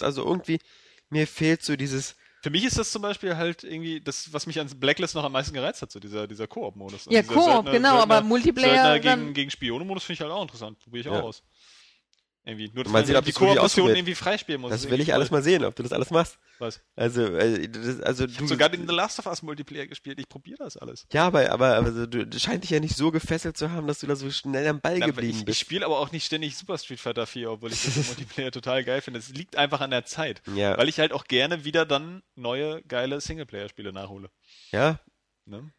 [0.00, 0.58] also irgendwie,
[1.10, 4.58] mir fehlt so dieses, Für mich ist das zum Beispiel halt irgendwie das, was mich
[4.58, 7.06] an Blacklist noch am meisten gereizt hat, so dieser, dieser Koop-Modus.
[7.06, 10.42] Und Ja, Koop, genau, aber Multiplayer Söldner dann- gegen, gegen Spione-Modus finde ich halt auch
[10.42, 10.78] interessant.
[10.78, 11.20] Probiere ich Ja.
[11.20, 11.42] auch aus.
[12.48, 12.70] Irgendwie.
[12.72, 13.98] Nur, dass Mal sehen, ob die das ausprobiert.
[13.98, 14.70] irgendwie freispielen muss.
[14.70, 16.38] Das will ich alles mal sehen, ob du das alles machst.
[16.58, 16.80] Was?
[16.96, 20.18] Also, das, also Ich du sogar den The Last of Us Multiplayer gespielt.
[20.18, 21.06] Ich probiere das alles.
[21.12, 23.98] Ja, aber, aber, aber so, du, scheint dich ja nicht so gefesselt zu haben, dass
[23.98, 25.60] du da so schnell am Ball Na, geblieben ich ich bist.
[25.60, 29.02] spiele aber auch nicht ständig Super Street Fighter 4, obwohl ich das Multiplayer total geil
[29.02, 29.20] finde.
[29.20, 30.40] Es liegt einfach an der Zeit.
[30.54, 30.78] Ja.
[30.78, 34.30] Weil ich halt auch gerne wieder dann neue, geile Singleplayer-Spiele nachhole.
[34.72, 35.00] Ja.
[35.44, 35.70] Ne?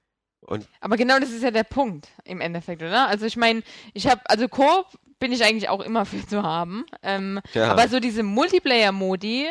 [0.41, 3.07] Und Aber genau das ist ja der Punkt im Endeffekt, oder?
[3.07, 3.61] Also ich meine,
[3.93, 4.87] ich habe, also Koop
[5.19, 6.85] bin ich eigentlich auch immer für zu haben.
[7.03, 7.71] Ähm, Ja.
[7.71, 9.47] Aber so diese Multiplayer-Modi,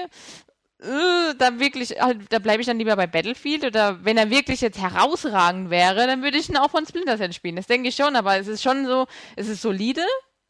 [0.80, 4.60] äh, da wirklich, halt, da bleibe ich dann lieber bei Battlefield oder wenn er wirklich
[4.60, 7.56] jetzt herausragend wäre, dann würde ich ihn auch von Splinter Cell spielen.
[7.56, 10.02] Das denke ich schon, aber es ist schon so, es ist solide,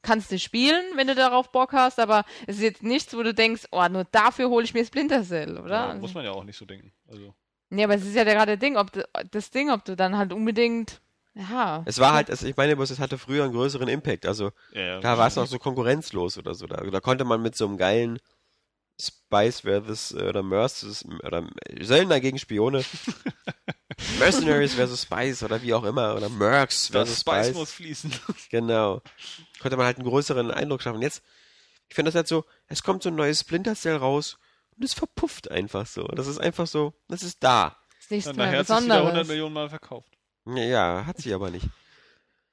[0.03, 3.33] kannst du spielen, wenn du darauf Bock hast, aber es ist jetzt nichts, wo du
[3.35, 5.89] denkst, oh, nur dafür hole ich mir Splinter Cell, oder?
[5.89, 6.93] Ja, muss man ja auch nicht so denken.
[7.09, 7.35] Also,
[7.71, 10.17] Nee, aber es ist ja der gerade Ding, ob du, das Ding, ob du dann
[10.17, 11.01] halt unbedingt,
[11.35, 11.83] ja.
[11.87, 14.27] es war halt, ich meine, bloß es hatte früher einen größeren Impact.
[14.27, 16.67] Also ja, ja, da war es noch so konkurrenzlos oder so.
[16.67, 18.19] Da, da konnte man mit so einem geilen
[19.01, 21.47] Spice versus äh, oder Mercs oder
[21.81, 22.85] Söldner gegen Spione.
[24.19, 26.15] Mercenaries versus Spice oder wie auch immer.
[26.17, 27.57] Oder Mercs Das versus Spice Spice.
[27.57, 28.13] muss fließen.
[28.51, 29.03] Genau.
[29.61, 31.03] Konnte man halt einen größeren Eindruck schaffen.
[31.03, 31.23] Jetzt,
[31.89, 34.39] ich finde das halt so, es kommt so ein neues Splinter Cell raus
[34.79, 36.05] und es verpufft einfach so.
[36.09, 37.77] Das ist einfach so, das ist da.
[37.99, 39.29] ist nichts Und mehr nachher hat es wieder 100 Besonderes.
[39.29, 40.17] Millionen Mal verkauft.
[40.47, 41.67] Ja, Ja, hat sie aber nicht.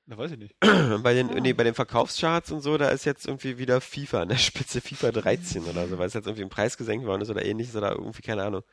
[0.08, 0.56] Na, weiß ich nicht.
[1.04, 1.40] bei den, Ah.
[1.40, 4.82] nee, bei den Verkaufscharts und so, da ist jetzt irgendwie wieder FIFA an der Spitze,
[4.82, 7.76] FIFA 13 oder so, weil es jetzt irgendwie im Preis gesenkt worden ist oder ähnliches
[7.76, 8.64] oder irgendwie, keine Ahnung.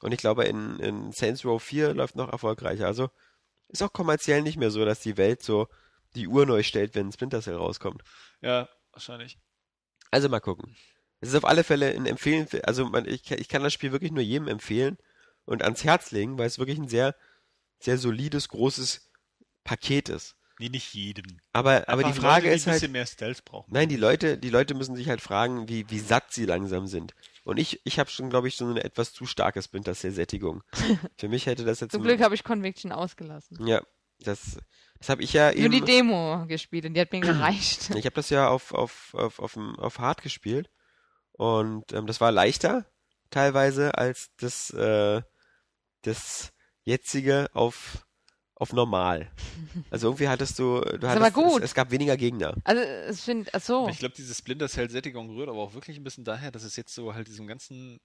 [0.00, 2.86] Und ich glaube, in, in Saints Row 4 läuft noch erfolgreicher.
[2.86, 3.10] Also
[3.68, 5.68] ist auch kommerziell nicht mehr so, dass die Welt so
[6.16, 8.02] die Uhr neu stellt, wenn Splinter Cell rauskommt.
[8.40, 9.38] Ja, wahrscheinlich.
[10.10, 10.76] Also mal gucken.
[11.24, 14.12] Es ist auf alle Fälle ein Empfehlen, also man, ich, ich kann das Spiel wirklich
[14.12, 14.98] nur jedem empfehlen
[15.46, 17.14] und ans Herz legen, weil es wirklich ein sehr,
[17.80, 19.10] sehr solides, großes
[19.64, 20.36] Paket ist.
[20.60, 21.38] Nee, nicht jedem.
[21.52, 23.72] Aber, aber die Einfach Frage Leute, die ist ein halt, bisschen mehr Stealth brauchen.
[23.72, 27.12] Nein, die Leute, die Leute müssen sich halt fragen, wie, wie satt sie langsam sind.
[27.42, 30.62] Und ich, ich habe schon, glaube ich, so eine etwas zu starke Splinter Cell Sättigung.
[31.18, 33.66] Für mich hätte das jetzt Zum Glück habe ich Conviction ausgelassen.
[33.66, 33.82] ja,
[34.20, 34.58] das,
[35.00, 35.86] das habe ich ja Nur die eben.
[35.86, 37.90] Demo gespielt und die hat mir gereicht.
[37.96, 40.70] Ich habe das ja auf auf auf auf, dem- auf Hard gespielt
[41.36, 42.86] und ähm, das war leichter
[43.30, 45.22] teilweise als das äh,
[46.02, 46.52] das
[46.84, 48.06] jetzige auf
[48.56, 49.30] auf normal.
[49.90, 51.58] Also irgendwie hattest du, du aber hattest, gut.
[51.58, 52.54] Es, es gab weniger Gegner.
[52.62, 53.88] Also, es finde, ach so.
[53.88, 56.94] Ich glaube, diese Splinter Cell-Sättigung rührt aber auch wirklich ein bisschen daher, dass es jetzt
[56.94, 57.98] so halt diesem ganzen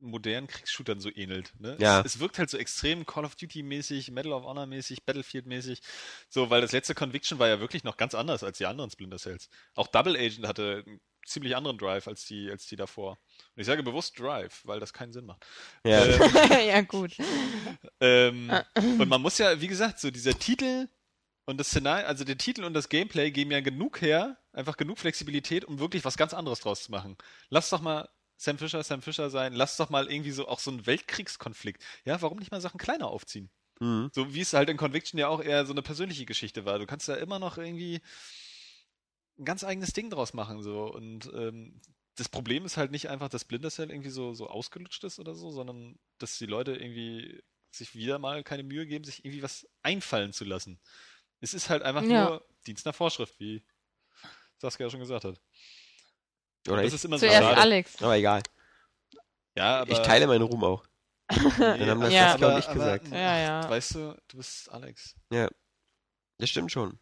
[0.00, 1.52] modernen Kriegsshootern so ähnelt.
[1.58, 1.76] Ne?
[1.80, 2.00] Ja.
[2.00, 5.80] Es, es wirkt halt so extrem Call of Duty-mäßig, Medal of Honor-mäßig, Battlefield-mäßig.
[6.28, 9.18] So, weil das letzte Conviction war ja wirklich noch ganz anders als die anderen Splinter
[9.18, 9.48] Cells.
[9.74, 13.18] Auch Double Agent hatte einen ziemlich anderen Drive als die, als die davor.
[13.54, 15.44] Und ich sage bewusst Drive, weil das keinen Sinn macht.
[15.84, 16.04] Ja.
[16.04, 16.20] Ähm,
[16.68, 17.16] ja, gut.
[18.00, 18.50] ähm,
[18.98, 20.88] und man muss ja, wie gesagt, so dieser Titel
[21.46, 24.98] und das Szenario, also der Titel und das Gameplay geben ja genug her, einfach genug
[24.98, 27.16] Flexibilität, um wirklich was ganz anderes draus zu machen.
[27.48, 30.70] Lass doch mal Sam Fisher Sam Fisher sein, lass doch mal irgendwie so auch so
[30.70, 31.82] einen Weltkriegskonflikt.
[32.04, 33.50] Ja, warum nicht mal Sachen kleiner aufziehen?
[33.80, 34.10] Mhm.
[34.12, 36.78] So wie es halt in Conviction ja auch eher so eine persönliche Geschichte war.
[36.78, 38.00] Du kannst da immer noch irgendwie
[39.38, 40.62] ein ganz eigenes Ding draus machen.
[40.62, 40.84] So.
[40.92, 41.80] Und ähm,
[42.16, 45.34] das Problem ist halt nicht einfach, dass Splinter Cell irgendwie so, so ausgelutscht ist oder
[45.34, 49.68] so, sondern dass die Leute irgendwie sich wieder mal keine Mühe geben, sich irgendwie was
[49.82, 50.80] einfallen zu lassen.
[51.40, 52.24] Es ist halt einfach Ja.
[52.30, 53.62] nur Dienst nach Vorschrift, wie
[54.58, 55.40] Saskia ja schon gesagt hat.
[56.66, 56.94] Oder das ich.
[56.94, 57.60] ist immer so Zuerst schade.
[57.60, 58.02] Alex.
[58.02, 58.42] Aber egal.
[59.56, 60.84] Ja, aber Ich teile meinen Ruhm auch.
[61.28, 62.30] Dann haben das Ja.
[62.30, 63.08] Saskia und ich gesagt.
[63.08, 63.70] Ja, ja.
[63.70, 65.14] Weißt du, du bist Alex.
[65.30, 66.98] Das stimmt schon.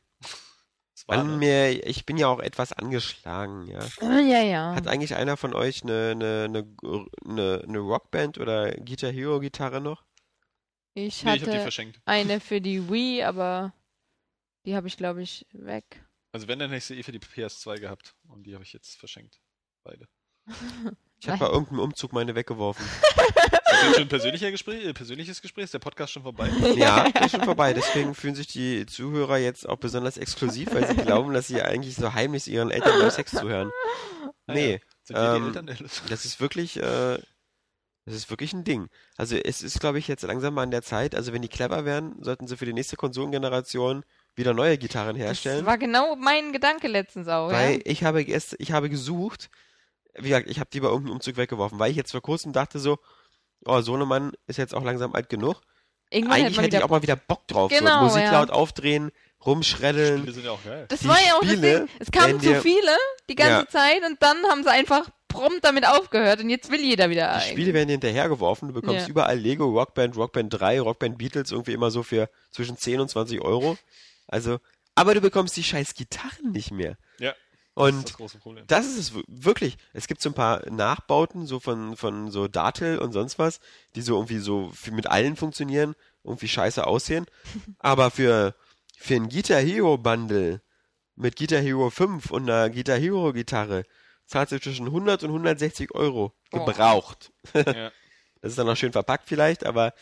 [1.07, 1.37] War, ne?
[1.37, 3.87] mir, ich bin ja auch etwas angeschlagen, ja.
[4.01, 4.75] Ja, ja.
[4.75, 6.77] Hat eigentlich einer von euch eine, eine, eine,
[7.25, 10.05] eine, eine Rockband oder Guitar Hero Gitarre noch?
[10.95, 12.01] Ich Nee, ich hab die hatte verschenkt.
[12.07, 13.73] eine für die Wii, aber
[14.65, 16.05] die habe ich, glaube ich, weg.
[16.33, 18.15] Also wenn, dann hätte ich sie eh für die PS2 gehabt.
[18.29, 19.41] Und die habe ich jetzt verschenkt.
[19.85, 20.09] Beide.
[21.21, 22.85] Ich habe bei irgendeinem Umzug meine weggeworfen.
[23.77, 25.64] Ist das schon ein persönlicher Gespräch, äh, persönliches Gespräch?
[25.64, 26.51] Ist der Podcast schon vorbei?
[26.77, 27.75] Ja, ist schon vorbei.
[27.75, 31.97] Deswegen fühlen sich die Zuhörer jetzt auch besonders exklusiv, weil sie glauben, dass sie eigentlich
[31.97, 33.71] so heimlich ihren Eltern beim Sex zuhören.
[34.47, 34.79] Ah, Nee, ja.
[35.03, 37.19] Sind wir ähm, das ist wirklich, äh,
[38.05, 38.89] das ist wirklich ein Ding.
[39.17, 41.14] Also es ist, glaube ich, jetzt langsam mal an der Zeit.
[41.14, 44.05] Also wenn die clever wären, sollten sie für die nächste Konsolengeneration
[44.37, 45.59] wieder neue Gitarren herstellen.
[45.59, 47.81] Das war genau mein Gedanke letztens auch, Weil ja.
[47.85, 49.51] ich habe gest ich habe gesucht,
[50.19, 52.79] wie gesagt, ich habe die bei irgendeinem Umzug weggeworfen, weil ich jetzt vor kurzem dachte
[52.79, 52.99] so,
[53.64, 55.61] oh, Sohnemann ist jetzt auch langsam alt genug.
[56.11, 57.71] Irgendwann Eigentlich hätte ich auch mal wieder Bock drauf.
[57.71, 58.33] Genau, so, Musik ja.
[58.33, 59.11] laut aufdrehen,
[59.45, 60.19] rumschreddeln.
[60.19, 60.87] Spiele sind ja auch geil.
[60.89, 61.89] Das Die war ja auch Spiele das Ding.
[61.99, 62.97] Es kamen zu viele
[63.29, 63.69] die ganze Ja.
[63.69, 67.37] Zeit und dann haben sie einfach prompt damit aufgehört und jetzt will jeder wieder.
[67.45, 69.11] Die Spiele werden dir hinterhergeworfen, du bekommst Ja.
[69.11, 73.41] überall Lego, Rockband, Rockband 3, Rockband Beatles irgendwie immer so für zwischen 10 und 20
[73.43, 73.77] Euro.
[74.29, 74.59] Also,
[74.95, 76.97] aber du bekommst die scheiß Gitarren nicht mehr.
[77.19, 77.35] Ja.
[77.77, 78.64] Das ist Und das große Problem.
[78.66, 79.77] das ist es wirklich.
[79.93, 83.61] Es gibt so ein paar Nachbauten, so von, von so Datel und sonst was,
[83.95, 87.27] die so irgendwie so mit allen funktionieren, irgendwie scheiße aussehen.
[87.79, 88.55] Aber für,
[88.99, 90.62] für ein Guitar Hero Bundle
[91.16, 93.85] mit Guitar Hero 5 und einer Guitar Hero Gitarre
[94.27, 96.64] zahlst du zwischen 100 und 160 Euro Oh.
[96.64, 97.33] gebraucht.
[97.55, 97.91] ja.
[98.43, 99.93] Das ist dann noch schön verpackt vielleicht, aber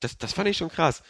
[0.00, 1.02] das, das fand ich schon krass.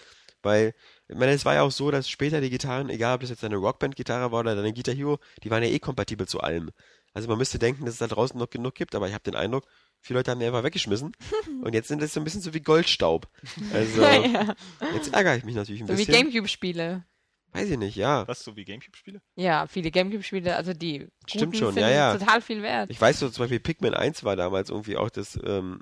[0.43, 0.75] Weil,
[1.09, 3.43] ich meine, es war ja auch so, dass später die Gitarren, egal ob das jetzt
[3.43, 6.71] eine Rockband-Gitarre war oder eine Guitar Hero, die waren ja eh kompatibel zu allem.
[7.15, 9.35] Also man müsste denken, dass es da draußen noch genug gibt, aber ich habe den
[9.35, 9.67] Eindruck,
[10.01, 11.13] viele Leute haben die einfach weggeschmissen
[11.63, 13.27] und jetzt sind das so ein bisschen so wie Goldstaub.
[13.73, 14.55] Also, ja.
[14.95, 16.15] jetzt ärgere ich mich natürlich ein So wie bisschen.
[16.15, 17.05] Gamecube-Spiele.
[17.53, 18.29] Weiß ich nicht, ja.
[18.29, 19.23] Was, so wie Gamecube-Spiele?
[19.35, 22.19] Ja, viele Gamecube-Spiele, also die Stimmt guten schon, sind ja, ja.
[22.19, 22.91] total viel wert.
[22.91, 25.81] Ich weiß so, zum Beispiel Pikmin 1 war damals irgendwie auch das, ähm,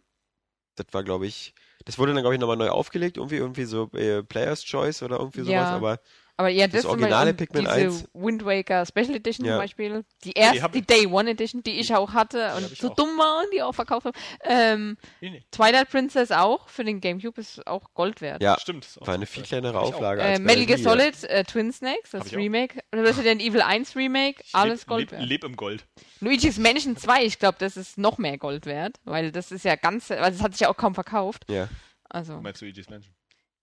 [0.77, 1.53] das war glaube ich,
[1.87, 5.19] das wurde dann glaube ich nochmal neu aufgelegt, irgendwie, irgendwie so äh, Player's Choice oder
[5.21, 5.77] irgendwie sowas, Ja.
[5.77, 6.01] aber
[6.39, 8.09] Aber ja, Das das, zum originale Beispiel, Pikmin diese 1.
[8.13, 9.53] Wind Waker Special Edition Ja.
[9.55, 10.87] zum Beispiel, die erste, hab die, ich.
[10.87, 12.95] Day One Edition, die ich auch hatte und ich so auch.
[12.95, 14.17] dumm war und die auch verkauft haben.
[14.45, 15.43] Ähm, Nee, nee.
[15.51, 18.43] Twilight Princess auch, für den Gamecube ist auch Gold wert.
[18.43, 18.87] ja, Stimmt.
[19.01, 19.95] war eine viel kleinere ich.
[19.95, 20.85] Auflage Äh, Metal Gear ja.
[20.85, 22.37] Solid, äh, Twin Snakes, das ich.
[22.37, 22.81] Remake.
[22.95, 25.29] Resident Evil 1 Remake, alles leb, Gold leb, wert.
[25.29, 25.87] leb im Gold.
[26.21, 29.77] Luigi's Mansion 2, ich glaube, das ist noch mehr Gold wert, weil das ist ja
[29.77, 31.45] ganz, also das hat sich ja auch kaum verkauft.
[31.49, 31.69] Ja,
[32.11, 33.15] Also, Du meinst Luigi's Mansion?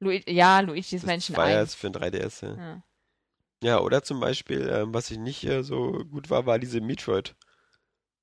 [0.03, 1.69] Lui ja, Luigi's das Mansion war ja 1.
[1.71, 2.41] jetzt für ein 3DS.
[2.45, 2.83] Ja, Ja.
[3.63, 7.35] ja oder zum Beispiel, ähm, was ich nicht äh, so gut war, war diese Metroid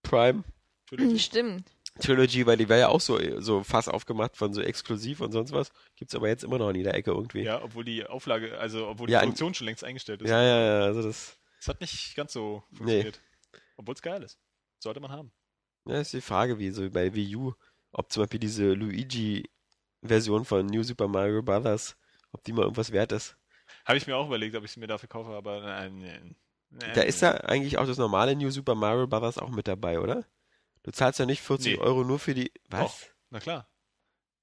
[0.02, 0.44] Prime
[0.86, 1.18] Trilogy?
[1.18, 1.70] Stimmt.
[1.98, 5.52] Trilogy, weil die war ja auch so, so Fass aufgemacht von so exklusiv und sonst
[5.52, 5.70] was.
[5.96, 7.42] Gibt's aber jetzt immer noch in jeder Ecke irgendwie.
[7.42, 10.30] Ja, obwohl die Auflage, also obwohl die Ja, Produktion schon längst eingestellt ist.
[10.30, 13.20] ja, ja, ja also das, Es hat nicht ganz so funktioniert.
[13.76, 14.38] Obwohl es geil ist.
[14.78, 15.32] Sollte man haben.
[15.86, 17.52] ja, ist die Frage, wie so bei Wii U,
[17.92, 18.72] ob zum Beispiel diese
[20.02, 21.96] Luigi-Version von New Super Mario Brothers,
[22.32, 23.36] ob die mal irgendwas wert ist.
[23.84, 26.36] Habe ich mir auch überlegt, ob ich sie mir dafür kaufe, aber nein, nein.
[26.70, 30.00] nein Da ist ja eigentlich auch das normale New Super Mario Brothers auch mit dabei,
[30.00, 30.24] oder?
[30.82, 31.78] Du zahlst ja nicht 40 Nee.
[31.82, 32.52] Euro nur für die.
[32.68, 32.80] Was?
[32.80, 33.08] Doch.
[33.30, 33.68] Na klar.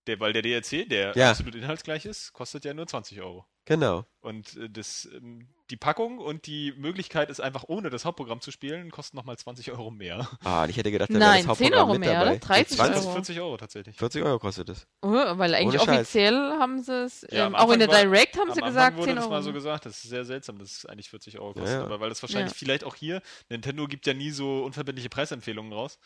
[0.05, 1.31] Der, weil der DLC, der Ja.
[1.31, 3.45] absolut inhaltsgleich ist, kostet ja nur 20 Euro.
[3.67, 4.05] Genau.
[4.21, 8.51] Und äh, das, ähm, die Packung und die Möglichkeit, es einfach ohne das Hauptprogramm zu
[8.51, 10.25] spielen, kosten nochmal 20 Euro mehr.
[10.45, 12.31] Ah, ich hätte gedacht, da wäre Nein, das 10 Hauptprogramm Euro mit mehr, dabei.
[12.31, 12.39] oder?
[12.39, 12.95] 30 20?
[12.95, 13.13] Das Euro.
[13.13, 13.97] 40 Euro tatsächlich.
[13.97, 14.87] 40 Euro kostet es.
[15.01, 15.99] Oh, weil eigentlich Ohne Scheiß.
[15.99, 18.95] offiziell haben sie es, Ja, ähm, auch in der Anfang war- Direct haben sie gesagt,
[18.97, 19.33] wurde 10 das Euro.
[19.33, 21.69] mal so gesagt, das ist sehr seltsam, dass es eigentlich 40 Euro kostet.
[21.69, 21.83] Ja, ja.
[21.85, 22.57] Aber weil das wahrscheinlich Ja.
[22.57, 25.99] vielleicht auch hier, Nintendo gibt ja nie so unverbindliche Preisempfehlungen raus.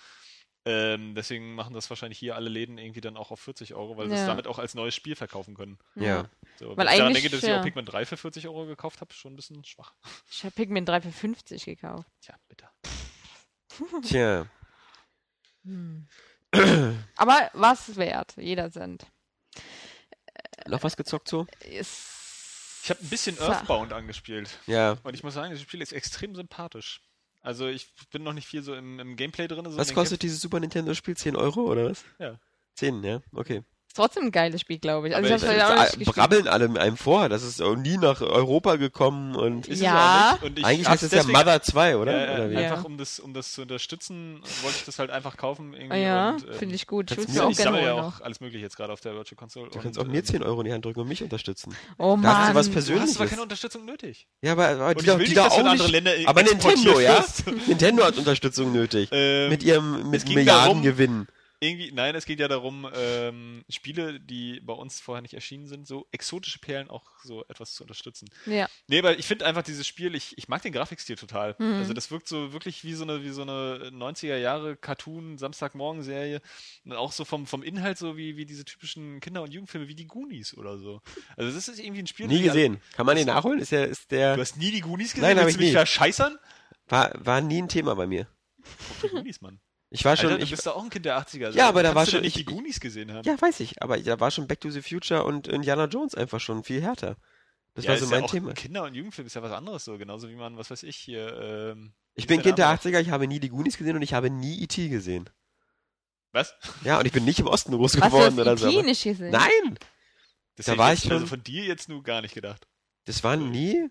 [0.63, 4.09] Ähm, deswegen machen das wahrscheinlich hier alle Läden irgendwie dann auch auf 40 Euro, weil
[4.09, 5.79] sie es damit auch als neues Spiel verkaufen können.
[5.95, 6.29] Ja.
[6.59, 7.59] So, Weil wenn ich daran denke, dass ich ja.
[7.59, 9.93] auch Pikmin 3 für 40 Euro gekauft habe, schon ein bisschen schwach.
[10.29, 12.07] Ich habe Pikmin 3 für 50 gekauft.
[12.21, 12.69] Tja, bitte.
[14.07, 14.45] Tja.
[15.63, 16.07] Hm.
[17.15, 19.07] Aber was wert, jeder Cent.
[20.67, 21.47] Noch was gezockt so?
[21.61, 24.59] Ist Ich habe ein bisschen Earthbound angespielt.
[24.67, 24.97] Ja.
[25.03, 27.01] Und ich muss sagen, das Spiel ist extrem sympathisch.
[27.41, 29.65] Also ich bin noch nicht viel so im, im Gameplay drin.
[29.69, 31.17] So Was kostet dieses Super Nintendo Spiel?
[31.17, 32.03] 10 Euro oder was?
[32.19, 32.39] Ja.
[32.75, 33.63] 10, ja, okay.
[33.91, 35.15] Ist trotzdem ein geiles Spiel, glaube ich.
[35.17, 37.61] Also Aber ich ich- habe halt auch nicht Äh, brabbeln alle einem vor, das ist
[37.61, 40.29] auch nie nach Europa gekommen und Ist Ja.
[40.29, 40.43] es auch nicht.
[40.43, 42.11] Und ich eigentlich hab's heißt es ja Mother 2, oder?
[42.25, 42.53] Ja, oder ja, wie?
[42.53, 42.59] Ja.
[42.71, 45.73] einfach um das, um das zu unterstützen, wollte ich das halt einfach kaufen.
[45.73, 47.11] Irgendwie Ah ja, ähm, finde ich gut.
[47.11, 48.21] Ich würde es Ja, auch ich gerne sammle ja auch noch.
[48.21, 49.69] alles Mögliche jetzt gerade auf der Virtual Console.
[49.71, 51.75] Du kannst auch mir ähm, 10 Euro in die Hand drücken und mich unterstützen.
[51.97, 52.55] Oh Da hast du Mann.
[52.77, 54.25] was Du hast aber keine Unterstützung nötig.
[54.41, 55.89] Ja, aber, aber die, ich die du auch nicht.
[55.89, 57.25] Länder aber Nintendo, ja?
[57.67, 59.09] Nintendo hat Unterstützung nötig.
[59.21, 61.27] Ähm, mit ihrem mit Milliardengewinn.
[61.63, 65.87] Irgendwie, nein, es geht ja darum, ähm, Spiele, die bei uns vorher nicht erschienen sind,
[65.87, 68.27] so exotische Perlen auch so etwas zu unterstützen.
[68.47, 68.67] Ja.
[68.87, 71.55] Nee, aber ich finde einfach dieses Spiel, ich, ich mag den Grafikstil total.
[71.59, 71.75] Mhm.
[71.75, 76.41] Also das wirkt so wirklich wie so eine, wie so eine 90er Jahre Cartoon, Samstagmorgen-Serie.
[76.83, 79.95] Und auch so vom, vom Inhalt so wie, wie diese typischen Kinder- und Jugendfilme, wie
[79.95, 81.01] die Goonies oder so.
[81.37, 82.25] Also das ist irgendwie ein Spiel.
[82.27, 82.81] Nie gesehen.
[82.93, 83.59] Kann man den nachholen?
[83.59, 85.27] Ist ja, ist der, Du hast nie die Goonies gesehen?
[85.29, 85.75] Nein, hab Willst ich du mich nie.
[85.77, 86.39] verscheißern?
[86.87, 88.27] war, war nie ein Thema bei mir.
[89.03, 89.59] Die Goonies, Mann.
[89.93, 91.51] Ich war schon, Alter, du ich, bist doch auch ein Kind der 80er.
[91.51, 93.25] Ja, aber da war du schon- nicht ich- die Goonies gesehen haben.
[93.27, 96.39] ja, weiß ich, aber da war schon Back to the Future und Indiana Jones einfach
[96.39, 97.17] schon viel härter.
[97.73, 98.53] Das war so ist mein ja auch Thema.
[98.53, 101.73] Kinder- und Jugendfilm ist ja was anderes so, genauso wie man, was weiß ich, hier.
[101.73, 102.77] Ähm, Ich bin Kind der Name?
[102.79, 104.87] 80er, ich habe nie die Goonies gesehen und ich habe nie E.T.
[104.89, 105.29] gesehen.
[106.33, 106.55] Was?
[106.83, 108.67] Ja, und ich bin nicht im Osten groß Was du geworden oder so.
[108.67, 108.77] E.T.
[108.77, 109.31] aber- nicht gesehen?
[109.31, 109.77] Nein!
[110.55, 112.67] Das Da hätte war ich also schon- von dir jetzt nur gar nicht gedacht.
[113.05, 113.89] Das war nie.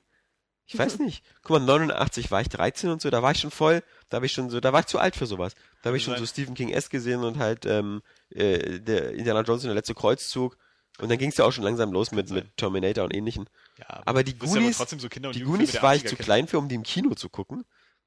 [0.67, 1.25] Ich weiß nicht.
[1.43, 4.27] Guck mal, 89 war ich 13 und so, da war ich schon voll, da habe
[4.27, 5.55] ich schon so, da war ich zu alt für sowas.
[5.83, 6.27] Da habe ich schon so.
[6.27, 10.59] Stephen King S gesehen und halt ähm, äh, der Indiana Jones und der letzte Kreuzzug.
[11.01, 13.49] Und dann ging es ja auch schon langsam los mit, mit Terminator und ähnlichen.
[13.79, 16.03] Ja, Aber die du bist ja Goonies- trotzdem so Kinder- und Die Goonies war ich
[16.05, 17.65] 80er zu klein für, um die im Kino zu gucken.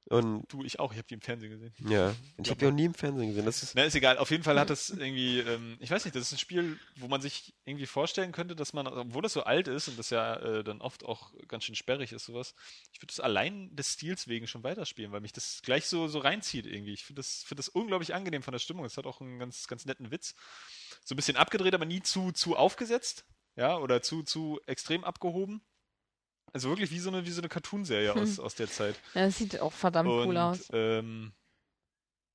[0.09, 1.73] Und Du, ich auch, ich habe die im Fernsehen gesehen.
[1.89, 3.45] ja, ich habe die auch nie im Fernsehen gesehen.
[3.45, 4.17] Das ist, Na, ist egal.
[4.17, 7.07] Auf jeden Fall hat das irgendwie, ähm, ich weiß nicht, das ist ein Spiel, wo
[7.07, 10.35] man sich irgendwie vorstellen könnte, dass man, obwohl das so alt ist und das ja
[10.35, 12.53] äh, dann oft auch ganz schön sperrig ist, sowas,
[12.91, 16.19] ich würde das allein des Stils wegen schon weiterspielen, weil mich das gleich so, so
[16.19, 16.93] reinzieht irgendwie.
[16.93, 18.85] Ich finde das, find das unglaublich angenehm von der Stimmung.
[18.85, 20.35] Es hat auch einen ganz, ganz netten Witz.
[21.05, 23.25] So ein bisschen abgedreht, aber nie zu, zu aufgesetzt,
[23.55, 25.61] ja, oder zu, zu extrem abgehoben.
[26.53, 28.95] Also wirklich wie so eine, wie so eine Cartoonserie aus, aus der Zeit.
[29.15, 30.69] Ja, das sieht auch verdammt cool Und, aus.
[30.71, 31.33] Ähm,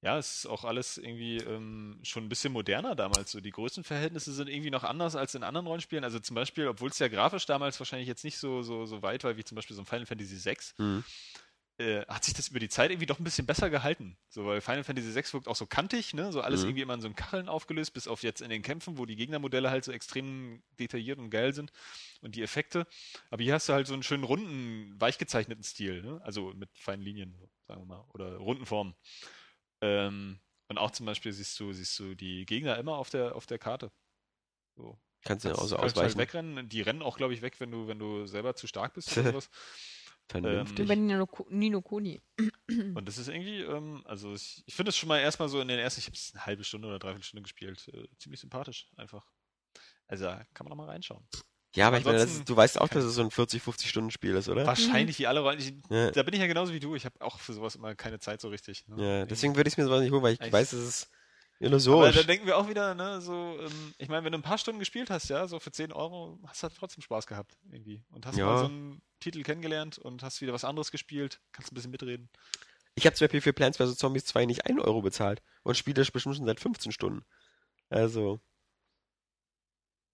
[0.00, 3.32] ja, es ist auch alles irgendwie ähm, schon ein bisschen moderner damals.
[3.32, 6.04] So die Größenverhältnisse sind irgendwie noch anders als in anderen Rollenspielen.
[6.04, 9.24] Also zum Beispiel, obwohl es ja grafisch damals wahrscheinlich jetzt nicht so, so, so weit
[9.24, 11.04] war wie zum Beispiel so ein Final Fantasy VI, hm.
[11.78, 14.18] Äh, hat sich das über die Zeit irgendwie doch ein bisschen besser gehalten.
[14.28, 16.32] So, weil Final Fantasy VI wirkt auch so kantig, ne?
[16.32, 16.68] So alles Mhm.
[16.68, 19.16] irgendwie immer in so einem Kacheln aufgelöst, bis auf jetzt in den Kämpfen, wo die
[19.16, 21.72] Gegnermodelle halt so extrem detailliert und geil sind
[22.20, 22.86] und die Effekte.
[23.30, 26.20] Aber hier hast du halt so einen schönen runden, weich gezeichneten Stil, ne?
[26.24, 27.34] Also mit feinen Linien,
[27.68, 28.94] sagen wir mal, oder runden Formen.
[29.80, 33.46] Ähm, und auch zum Beispiel siehst du, siehst du die Gegner immer auf der, auf
[33.46, 33.90] der Karte.
[34.76, 34.98] So.
[35.22, 36.18] kannst du ja auch so halt ausweichen.
[36.18, 36.68] wegrennen.
[36.68, 39.26] Die rennen auch, glaube ich, weg, wenn du, wenn du selber zu stark bist oder
[39.32, 39.50] sowas.
[40.28, 40.88] Vernünftig.
[40.90, 42.20] Ähm, Nino, Nino Kuni.
[42.68, 45.68] Und das ist irgendwie, ähm, also ich, ich finde es schon mal erstmal so in
[45.68, 48.88] den ersten, ich habe es eine halbe Stunde oder dreiviertel Stunde gespielt, äh, ziemlich sympathisch
[48.96, 49.24] einfach.
[50.06, 51.26] Also da kann man noch mal reinschauen.
[51.74, 54.10] ja, aber ich meine, ist, du weißt auch, dass es so ein 40, 50 Stunden
[54.10, 54.66] Spiel ist, oder?
[54.66, 55.58] Wahrscheinlich wie alle Rollen.
[55.58, 56.10] Ich, Ja.
[56.10, 56.94] Da bin ich ja genauso wie du.
[56.94, 58.86] Ich habe auch für sowas immer keine Zeit so richtig.
[58.88, 59.02] Ne?
[59.20, 61.10] Ja, deswegen würde ich es mir sowas nicht holen, weil ich Eigentlich- weiß, es
[61.60, 62.16] ist Aber illusorisch.
[62.16, 64.78] da denken wir auch wieder, ne, so, ähm, ich meine, wenn du ein paar Stunden
[64.78, 68.02] gespielt hast, ja, so für 10 Euro, hast du halt trotzdem Spaß gehabt, irgendwie.
[68.10, 68.46] Und hast Ja.
[68.46, 72.28] mal so einen Titel kennengelernt und hast wieder was anderes gespielt, kannst ein bisschen mitreden.
[72.94, 73.96] Ich habe zum Beispiel für Plants vs.
[73.96, 77.24] Zombies 2 nicht 1 Euro bezahlt und spiele das bestimmt schon seit 15 Stunden.
[77.90, 78.40] Also,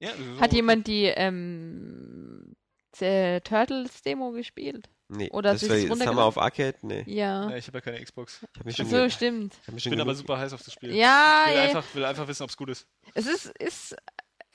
[0.00, 2.54] Ja, so- Hat jemand die ähm,
[3.00, 4.88] äh, Turtles Demo gespielt?
[5.08, 5.30] Nee.
[5.30, 6.76] Oder das, war, es das haben wir auf Arcade?
[6.82, 7.04] Nee.
[7.06, 7.50] Ja.
[7.50, 8.44] Ja, ich habe ja keine Xbox.
[8.58, 9.54] Ich mich schon, so, ge- stimmt.
[9.68, 10.94] ich Ich schon bin aber super heiß auf das Spiel.
[10.94, 12.86] Ja, Ich will ja, einfach, will einfach wissen, ob es gut ist.
[13.14, 13.96] Es ist, ist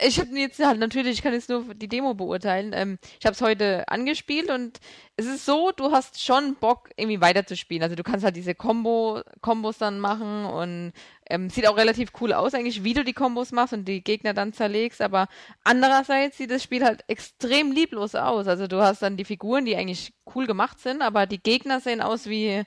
[0.02, 2.72] ich habe jetzt halt natürlich, ich kann jetzt nur die Demo beurteilen.
[2.74, 4.80] Ähm, ich habe es heute angespielt und
[5.16, 7.82] es ist so, du hast schon Bock, irgendwie weiterzuspielen.
[7.82, 10.92] Also du kannst halt diese Combo, Kombos dann machen und
[11.30, 14.34] ähm, sieht auch relativ cool aus, eigentlich, wie du die Kombos machst und die Gegner
[14.34, 15.00] dann zerlegst.
[15.00, 15.28] Aber
[15.64, 18.46] andererseits sieht das Spiel halt extrem lieblos aus.
[18.46, 22.00] Also du hast dann die Figuren, die eigentlich cool gemacht sind, aber die Gegner sehen
[22.00, 22.64] aus wie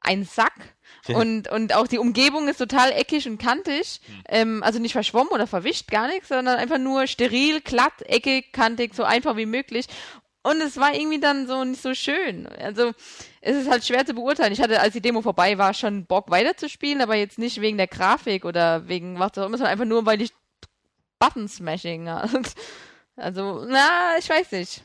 [0.00, 0.76] ein Sack.
[1.08, 4.00] Und, und auch die Umgebung ist total eckig und kantig.
[4.28, 8.94] Ähm, also nicht verschwommen oder verwischt, gar nichts, sondern einfach nur steril, glatt, eckig, kantig,
[8.94, 9.86] so einfach wie möglich.
[10.42, 12.46] Und es war irgendwie dann so nicht so schön.
[12.46, 12.92] Also
[13.40, 14.52] es ist halt schwer zu beurteilen.
[14.52, 17.88] Ich hatte, als die Demo vorbei war, schon Bock weiterzuspielen, aber jetzt nicht wegen der
[17.88, 20.32] Grafik oder wegen was auch immer, sondern einfach nur, weil ich
[21.18, 22.30] Button-Smashing hat.
[23.20, 24.84] Also, na, ich weiß nicht.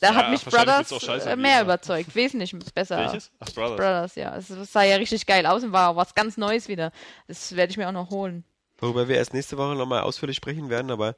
[0.00, 0.90] Da Ja, hat mich Brothers
[1.26, 1.64] äh, mehr immer.
[1.64, 2.14] überzeugt.
[2.14, 2.96] Wesentlich besser.
[2.96, 3.30] Welches?
[3.40, 3.76] Ach, Brothers.
[3.76, 4.34] Brothers, ja.
[4.36, 6.92] Es sah ja richtig geil aus und war was ganz Neues wieder.
[7.26, 8.42] Das werde ich mir auch noch holen.
[8.78, 11.08] Worüber wir erst nächste Woche nochmal ausführlich sprechen werden, aber.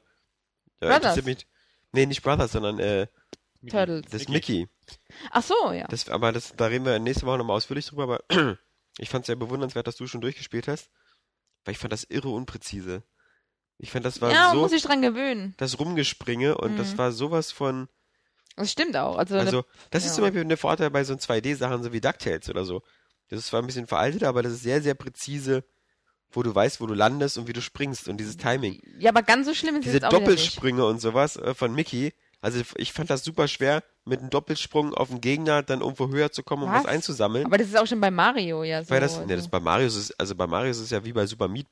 [0.81, 1.15] Ja, Brothers.
[1.15, 1.47] interessiert Mich,
[1.93, 3.07] nee, nicht Brothers, sondern äh,
[3.69, 4.03] Turtles.
[4.09, 4.67] das Mickey.
[5.31, 5.87] Ach so, ja.
[5.87, 8.19] Das, aber das, da reden wir nächste Woche nochmal ausführlich drüber, aber
[8.97, 10.89] ich fand es sehr bewundernswert, dass du schon durchgespielt hast.
[11.63, 13.03] Weil ich fand das irre unpräzise.
[13.77, 15.53] Ich fand, das war Ja, so muss sich dran gewöhnen.
[15.57, 16.97] das Rumgespringe und das Mhm.
[16.97, 17.87] war sowas von.
[18.55, 19.17] Das stimmt auch.
[19.17, 20.15] Also, Also, das ist ja.
[20.15, 22.81] zum Beispiel der Vorteil bei so 2D-Sachen, so wie DuckTales oder so.
[23.29, 25.63] Das ist zwar ein bisschen veraltet, aber das ist sehr, sehr präzise,
[26.31, 28.81] wo du weißt, wo du landest und wie du springst und dieses Timing.
[28.99, 30.21] ja, aber ganz so schlimm ist Diese es auch nicht.
[30.21, 32.13] Doppelsprünge und sowas äh, von Mickey.
[32.41, 36.31] Also ich fand das super schwer, mit einem Doppelsprung auf den Gegner dann irgendwo höher
[36.31, 36.91] zu kommen, um was, Was?
[36.91, 37.45] einzusammeln.
[37.45, 38.89] Aber das ist auch schon bei Mario ja so.
[38.89, 39.27] Weil das, also.
[39.27, 41.67] ne, das bei Mario ist, also bei Mario ist es ja wie bei Super Meat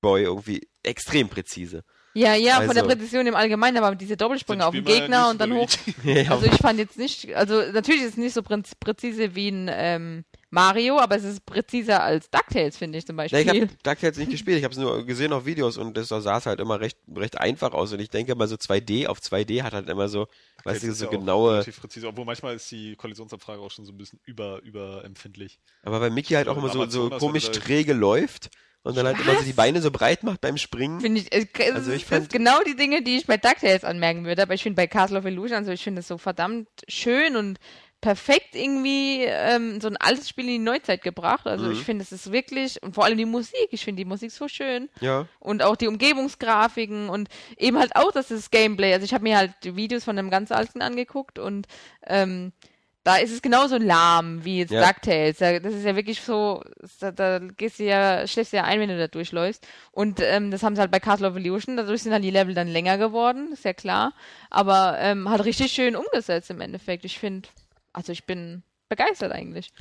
[0.00, 1.84] Boy irgendwie extrem präzise.
[2.14, 5.40] ja, ja, von der also- Präzision im Allgemeinen, aber diese Doppelsprünge auf den Gegner und
[5.40, 5.68] dann hoch.
[6.04, 9.48] Ja, Also ich fand jetzt nicht, also natürlich ist es nicht so präz- präzise wie
[9.50, 13.40] ein ähm, Mario, aber es ist präziser als DuckTales, finde ich zum Ja, Beispiel.
[13.40, 16.36] ich habe DuckTales nicht gespielt, ich habe es nur gesehen auf Videos und das sah
[16.36, 17.92] es halt immer recht, recht einfach aus.
[17.92, 20.26] Und ich denke mal so 2D auf 2D hat halt immer so,
[20.64, 21.52] weißt Das du, so ja genaue.
[21.54, 25.58] Relativ präzise, obwohl manchmal ist die Kollisionsabfrage auch schon so ein bisschen über, überempfindlich.
[25.82, 28.50] Aber bei Mickey halt auch immer so, so komisch träge läuft
[28.82, 31.00] und dann halt immer so die Beine so breit macht beim Springen.
[31.00, 34.42] Finde ich, es Also ich fand- genau die Dinge, die ich bei DuckTales anmerken würde,
[34.42, 37.58] aber ich finde bei Castle of Illusion, also ich finde es so verdammt schön und
[38.02, 41.46] perfekt irgendwie ähm, so ein altes Spiel in die Neuzeit gebracht.
[41.46, 41.72] Also Mhm.
[41.72, 44.48] ich finde, es ist wirklich, und vor allem die Musik, ich finde die Musik so
[44.48, 44.90] schön.
[45.00, 45.26] Ja.
[45.38, 48.92] Und auch die Umgebungsgrafiken und eben halt auch das ist Gameplay.
[48.92, 51.66] Also ich habe mir halt die Videos von dem ganz alten angeguckt und
[52.06, 52.52] ähm,
[53.04, 54.86] da ist es genauso lahm wie jetzt Ja.
[54.86, 55.38] DuckTales.
[55.38, 56.62] Da- Das ist ja wirklich so,
[57.00, 59.66] da, da gehst du ja, schläfst du ja ein, wenn du da durchläufst.
[59.90, 62.54] Und ähm, das haben sie halt bei Castle of Illusion, dadurch sind halt die Level
[62.54, 64.12] dann länger geworden, ist ja klar.
[64.50, 67.04] Aber ähm, halt richtig schön umgesetzt im Endeffekt.
[67.04, 67.48] Ich finde,
[67.92, 69.72] also ich bin begeistert eigentlich.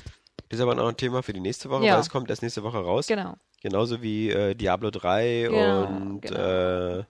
[0.49, 1.93] Das ist aber noch ein Thema für die nächste Woche, Ja.
[1.95, 3.07] weil es kommt erst nächste Woche raus.
[3.07, 3.35] Genau.
[3.61, 6.39] Genauso wie äh, Diablo 3 Genau, und genau.
[6.99, 7.03] Äh,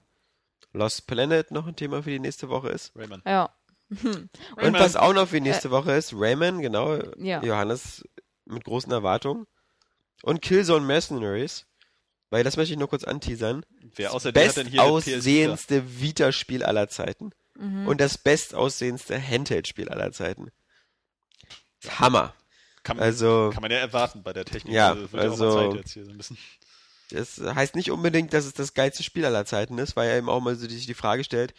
[0.74, 2.92] Lost Planet noch ein Thema für die nächste Woche ist.
[2.96, 3.22] Rayman.
[3.26, 3.50] Ja.
[3.90, 4.80] Und Rayman.
[4.82, 7.44] was auch noch für die nächste Woche ist, Rayman, genau, Ja.
[7.44, 8.04] Johannes
[8.46, 9.48] mit großen Erwartungen.
[10.24, 11.66] Und Killzone Mercenaries,
[12.30, 13.66] weil das möchte ich nur kurz anteasern.
[13.96, 14.40] Wer außer Vita?
[14.46, 17.32] bestaussehendste Vita-Spiel aller Zeiten.
[17.58, 17.86] Mhm.
[17.88, 20.52] Und das bestaussehendste Handheld-Spiel aller Zeiten.
[21.90, 22.34] Hammer.
[22.84, 24.74] Kann, man- Also, kann man ja erwarten bei der Technik.
[24.74, 26.38] Ja, Also, auch also- mal Zeit jetzt hier so ein bisschen.
[27.12, 30.30] das heißt nicht unbedingt, dass es das geilste Spiel aller Zeiten ist, weil er eben
[30.30, 31.54] auch mal so sich die Frage stellt,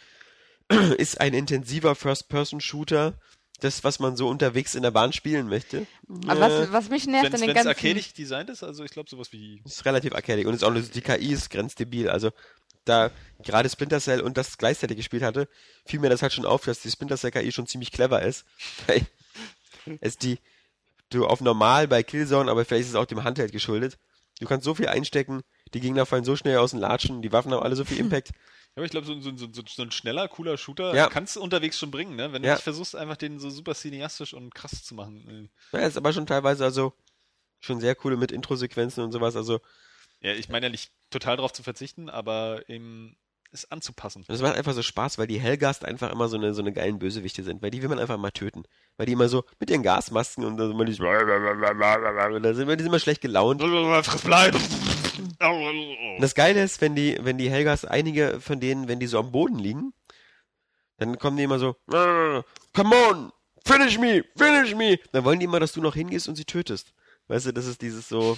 [0.97, 3.13] ist ein intensiver First-Person-Shooter
[3.59, 5.87] das, was man so unterwegs in der Bahn spielen möchte?
[6.27, 7.67] Aber Äh, was, was mich nervt Wenn an den es ganzen...
[7.69, 10.81] arcadic designt ist, also ich glaube sowas wie ist relativ arcadic und ist auch nur,
[10.81, 12.09] die KI ist grenzdebil.
[12.09, 12.31] Also
[12.83, 13.09] da
[13.41, 15.47] gerade Splinter Cell und das gleichzeitig gespielt hatte,
[15.85, 18.43] fiel mir das halt schon auf, dass die Splinter Cell KI schon ziemlich clever ist.
[20.01, 20.39] Es die
[21.09, 23.97] du auf normal bei Killzone, aber vielleicht ist es auch dem Handheld geschuldet.
[24.39, 25.43] Du kannst so viel einstecken,
[25.73, 28.29] die Gegner fallen so schnell aus den Latschen, die Waffen haben alle so viel Impact.
[28.29, 31.07] Ja, aber ich glaube, so, so, so, so ein schneller, cooler Shooter Ja.
[31.07, 32.33] kannst du unterwegs schon bringen, ne?
[32.33, 32.55] Wenn du Ja.
[32.55, 35.51] nicht versuchst, einfach den so super cineastisch und krass zu machen.
[35.71, 36.93] Ja, ist aber schon teilweise also
[37.59, 39.35] schon sehr coole mit Intro-Sequenzen und sowas.
[39.35, 39.59] Also
[40.21, 43.15] Ja, ich meine ja nicht total darauf zu verzichten, aber eben
[43.53, 44.25] es anzupassen.
[44.27, 46.73] Und es macht einfach so Spaß, weil die Hellgast einfach immer so eine, so eine
[46.73, 48.63] geilen Bösewichte sind, weil die will man einfach mal töten.
[48.97, 50.93] Weil die immer so mit ihren Gasmasken und dann immer die,
[52.41, 53.61] da sind wir- die sind immer schlecht gelaunt.
[53.61, 54.57] Friss bleiben!
[56.15, 59.19] Und das Geile ist, wenn die, wenn die Helgas, einige von denen, wenn die so
[59.19, 59.93] am Boden liegen,
[60.97, 61.75] dann kommen die immer so,
[62.73, 63.31] come on,
[63.65, 64.99] finish me, finish me.
[65.11, 66.93] Dann wollen die immer, dass du noch hingehst und sie tötest.
[67.27, 68.37] Weißt du, das ist dieses so,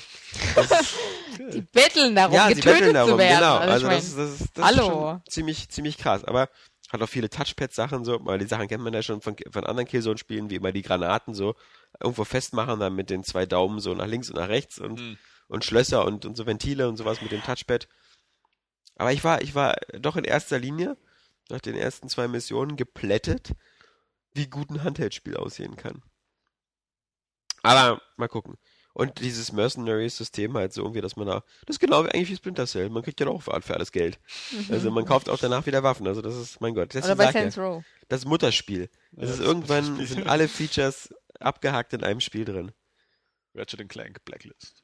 [0.56, 0.94] das ist,
[1.53, 3.38] Die betteln darum, ja, getötet betteln darum, zu werden.
[3.40, 3.57] genau.
[3.57, 4.82] Also, Also ich das, ist- mein, das, ist- das hallo.
[4.82, 6.24] ist schon ziemlich, ziemlich krass.
[6.24, 6.49] Aber
[6.90, 9.88] hat auch viele Touchpad-Sachen so, weil die Sachen kennt man ja schon von, von anderen
[9.88, 11.56] Killzone-Spielen, wie immer die Granaten so
[11.99, 15.18] irgendwo festmachen, dann mit den zwei Daumen so nach links und nach rechts und, Hm.
[15.48, 17.88] und Schlösser und, und so Ventile und sowas mit dem Touchpad.
[18.98, 20.95] Aber ich war, ich war doch in erster Linie
[21.49, 23.52] nach den ersten zwei Missionen geplättet,
[24.34, 26.02] wie gut ein Handheld-Spiel aussehen kann.
[27.64, 28.57] Aber mal gucken.
[28.95, 32.35] Und dieses Mercenary-System halt so irgendwie, dass man da, das ist genau wie eigentlich wie
[32.38, 32.89] Splinter Cell.
[32.89, 34.19] Man kriegt ja auch für, für alles Geld.
[34.69, 36.07] Also man kauft auch danach wieder Waffen.
[36.07, 36.95] Also das ist, mein Gott.
[36.95, 37.84] Oder Deswegen bei Saints ja, Row.
[38.07, 38.89] das Mutterspiel.
[39.11, 40.07] Das Ja, ist das irgendwann, Mutterspiel.
[40.07, 42.72] sind alle Features abgehakt in einem Spiel drin.
[43.53, 44.81] Ratchet Clank Blacklist.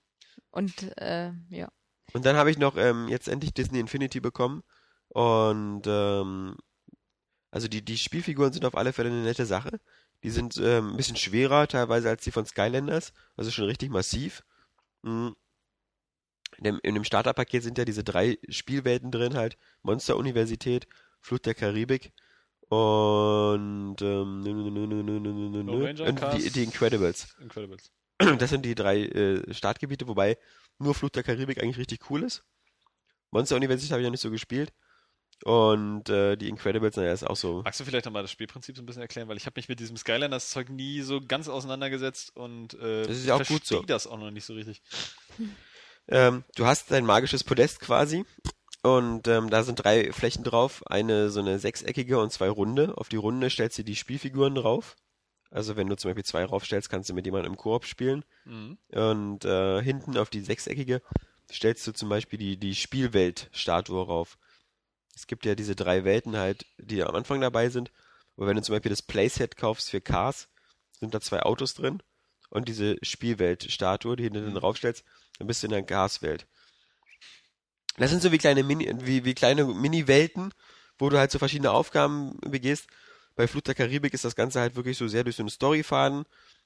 [0.50, 1.70] Und, äh, ja.
[2.12, 4.62] Und dann habe ich noch ähm, jetzt endlich Disney Infinity bekommen.
[5.08, 6.58] Und ähm,
[7.50, 9.80] also die, die Spielfiguren sind auf alle Fälle eine nette Sache.
[10.24, 13.14] Die sind ähm, ein bisschen schwerer teilweise als die von Skylanders.
[13.36, 14.44] Also schon richtig massiv.
[15.02, 15.36] Mhm.
[16.58, 19.58] In dem, in dem Starterpaket sind ja diese drei Spielwelten drin halt.
[19.84, 20.88] Monster-Universität,
[21.22, 22.12] Flut der Karibik
[22.72, 27.36] und ähm, nö, nö, nö, nö, nö, nö, nö, die, die Incredibles.
[27.42, 27.92] Incredibles.
[28.38, 30.38] Das sind die drei äh, Startgebiete, wobei
[30.78, 32.46] nur Flut der Karibik eigentlich richtig cool ist.
[33.32, 34.72] Monster Universität habe ich noch nicht so gespielt.
[35.44, 37.62] Und äh, die Incredibles, naja, ist auch so.
[37.64, 39.28] Magst du vielleicht nochmal das Spielprinzip so ein bisschen erklären?
[39.28, 43.26] Weil ich habe mich mit diesem Skylanders-Zeug nie so ganz auseinandergesetzt und äh, Das ist
[43.26, 43.82] ja auch gut so.
[43.82, 44.82] das auch noch nicht so richtig.
[46.08, 48.26] Ähm, du hast dein magisches Podest quasi.
[48.84, 50.84] Und ähm, da sind drei Flächen drauf.
[50.88, 52.98] Eine so eine sechseckige und zwei runde.
[52.98, 54.96] Auf die runde stellst du die Spielfiguren drauf.
[55.52, 58.26] Also wenn du zum Beispiel zwei raufstellst, kannst du mit jemandem im Koop spielen.
[58.46, 58.78] Mhm.
[58.92, 61.02] Und äh, hinten auf die sechseckige
[61.52, 64.38] stellst du zum Beispiel die, die Spielwelt-Statue rauf.
[65.22, 67.92] Es gibt ja diese drei Welten halt, die am Anfang dabei sind.
[68.38, 70.48] Aber wenn du zum Beispiel das Playset kaufst für Cars,
[71.00, 72.02] sind da zwei Autos drin.
[72.50, 74.56] Und diese Spielwelt-Statue, die hinten Mhm.
[74.56, 75.04] draufstellst,
[75.38, 76.48] dann bist du in der Cars-Welt.
[77.98, 80.52] Das sind so wie kleine Mini, wie, wie kleine Mini-Welten,
[80.98, 82.88] wo du halt so verschiedene Aufgaben begehst.
[83.36, 86.24] Bei Flut der Karibik ist das Ganze halt wirklich so sehr durch so einen Storyfaden.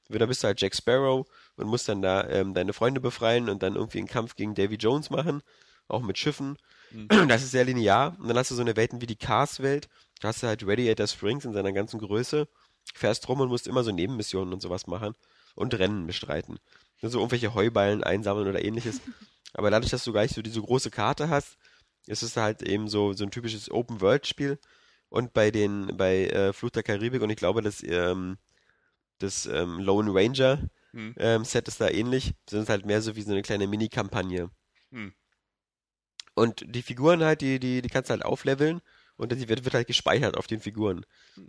[0.08, 1.28] Da bist du halt Jack Sparrow
[1.58, 4.76] und musst dann da ähm, deine Freunde befreien und dann irgendwie einen Kampf gegen Davy
[4.76, 5.42] Jones machen,
[5.90, 6.58] auch mit Schiffen.
[6.96, 7.08] Mhm.
[7.30, 8.16] Das ist sehr linear.
[8.20, 9.88] Und dann hast du so eine Welten wie die Cars-Welt.
[10.22, 12.48] Da hast du halt Radiator Springs in seiner ganzen Größe.
[12.94, 15.16] Fährst rum und musst immer so Nebenmissionen und sowas machen
[15.56, 16.58] und Rennen bestreiten.
[17.02, 19.02] Also irgendwelche Heuballen einsammeln oder ähnliches.
[19.54, 21.58] Aber dadurch, dass du gleich so diese große Karte hast,
[22.08, 24.60] ist es halt eben so, so ein typisches Open-World-Spiel.
[25.10, 28.38] Und bei den, bei äh, Flut der Karibik und ich glaube, das, ähm,
[29.20, 30.60] das ähm, Lone Ranger
[30.96, 31.14] Mhm.
[31.18, 32.34] ähm, Set ist da ähnlich.
[32.46, 34.50] Das ist halt mehr so wie so eine kleine Mini-Kampagne.
[34.92, 35.14] Hm.
[36.36, 38.82] Und die Figuren halt, die, die, die kannst du halt aufleveln
[39.18, 41.06] und die wird, wird halt gespeichert auf den Figuren.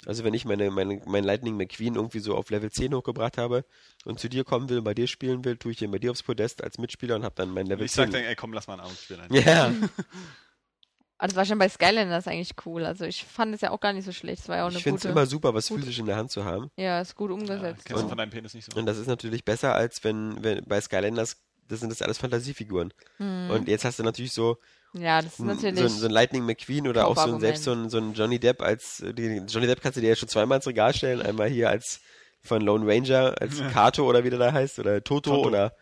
[0.06, 3.64] Also wenn ich meine, meine, mein Lightning McQueen irgendwie so auf Level 10 hochgebracht habe
[4.04, 6.12] und zu dir kommen will und bei dir spielen will, tue ich den bei dir
[6.12, 8.04] aufs Podest als Mitspieler und habe dann mein Level Ich 10.
[8.04, 9.20] sag dann, ey komm, lass mal einen Abend spielen.
[9.30, 9.64] ja.
[9.66, 9.88] Also
[11.18, 12.84] das war schon bei Skylanders eigentlich cool.
[12.84, 14.42] Also ich fand es ja auch gar nicht so schlecht.
[14.42, 16.16] Es war ja auch eine Ich finde es immer super, was gute- physisch in der
[16.16, 16.70] Hand zu haben.
[16.76, 17.84] ja, ist gut Ja, umgesetzt.
[17.84, 18.78] kennst du Und- von deinem Penis nicht so.
[18.78, 22.92] Und das ist natürlich besser, als wenn, wenn bei Skylanders, das sind das alles Fantasiefiguren.
[23.18, 23.50] Mhm.
[23.50, 24.58] Und jetzt hast du natürlich so,
[24.92, 25.78] ja, das ist ein- natürlich.
[25.78, 28.14] so, ein, so ein Lightning McQueen oder auch so ein, selbst so ein, so ein
[28.14, 30.94] Johnny Depp als, äh, die, Johnny Depp kannst du dir ja schon zweimal ins Regal
[30.94, 31.20] stellen.
[31.22, 32.00] Einmal hier als
[32.42, 35.48] von Lone Ranger, als Kato oder wie der da heißt, oder Toto, Tonto.
[35.48, 35.72] oder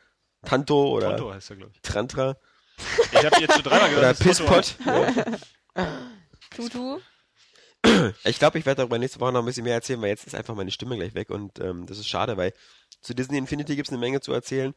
[0.45, 1.81] Tanto oder Tonto heißt er, glaube ich.
[1.83, 2.37] Trantra
[3.13, 4.79] Ich habe jetzt schon dreimal oder gesagt, heißt.
[4.79, 5.55] Pisspot.
[6.57, 6.99] Tutu.
[8.25, 10.35] Ich glaube, ich werde darüber nächste Woche noch ein bisschen mehr erzählen, weil jetzt ist
[10.35, 12.53] einfach meine Stimme gleich weg und ähm, das ist schade, weil
[13.03, 14.75] zu Disney Infinity gibt es eine Menge zu erzählen.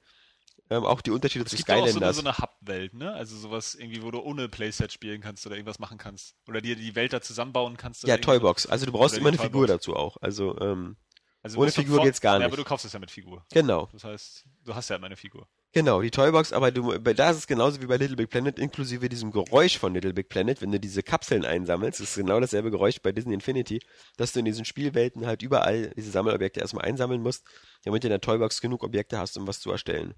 [0.70, 2.16] Ähm, auch die Unterschiede Es zu gibt ja auch so eine, Skylanders.
[2.18, 3.14] so eine Hub-Welt, ne?
[3.14, 6.36] Also sowas irgendwie, wo du ohne Playset spielen kannst oder irgendwas machen kannst.
[6.48, 8.04] Oder dir die Welt da zusammenbauen kannst.
[8.04, 8.66] ja, Toybox.
[8.66, 10.18] Also du brauchst immer eine Figur dazu auch.
[10.20, 10.98] Also, ähm,
[11.42, 12.48] Also ohne Figur geht's gar Ja, nicht.
[12.48, 13.46] aber du kaufst es ja mit Figur.
[13.54, 13.88] genau.
[13.94, 15.48] Das heißt, du hast ja immer eine Figur.
[15.74, 18.58] Genau, die Toybox, aber du, bei, da ist es genauso wie bei Little Big Planet,
[18.58, 22.72] inklusive diesem Geräusch von Little Big Planet, wenn du diese Kapseln einsammelst, ist genau dasselbe
[22.72, 23.80] Geräusch bei Disney Infinity,
[24.16, 27.46] dass du in diesen Spielwelten halt überall diese Sammelobjekte erstmal einsammeln musst,
[27.84, 30.16] damit du in der Toybox genug Objekte hast, um was zu erstellen.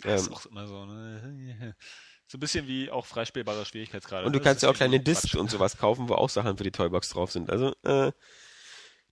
[0.00, 1.76] Das Ähm, ist auch immer so, ne?
[2.28, 4.24] So ein bisschen wie auch freispielbarer Schwierigkeitsgrad.
[4.24, 4.42] und du ne?
[4.42, 7.30] kannst ja auch kleine Discs und sowas kaufen, wo auch Sachen für die Toybox drauf
[7.30, 7.50] sind.
[7.50, 8.10] Also, äh,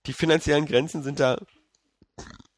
[0.07, 1.37] die finanziellen Grenzen sind da,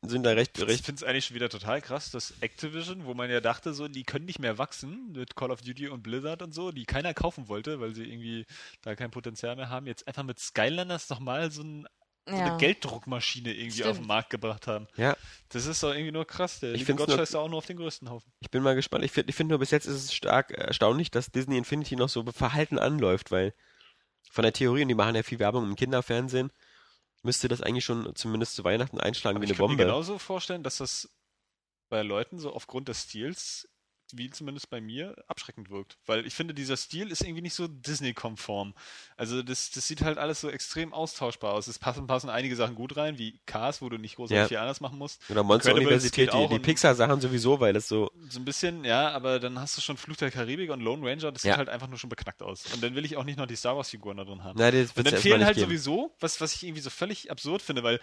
[0.02, 3.14] sind da recht, Ich recht, finde es eigentlich schon wieder total krass, dass Activision, wo
[3.14, 6.42] man ja dachte, so, die können nicht mehr wachsen mit Call of Duty und Blizzard
[6.42, 8.46] und so, die keiner kaufen wollte, weil sie irgendwie
[8.82, 11.88] da kein Potenzial mehr haben, jetzt einfach mit Skylanders nochmal so, ein,
[12.26, 12.46] so Ja.
[12.46, 13.90] eine Gelddruckmaschine irgendwie Stimmt.
[13.90, 14.88] auf den Markt gebracht haben.
[14.96, 15.16] ja,
[15.50, 16.60] Das ist doch irgendwie nur krass.
[16.62, 18.32] Der Ich Gott scheißt auch nur auf den größten Haufen.
[18.40, 19.04] Ich bin mal gespannt.
[19.04, 22.10] Ich finde ich find nur bis jetzt ist es stark erstaunlich, dass Disney Infinity noch
[22.10, 23.54] so verhalten anläuft, weil
[24.32, 26.52] von der Theorie, und die machen ja viel Werbung im Kinderfernsehen,
[27.24, 29.84] müsste das eigentlich schon zumindest zu Weihnachten einschlagen Aber wie ich eine könnte mir Bombe.
[29.86, 31.10] genauso vorstellen, dass das
[31.90, 33.70] bei Leuten so aufgrund des Stils,
[34.16, 35.98] wie zumindest bei mir, abschreckend wirkt.
[36.06, 38.74] Weil ich finde, dieser Stil ist irgendwie nicht so Disney-konform.
[39.18, 41.68] Also das, das sieht halt alles so extrem austauschbar aus.
[41.68, 44.48] Es passen, passen einige Sachen gut rein, wie Cars, wo du nicht großartig Ja.
[44.48, 45.22] viel anders machen musst.
[45.30, 48.12] Oder Monster Incredibles Universität, geht die, die Pixar-Sachen sowieso, weil das so.
[48.30, 51.32] So ein bisschen, ja, aber dann hast du schon Fluch der Karibik und Lone Ranger,
[51.32, 51.54] das Ja.
[51.54, 52.66] sieht halt einfach nur schon beknackt aus.
[52.74, 54.58] Und dann will ich auch nicht noch die Star Wars-Figuren da drin haben.
[54.60, 55.68] Na, das Und dann fehlen halt geben.
[55.70, 58.00] sowieso, was, was ich irgendwie so völlig absurd finde, weil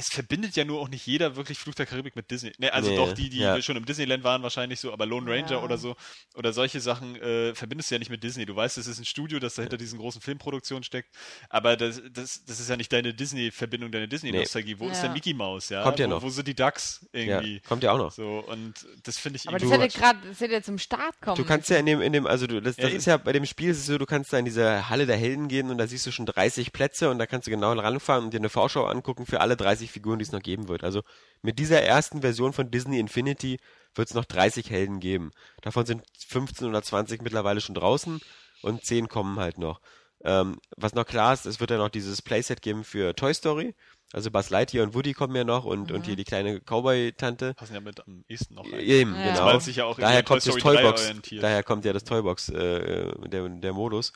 [0.00, 2.52] es verbindet ja nur auch nicht jeder wirklich Fluch der Karibik mit Disney.
[2.58, 3.60] Ne, also Nee, doch, die, die ja.
[3.60, 5.62] schon im Disneyland waren, wahrscheinlich so, aber Lone Ranger Ja.
[5.62, 5.96] oder so,
[6.36, 8.46] oder solche Sachen äh, verbindest du ja nicht mit Disney.
[8.46, 11.12] Du weißt, es ist ein Studio, das dahinter diesen großen Filmproduktionen steckt,
[11.50, 14.78] aber das, das, das ist ja nicht deine Disney-Verbindung, deine Disney-Nostalgie.
[14.78, 15.02] Wo ist Ja.
[15.04, 15.82] der Mickey Mouse, ja?
[15.82, 16.22] Kommt ja wo, noch.
[16.22, 17.60] Wo sind die Ducks Ja, irgendwie?
[17.60, 18.12] kommt ja auch noch.
[18.12, 21.36] So, und das finde ich Aber das hätte gerade, das hätte ja zum Start kommen.
[21.36, 23.32] Du kannst ja in dem, in dem, also du, das, Ja, das ist ja bei
[23.32, 25.78] dem Spiel ist es so, du kannst da in diese Halle der Helden gehen und
[25.78, 28.48] da siehst du schon 30 Plätze und da kannst du genau ranfahren und dir eine
[28.48, 30.84] Vorschau angucken für alle 30 Figuren, die es noch geben wird.
[30.84, 31.02] Also
[31.42, 33.58] mit dieser ersten Version von Disney Infinity
[33.94, 35.30] wird es noch 30 Helden geben.
[35.62, 38.20] Davon sind 15 oder 20 mittlerweile schon draußen
[38.62, 39.80] und 10 kommen halt noch.
[40.24, 43.74] Ähm, was noch klar ist, es wird ja noch dieses Playset geben für Toy Story.
[44.12, 47.52] Also Buzz Lightyear und Woody kommen ja noch und, und hier die kleine Cowboy-Tante.
[47.54, 48.80] passen ja mit am ehesten noch rein.
[48.80, 49.34] Eben, Ja.
[49.34, 49.58] genau.
[49.58, 51.42] Ja auch Daher kommt an das Toy Story 3 Toybox, orientiert.
[51.42, 54.12] daher kommt ja das Toybox, äh, der, der Modus.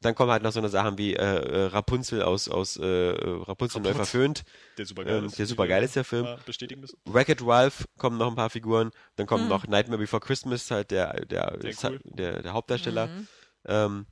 [0.00, 3.80] Dann kommen halt noch so eine Sachen wie äh, äh, Rapunzel aus, aus äh, Rapunzel
[3.80, 3.94] neu Rapunzel.
[3.94, 4.44] verföhnt.
[4.76, 5.38] Der super geil Ähm, ist.
[5.38, 6.26] der super geil ist der Film.
[6.44, 6.98] Bestätigen müssen.
[7.06, 8.90] Wreck-It Ralph kommen noch ein paar Figuren.
[9.16, 12.00] Dann kommt noch Nightmare Before Christmas, halt der, der, cool.
[12.04, 13.06] der, der Hauptdarsteller.
[13.06, 13.28] Mhm.
[13.66, 14.06] Ähm,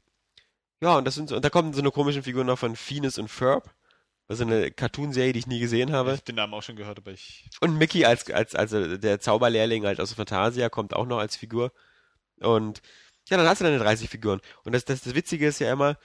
[0.80, 3.18] ja, und das sind so, und da kommen so eine komischen Figuren noch von Phineas
[3.18, 3.70] und Ferb.
[4.28, 6.12] Das ist eine Cartoon-Serie, die ich nie gesehen Ich habe.
[6.12, 7.48] hab den Namen auch schon gehört, aber ich.
[7.60, 11.70] Und Mickey als, als, also der Zauberlehrling halt aus Fantasia kommt auch noch als Figur.
[12.40, 12.80] Und
[13.28, 14.40] ja, dann hast du deine 30 Figuren.
[14.64, 15.96] Und das, das, das Witzige ist ja immer,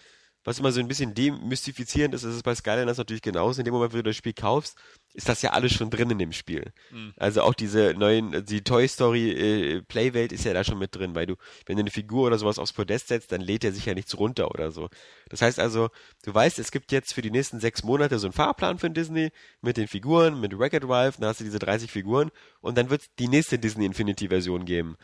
[0.47, 3.59] was immer so ein bisschen demystifizierend ist, ist bei Skylanders natürlich genauso.
[3.59, 4.77] In dem Moment, wo du das Spiel kaufst,
[5.13, 6.71] ist das ja alles schon drin in dem Spiel.
[6.89, 7.11] Mhm.
[7.17, 11.15] Also auch diese neuen, die Toy Story äh, Playwelt ist ja da schon mit drin,
[11.15, 11.35] weil du,
[11.65, 14.17] wenn du eine Figur oder sowas aufs Podest setzt, dann lädt er sich ja nichts
[14.17, 14.87] runter oder so.
[15.27, 15.89] Das heißt also,
[16.23, 19.31] du weißt, es gibt jetzt für die nächsten sechs Monate so einen Fahrplan von Disney
[19.59, 22.31] mit den Figuren, mit Wreck-It Ralph, dann hast du diese 30 Figuren
[22.61, 24.95] und dann wird es die nächste Disney Infinity Version geben.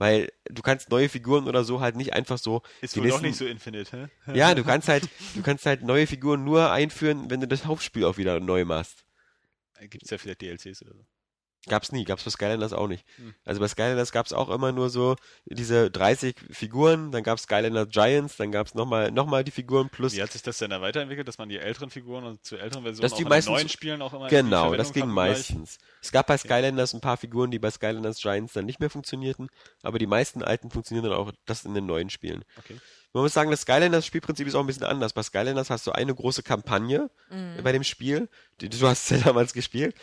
[0.00, 2.62] Weil du kannst neue Figuren oder so halt nicht einfach so.
[2.80, 4.32] Ist wohl doch nächsten- nicht so Infinite, hä?
[4.34, 8.04] Ja, du kannst halt, du kannst halt neue Figuren nur einführen, wenn du das Hauptspiel
[8.06, 9.04] auch wieder neu machst.
[9.78, 11.06] Gibt es ja vielleicht DLCs oder so.
[11.68, 13.04] Gab's nie, gab's bei Skylanders auch nicht.
[13.16, 13.34] Hm.
[13.44, 18.36] Also bei Skylanders gab's auch immer nur so diese 30 Figuren, dann gab's Skylanders Giants,
[18.38, 20.14] dann gab's nochmal noch mal die Figuren plus.
[20.14, 22.82] Wie hat sich das denn da weiterentwickelt, dass man die älteren Figuren und zu älteren
[22.84, 25.14] Versionen Dass auch die in meistens- den neuen Spielen auch immer Genau, das ging fanden
[25.16, 25.36] gleich?
[25.36, 25.78] meistens.
[26.02, 29.48] Es gab bei Skylanders ein paar Figuren, die bei Skylanders Giants dann nicht mehr funktionierten,
[29.82, 32.42] aber die meisten alten funktionieren dann auch das in den neuen Spielen.
[32.58, 32.78] Okay.
[33.12, 35.12] Man muss sagen, das Skylanders Spielprinzip ist auch ein bisschen anders.
[35.12, 37.10] Bei Skylanders hast du eine große Kampagne
[37.62, 38.28] bei dem Spiel.
[38.60, 39.94] Die, du hast es ja damals gespielt.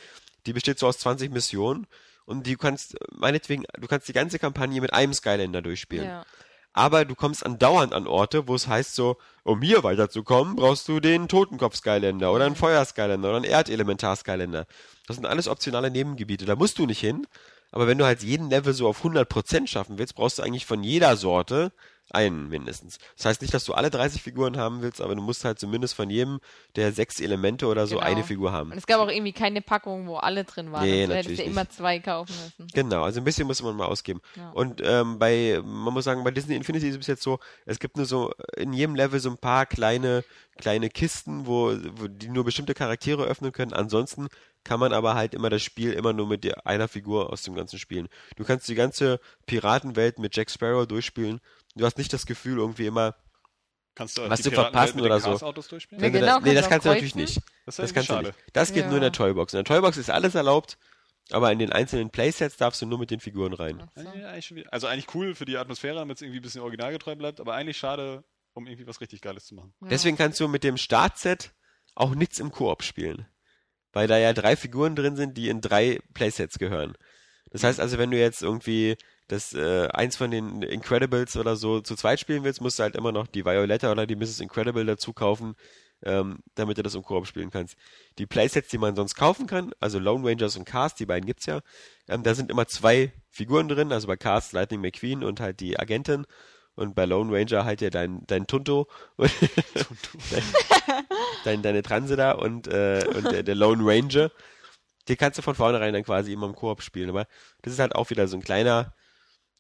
[0.47, 1.85] Die besteht so aus 20 Missionen
[2.25, 6.07] und die kannst, meinetwegen, du kannst die ganze Kampagne mit einem Skylander durchspielen.
[6.07, 6.25] Ja.
[6.73, 10.99] aber du kommst andauernd an Orte, wo es heißt so, um hier weiterzukommen, brauchst du
[10.99, 14.67] den Totenkopf-Skylander oder einen Feuer-Skylander oder einen Erdelementar-Skylander.
[15.07, 17.25] Das sind alles optionale Nebengebiete, da musst du nicht hin.
[17.71, 20.83] Aber wenn du halt jeden Level so auf 100% schaffen willst, brauchst du eigentlich von
[20.83, 21.71] jeder Sorte
[22.11, 22.99] einen mindestens.
[23.15, 25.93] Das heißt nicht, dass du alle 30 Figuren haben willst, aber du musst halt zumindest
[25.93, 26.39] von jedem
[26.75, 28.07] der sechs Elemente oder so Genau.
[28.07, 28.71] eine Figur haben.
[28.71, 30.83] Und es gab auch irgendwie keine Packung, wo alle drin waren.
[30.83, 32.67] Nee, also du hättest natürlich ja immer zwei kaufen müssen.
[32.73, 34.21] Genau, also ein bisschen muss man mal ausgeben.
[34.35, 34.51] Ja.
[34.51, 37.97] Und ähm, bei, man muss sagen, bei Disney Infinity ist es jetzt so, es gibt
[37.97, 40.23] nur so in jedem Level so ein paar kleine,
[40.57, 43.73] kleine Kisten, wo, wo die nur bestimmte Charaktere öffnen können.
[43.73, 44.27] Ansonsten
[44.63, 47.79] kann man aber halt immer das Spiel immer nur mit einer Figur aus dem Ganzen
[47.79, 48.09] spielen.
[48.35, 51.39] Du kannst die ganze Piratenwelt mit Jack Sparrow durchspielen.
[51.77, 53.15] Du hast nicht das Gefühl, irgendwie immer,
[53.97, 55.31] Kannst du Was zu verpassen oder so.
[55.39, 55.51] Du
[56.11, 57.41] genau, das, nee, kannst das du kannst du natürlich nicht.
[57.65, 58.33] Das Das kannst du nicht.
[58.53, 58.87] Das geht Ja.
[58.89, 59.53] nur in der Toybox.
[59.53, 60.77] In der Toybox ist alles erlaubt,
[61.31, 63.89] aber in den einzelnen Playsets darfst du nur mit den Figuren rein.
[63.95, 64.07] So.
[64.69, 67.77] Also eigentlich cool für die Atmosphäre, damit es irgendwie ein bisschen originalgetreu bleibt, aber eigentlich
[67.77, 68.23] schade,
[68.53, 69.73] um irgendwie was richtig Geiles zu machen.
[69.81, 69.87] Ja.
[69.87, 71.55] Deswegen kannst du mit dem Startset
[71.95, 73.25] auch nichts im Koop spielen.
[73.93, 76.95] Weil da ja drei Figuren drin sind, die in drei Playsets gehören.
[77.49, 78.95] Das heißt also, wenn du jetzt irgendwie
[79.27, 82.95] das äh, eins von den Incredibles oder so zu zweit spielen willst, musst du halt
[82.95, 84.39] immer noch die Violetta oder die Mrs.
[84.39, 85.55] Incredible dazu kaufen,
[86.03, 87.77] ähm, damit du das im Koop spielen kannst.
[88.19, 91.45] Die Playsets, die man sonst kaufen kann, also Lone Rangers und Cars, die beiden gibt's
[91.45, 91.59] ja,
[92.07, 95.77] ähm, da sind immer zwei Figuren drin, also bei Cars Lightning McQueen und halt die
[95.77, 96.25] Agentin
[96.75, 98.87] und bei Lone Ranger halt ja dein, dein Tunto
[99.17, 99.31] und
[101.43, 104.31] dein, deine Transe da und, äh, und der, der Lone Ranger.
[105.07, 107.09] Die kannst du von vornherein dann quasi immer im Koop spielen.
[107.09, 107.27] Aber
[107.61, 108.93] das ist halt auch wieder so ein kleiner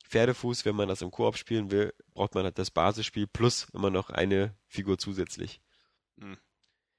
[0.07, 0.65] Pferdefuß.
[0.65, 4.09] Wenn man das im Koop spielen will, braucht man halt das Basisspiel plus immer noch
[4.09, 5.61] eine Figur zusätzlich.
[6.19, 6.37] Hm.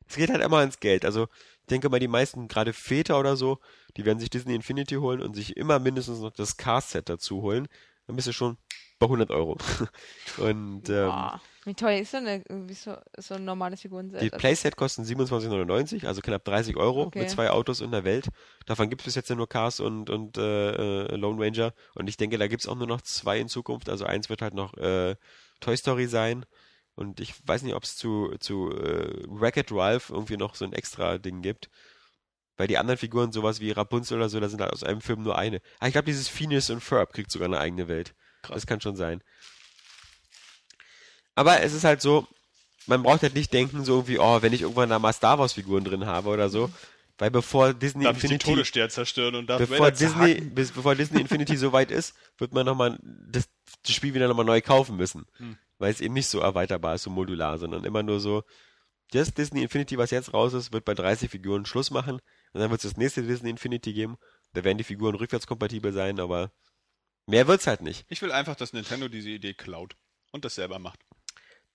[0.06, 1.04] Es geht halt immer ins Geld.
[1.04, 1.28] Also
[1.60, 3.58] ich denke mal, die meisten, gerade Väter oder so,
[3.96, 7.68] die werden sich Disney Infinity holen und sich immer mindestens noch das Cast-Set dazu holen.
[8.08, 8.56] Dann bist du schon
[8.98, 9.56] bei 100 Euro.
[10.38, 11.12] und ähm.
[11.64, 14.22] Wie teuer ist denn eine, so, so ein normales Figurenset?
[14.22, 17.20] Die Also- Playset kosten 27,99, also knapp 30 Euro Okay.
[17.20, 18.28] mit zwei Autos in der Welt.
[18.66, 21.74] Davon gibt es bis jetzt ja nur Cars und, und äh, äh, Lone Ranger.
[21.94, 23.88] Und ich denke, da gibt es auch nur noch zwei in Zukunft.
[23.90, 25.14] Also eins wird halt noch äh,
[25.60, 26.46] Toy Story sein.
[26.94, 30.72] Und ich weiß nicht, ob es zu, zu äh, Wreck-It Ralph irgendwie noch so ein
[30.72, 31.68] extra Ding gibt.
[32.58, 35.22] Weil die anderen Figuren, sowas wie Rapunzel oder so, da sind halt aus einem Film
[35.22, 35.62] nur eine.
[35.78, 38.14] Ah, ich glaube, dieses Phineas und Ferb kriegt sogar eine eigene Welt.
[38.42, 38.56] Krass.
[38.56, 39.22] Das kann schon sein.
[41.36, 42.26] Aber es ist halt so,
[42.86, 45.52] man braucht halt nicht denken, so wie, oh, wenn ich irgendwann da mal Star Wars
[45.52, 46.68] Figuren drin habe oder so.
[47.16, 50.96] Weil bevor Disney Darf ich den Infinity, Todesstern zerstören und darf bevor Disney, bis, bevor
[50.96, 53.48] Disney Infinity so weit ist, wird man nochmal das,
[53.84, 55.26] das Spiel wieder nochmal neu kaufen müssen.
[55.36, 55.56] Hm.
[55.78, 58.42] Weil es eben nicht so erweiterbar ist, so modular, sondern immer nur so,
[59.10, 62.20] das Disney Infinity, was jetzt raus ist, wird bei 30 Figuren Schluss machen.
[62.52, 64.16] Und dann wird es das nächste Disney Infinity geben.
[64.52, 66.52] Da werden die Figuren rückwärtskompatibel sein, aber
[67.26, 68.06] mehr wird's halt nicht.
[68.08, 69.96] Ich will einfach, dass Nintendo diese Idee klaut
[70.32, 71.04] und das selber macht.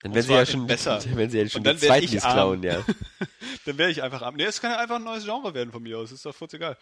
[0.00, 1.02] Dann Und werden sie ja schon, besser.
[1.16, 2.32] wenn sie ja schon werd zweiten arm.
[2.34, 2.84] klauen, ja.
[3.66, 4.34] Dann wäre ich einfach am.
[4.34, 6.12] Nee, es kann ja einfach ein neues Genre werden von mir aus.
[6.12, 6.76] Ist doch furz egal.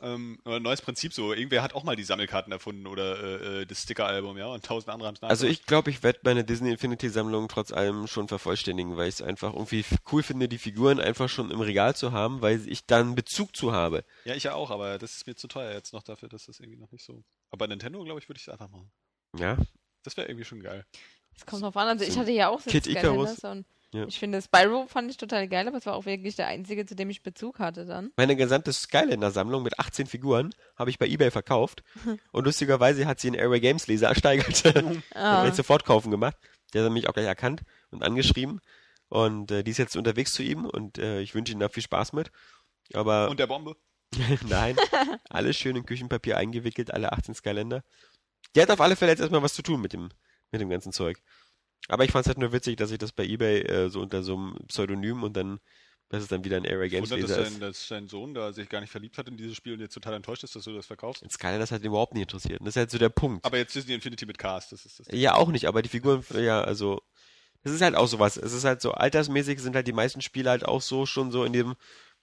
[0.00, 1.34] Ähm, oder ein neues Prinzip so.
[1.34, 4.88] Irgendwer hat auch mal die Sammelkarten erfunden oder äh, äh, das Sticker-Album, ja, und tausend
[4.90, 8.28] andere haben es Also ich glaube, ich werde meine Disney Infinity Sammlung trotz allem schon
[8.28, 12.12] vervollständigen, weil ich es einfach irgendwie cool finde, die Figuren einfach schon im Regal zu
[12.12, 14.04] haben, weil ich dann Bezug zu habe.
[14.24, 16.60] Ja, ich ja auch, aber das ist mir zu teuer jetzt noch dafür, dass das
[16.60, 17.22] irgendwie noch nicht so.
[17.50, 18.90] Aber bei Nintendo, glaube ich, würde ich es einfach machen.
[19.38, 19.58] Ja,
[20.02, 20.86] Das wäre irgendwie schon geil.
[21.36, 21.88] Es kommt drauf an.
[21.88, 23.36] Also ich hatte ja auch Kid Icarus.
[23.36, 24.06] Skylanders und Ja.
[24.06, 26.94] ich finde Spyro fand ich total geil, aber es war auch wirklich der einzige, zu
[26.94, 28.10] dem ich Bezug hatte dann.
[28.16, 31.82] meine gesamte Skylander-Sammlung mit 18 Figuren habe ich bei eBay verkauft
[32.32, 34.62] und lustigerweise hat sie einen Airway Games Leser ersteigert.
[35.14, 35.36] Ah.
[35.38, 36.36] Hat gleich sofort kaufen gemacht.
[36.72, 38.60] Der hat mich auch gleich erkannt und angeschrieben
[39.08, 41.82] und äh, die ist jetzt unterwegs zu ihm und äh, ich wünsche ihm da viel
[41.82, 42.30] Spaß mit.
[42.94, 43.76] Aber Und der Bombe?
[44.48, 44.76] Nein,
[45.30, 47.82] alles schön in Küchenpapier eingewickelt, alle 18 Skyländer.
[48.56, 50.08] Die hat auf alle Fälle jetzt erstmal was zu tun mit dem,
[50.52, 51.18] mit dem ganzen Zeug.
[51.88, 54.22] Aber ich fand es halt nur witzig, dass ich das bei Ebay äh, so unter
[54.22, 55.58] so einem Pseudonym und dann,
[56.08, 57.62] dass es dann wieder ein Area Games Wundert, dass Leser dein, ist.
[57.62, 60.14] dass dein Sohn da sich gar nicht verliebt hat in dieses Spiel und jetzt total
[60.14, 61.28] enttäuscht ist, dass du das verkaufst.
[61.28, 62.60] Skylanders hat ihn überhaupt nicht interessiert.
[62.60, 63.44] Und das ist halt so der Punkt.
[63.44, 65.06] Aber jetzt Disney Infinity mit Cast, das ist das.
[65.10, 67.02] Ja, auch nicht, aber die Figuren, ja, also,
[67.64, 68.36] das ist halt auch sowas.
[68.36, 71.44] Es ist halt so, altersmäßig sind halt die meisten Spiele halt auch so schon so
[71.44, 71.74] in dem,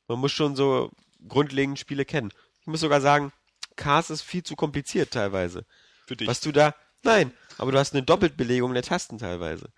[0.08, 0.92] man muss schon so
[1.28, 2.32] grundlegend Spiele kennen.
[2.62, 3.34] Ich muss sogar sagen,
[3.76, 5.66] Cars ist viel zu kompliziert teilweise.
[6.08, 6.28] Für dich.
[6.28, 9.70] Was du da, nein, aber du hast eine Doppeltbelegung der Tasten teilweise.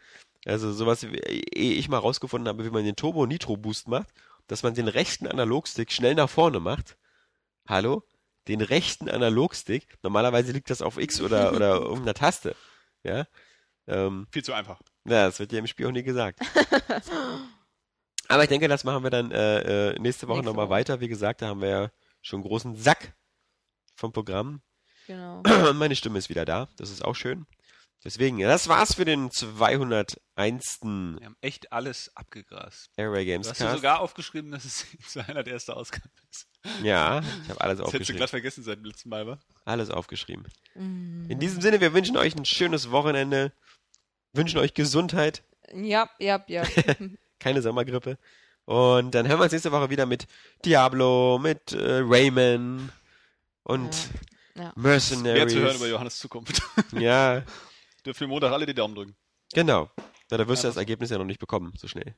[0.45, 4.07] Also sowas, wie ehe ich mal rausgefunden habe, wie man den Turbo-Nitro-Boost macht,
[4.47, 6.97] dass man den rechten Analogstick schnell nach vorne macht.
[7.67, 8.03] Hallo?
[8.47, 9.87] Den rechten Analogstick.
[10.03, 12.55] Normalerweise liegt das auf X oder, oder irgendeiner Taste.
[13.03, 13.27] Ja?
[13.87, 14.79] Ähm, Viel zu einfach.
[15.03, 16.39] na, das wird ja im Spiel auch nie gesagt.
[18.27, 21.01] Aber ich denke, das machen wir dann äh, äh, nächste Woche nochmal weiter.
[21.01, 21.91] Wie gesagt, da haben wir ja
[22.21, 23.13] schon einen großen Sack
[23.95, 24.61] vom Programm.
[25.07, 25.41] Genau.
[25.69, 26.69] Und meine Stimme ist wieder da.
[26.77, 27.45] Das ist auch schön.
[28.03, 30.79] Deswegen, das war's für den 201.
[30.81, 32.89] Wir haben echt alles abgegrast.
[32.97, 33.77] Airway Games Du hast ja Cast.
[33.77, 36.47] sogar aufgeschrieben, dass es 200 erste Ausgabe ist.
[36.83, 38.17] Ja, ich habe alles Das hättest du aufgeschrieben.
[38.17, 39.39] glatt vergessen seit dem letzten Mal, wa?
[39.65, 40.47] Alles aufgeschrieben.
[40.75, 41.27] Mhm.
[41.29, 43.51] In diesem Sinne, wir wünschen euch ein schönes Wochenende,
[44.33, 46.63] wünschen euch Gesundheit, Ja, ja, ja.
[47.39, 48.17] keine Sommergrippe.
[48.65, 50.27] Und dann hören wir uns nächste Woche wieder mit
[50.65, 52.91] Diablo, mit äh, Rayman
[53.63, 53.95] und
[54.55, 54.71] Ja.
[54.75, 55.35] Mercenaries.
[55.37, 56.61] Mehr zu hören über Johannes Zukunft.
[56.93, 57.43] Ja,
[58.05, 59.15] Dürfen wir Montag alle die Daumen drücken.
[59.53, 59.89] genau.
[60.31, 62.15] Ja, da wirst du das Ergebnis ja noch nicht bekommen, so schnell.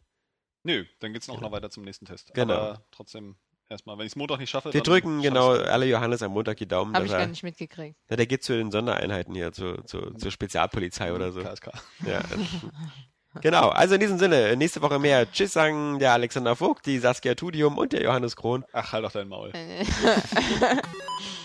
[0.63, 2.31] Nö, dann geht's auch noch weiter zum nächsten Test.
[2.35, 2.53] Genau.
[2.53, 3.35] Aber trotzdem
[3.69, 6.57] erstmal, wenn ich es Montag nicht schaffe, Wir dann drücken genau alle Johannes am Montag
[6.57, 6.95] die Daumen.
[6.95, 7.97] Habe ich gar er, nicht mitgekriegt.
[8.09, 11.41] ja, der geht zu den Sondereinheiten hier, zu, zu, zur Spezialpolizei oder so.
[11.41, 11.71] KSK.
[12.05, 12.21] Ja.
[13.41, 15.29] genau, also in diesem Sinne, nächste Woche mehr.
[15.31, 18.63] Tschüss sagen der Alexander Vogt, die Saskia Tudium und der Johannes Kron.
[18.73, 19.51] Ach, halt doch dein Maul.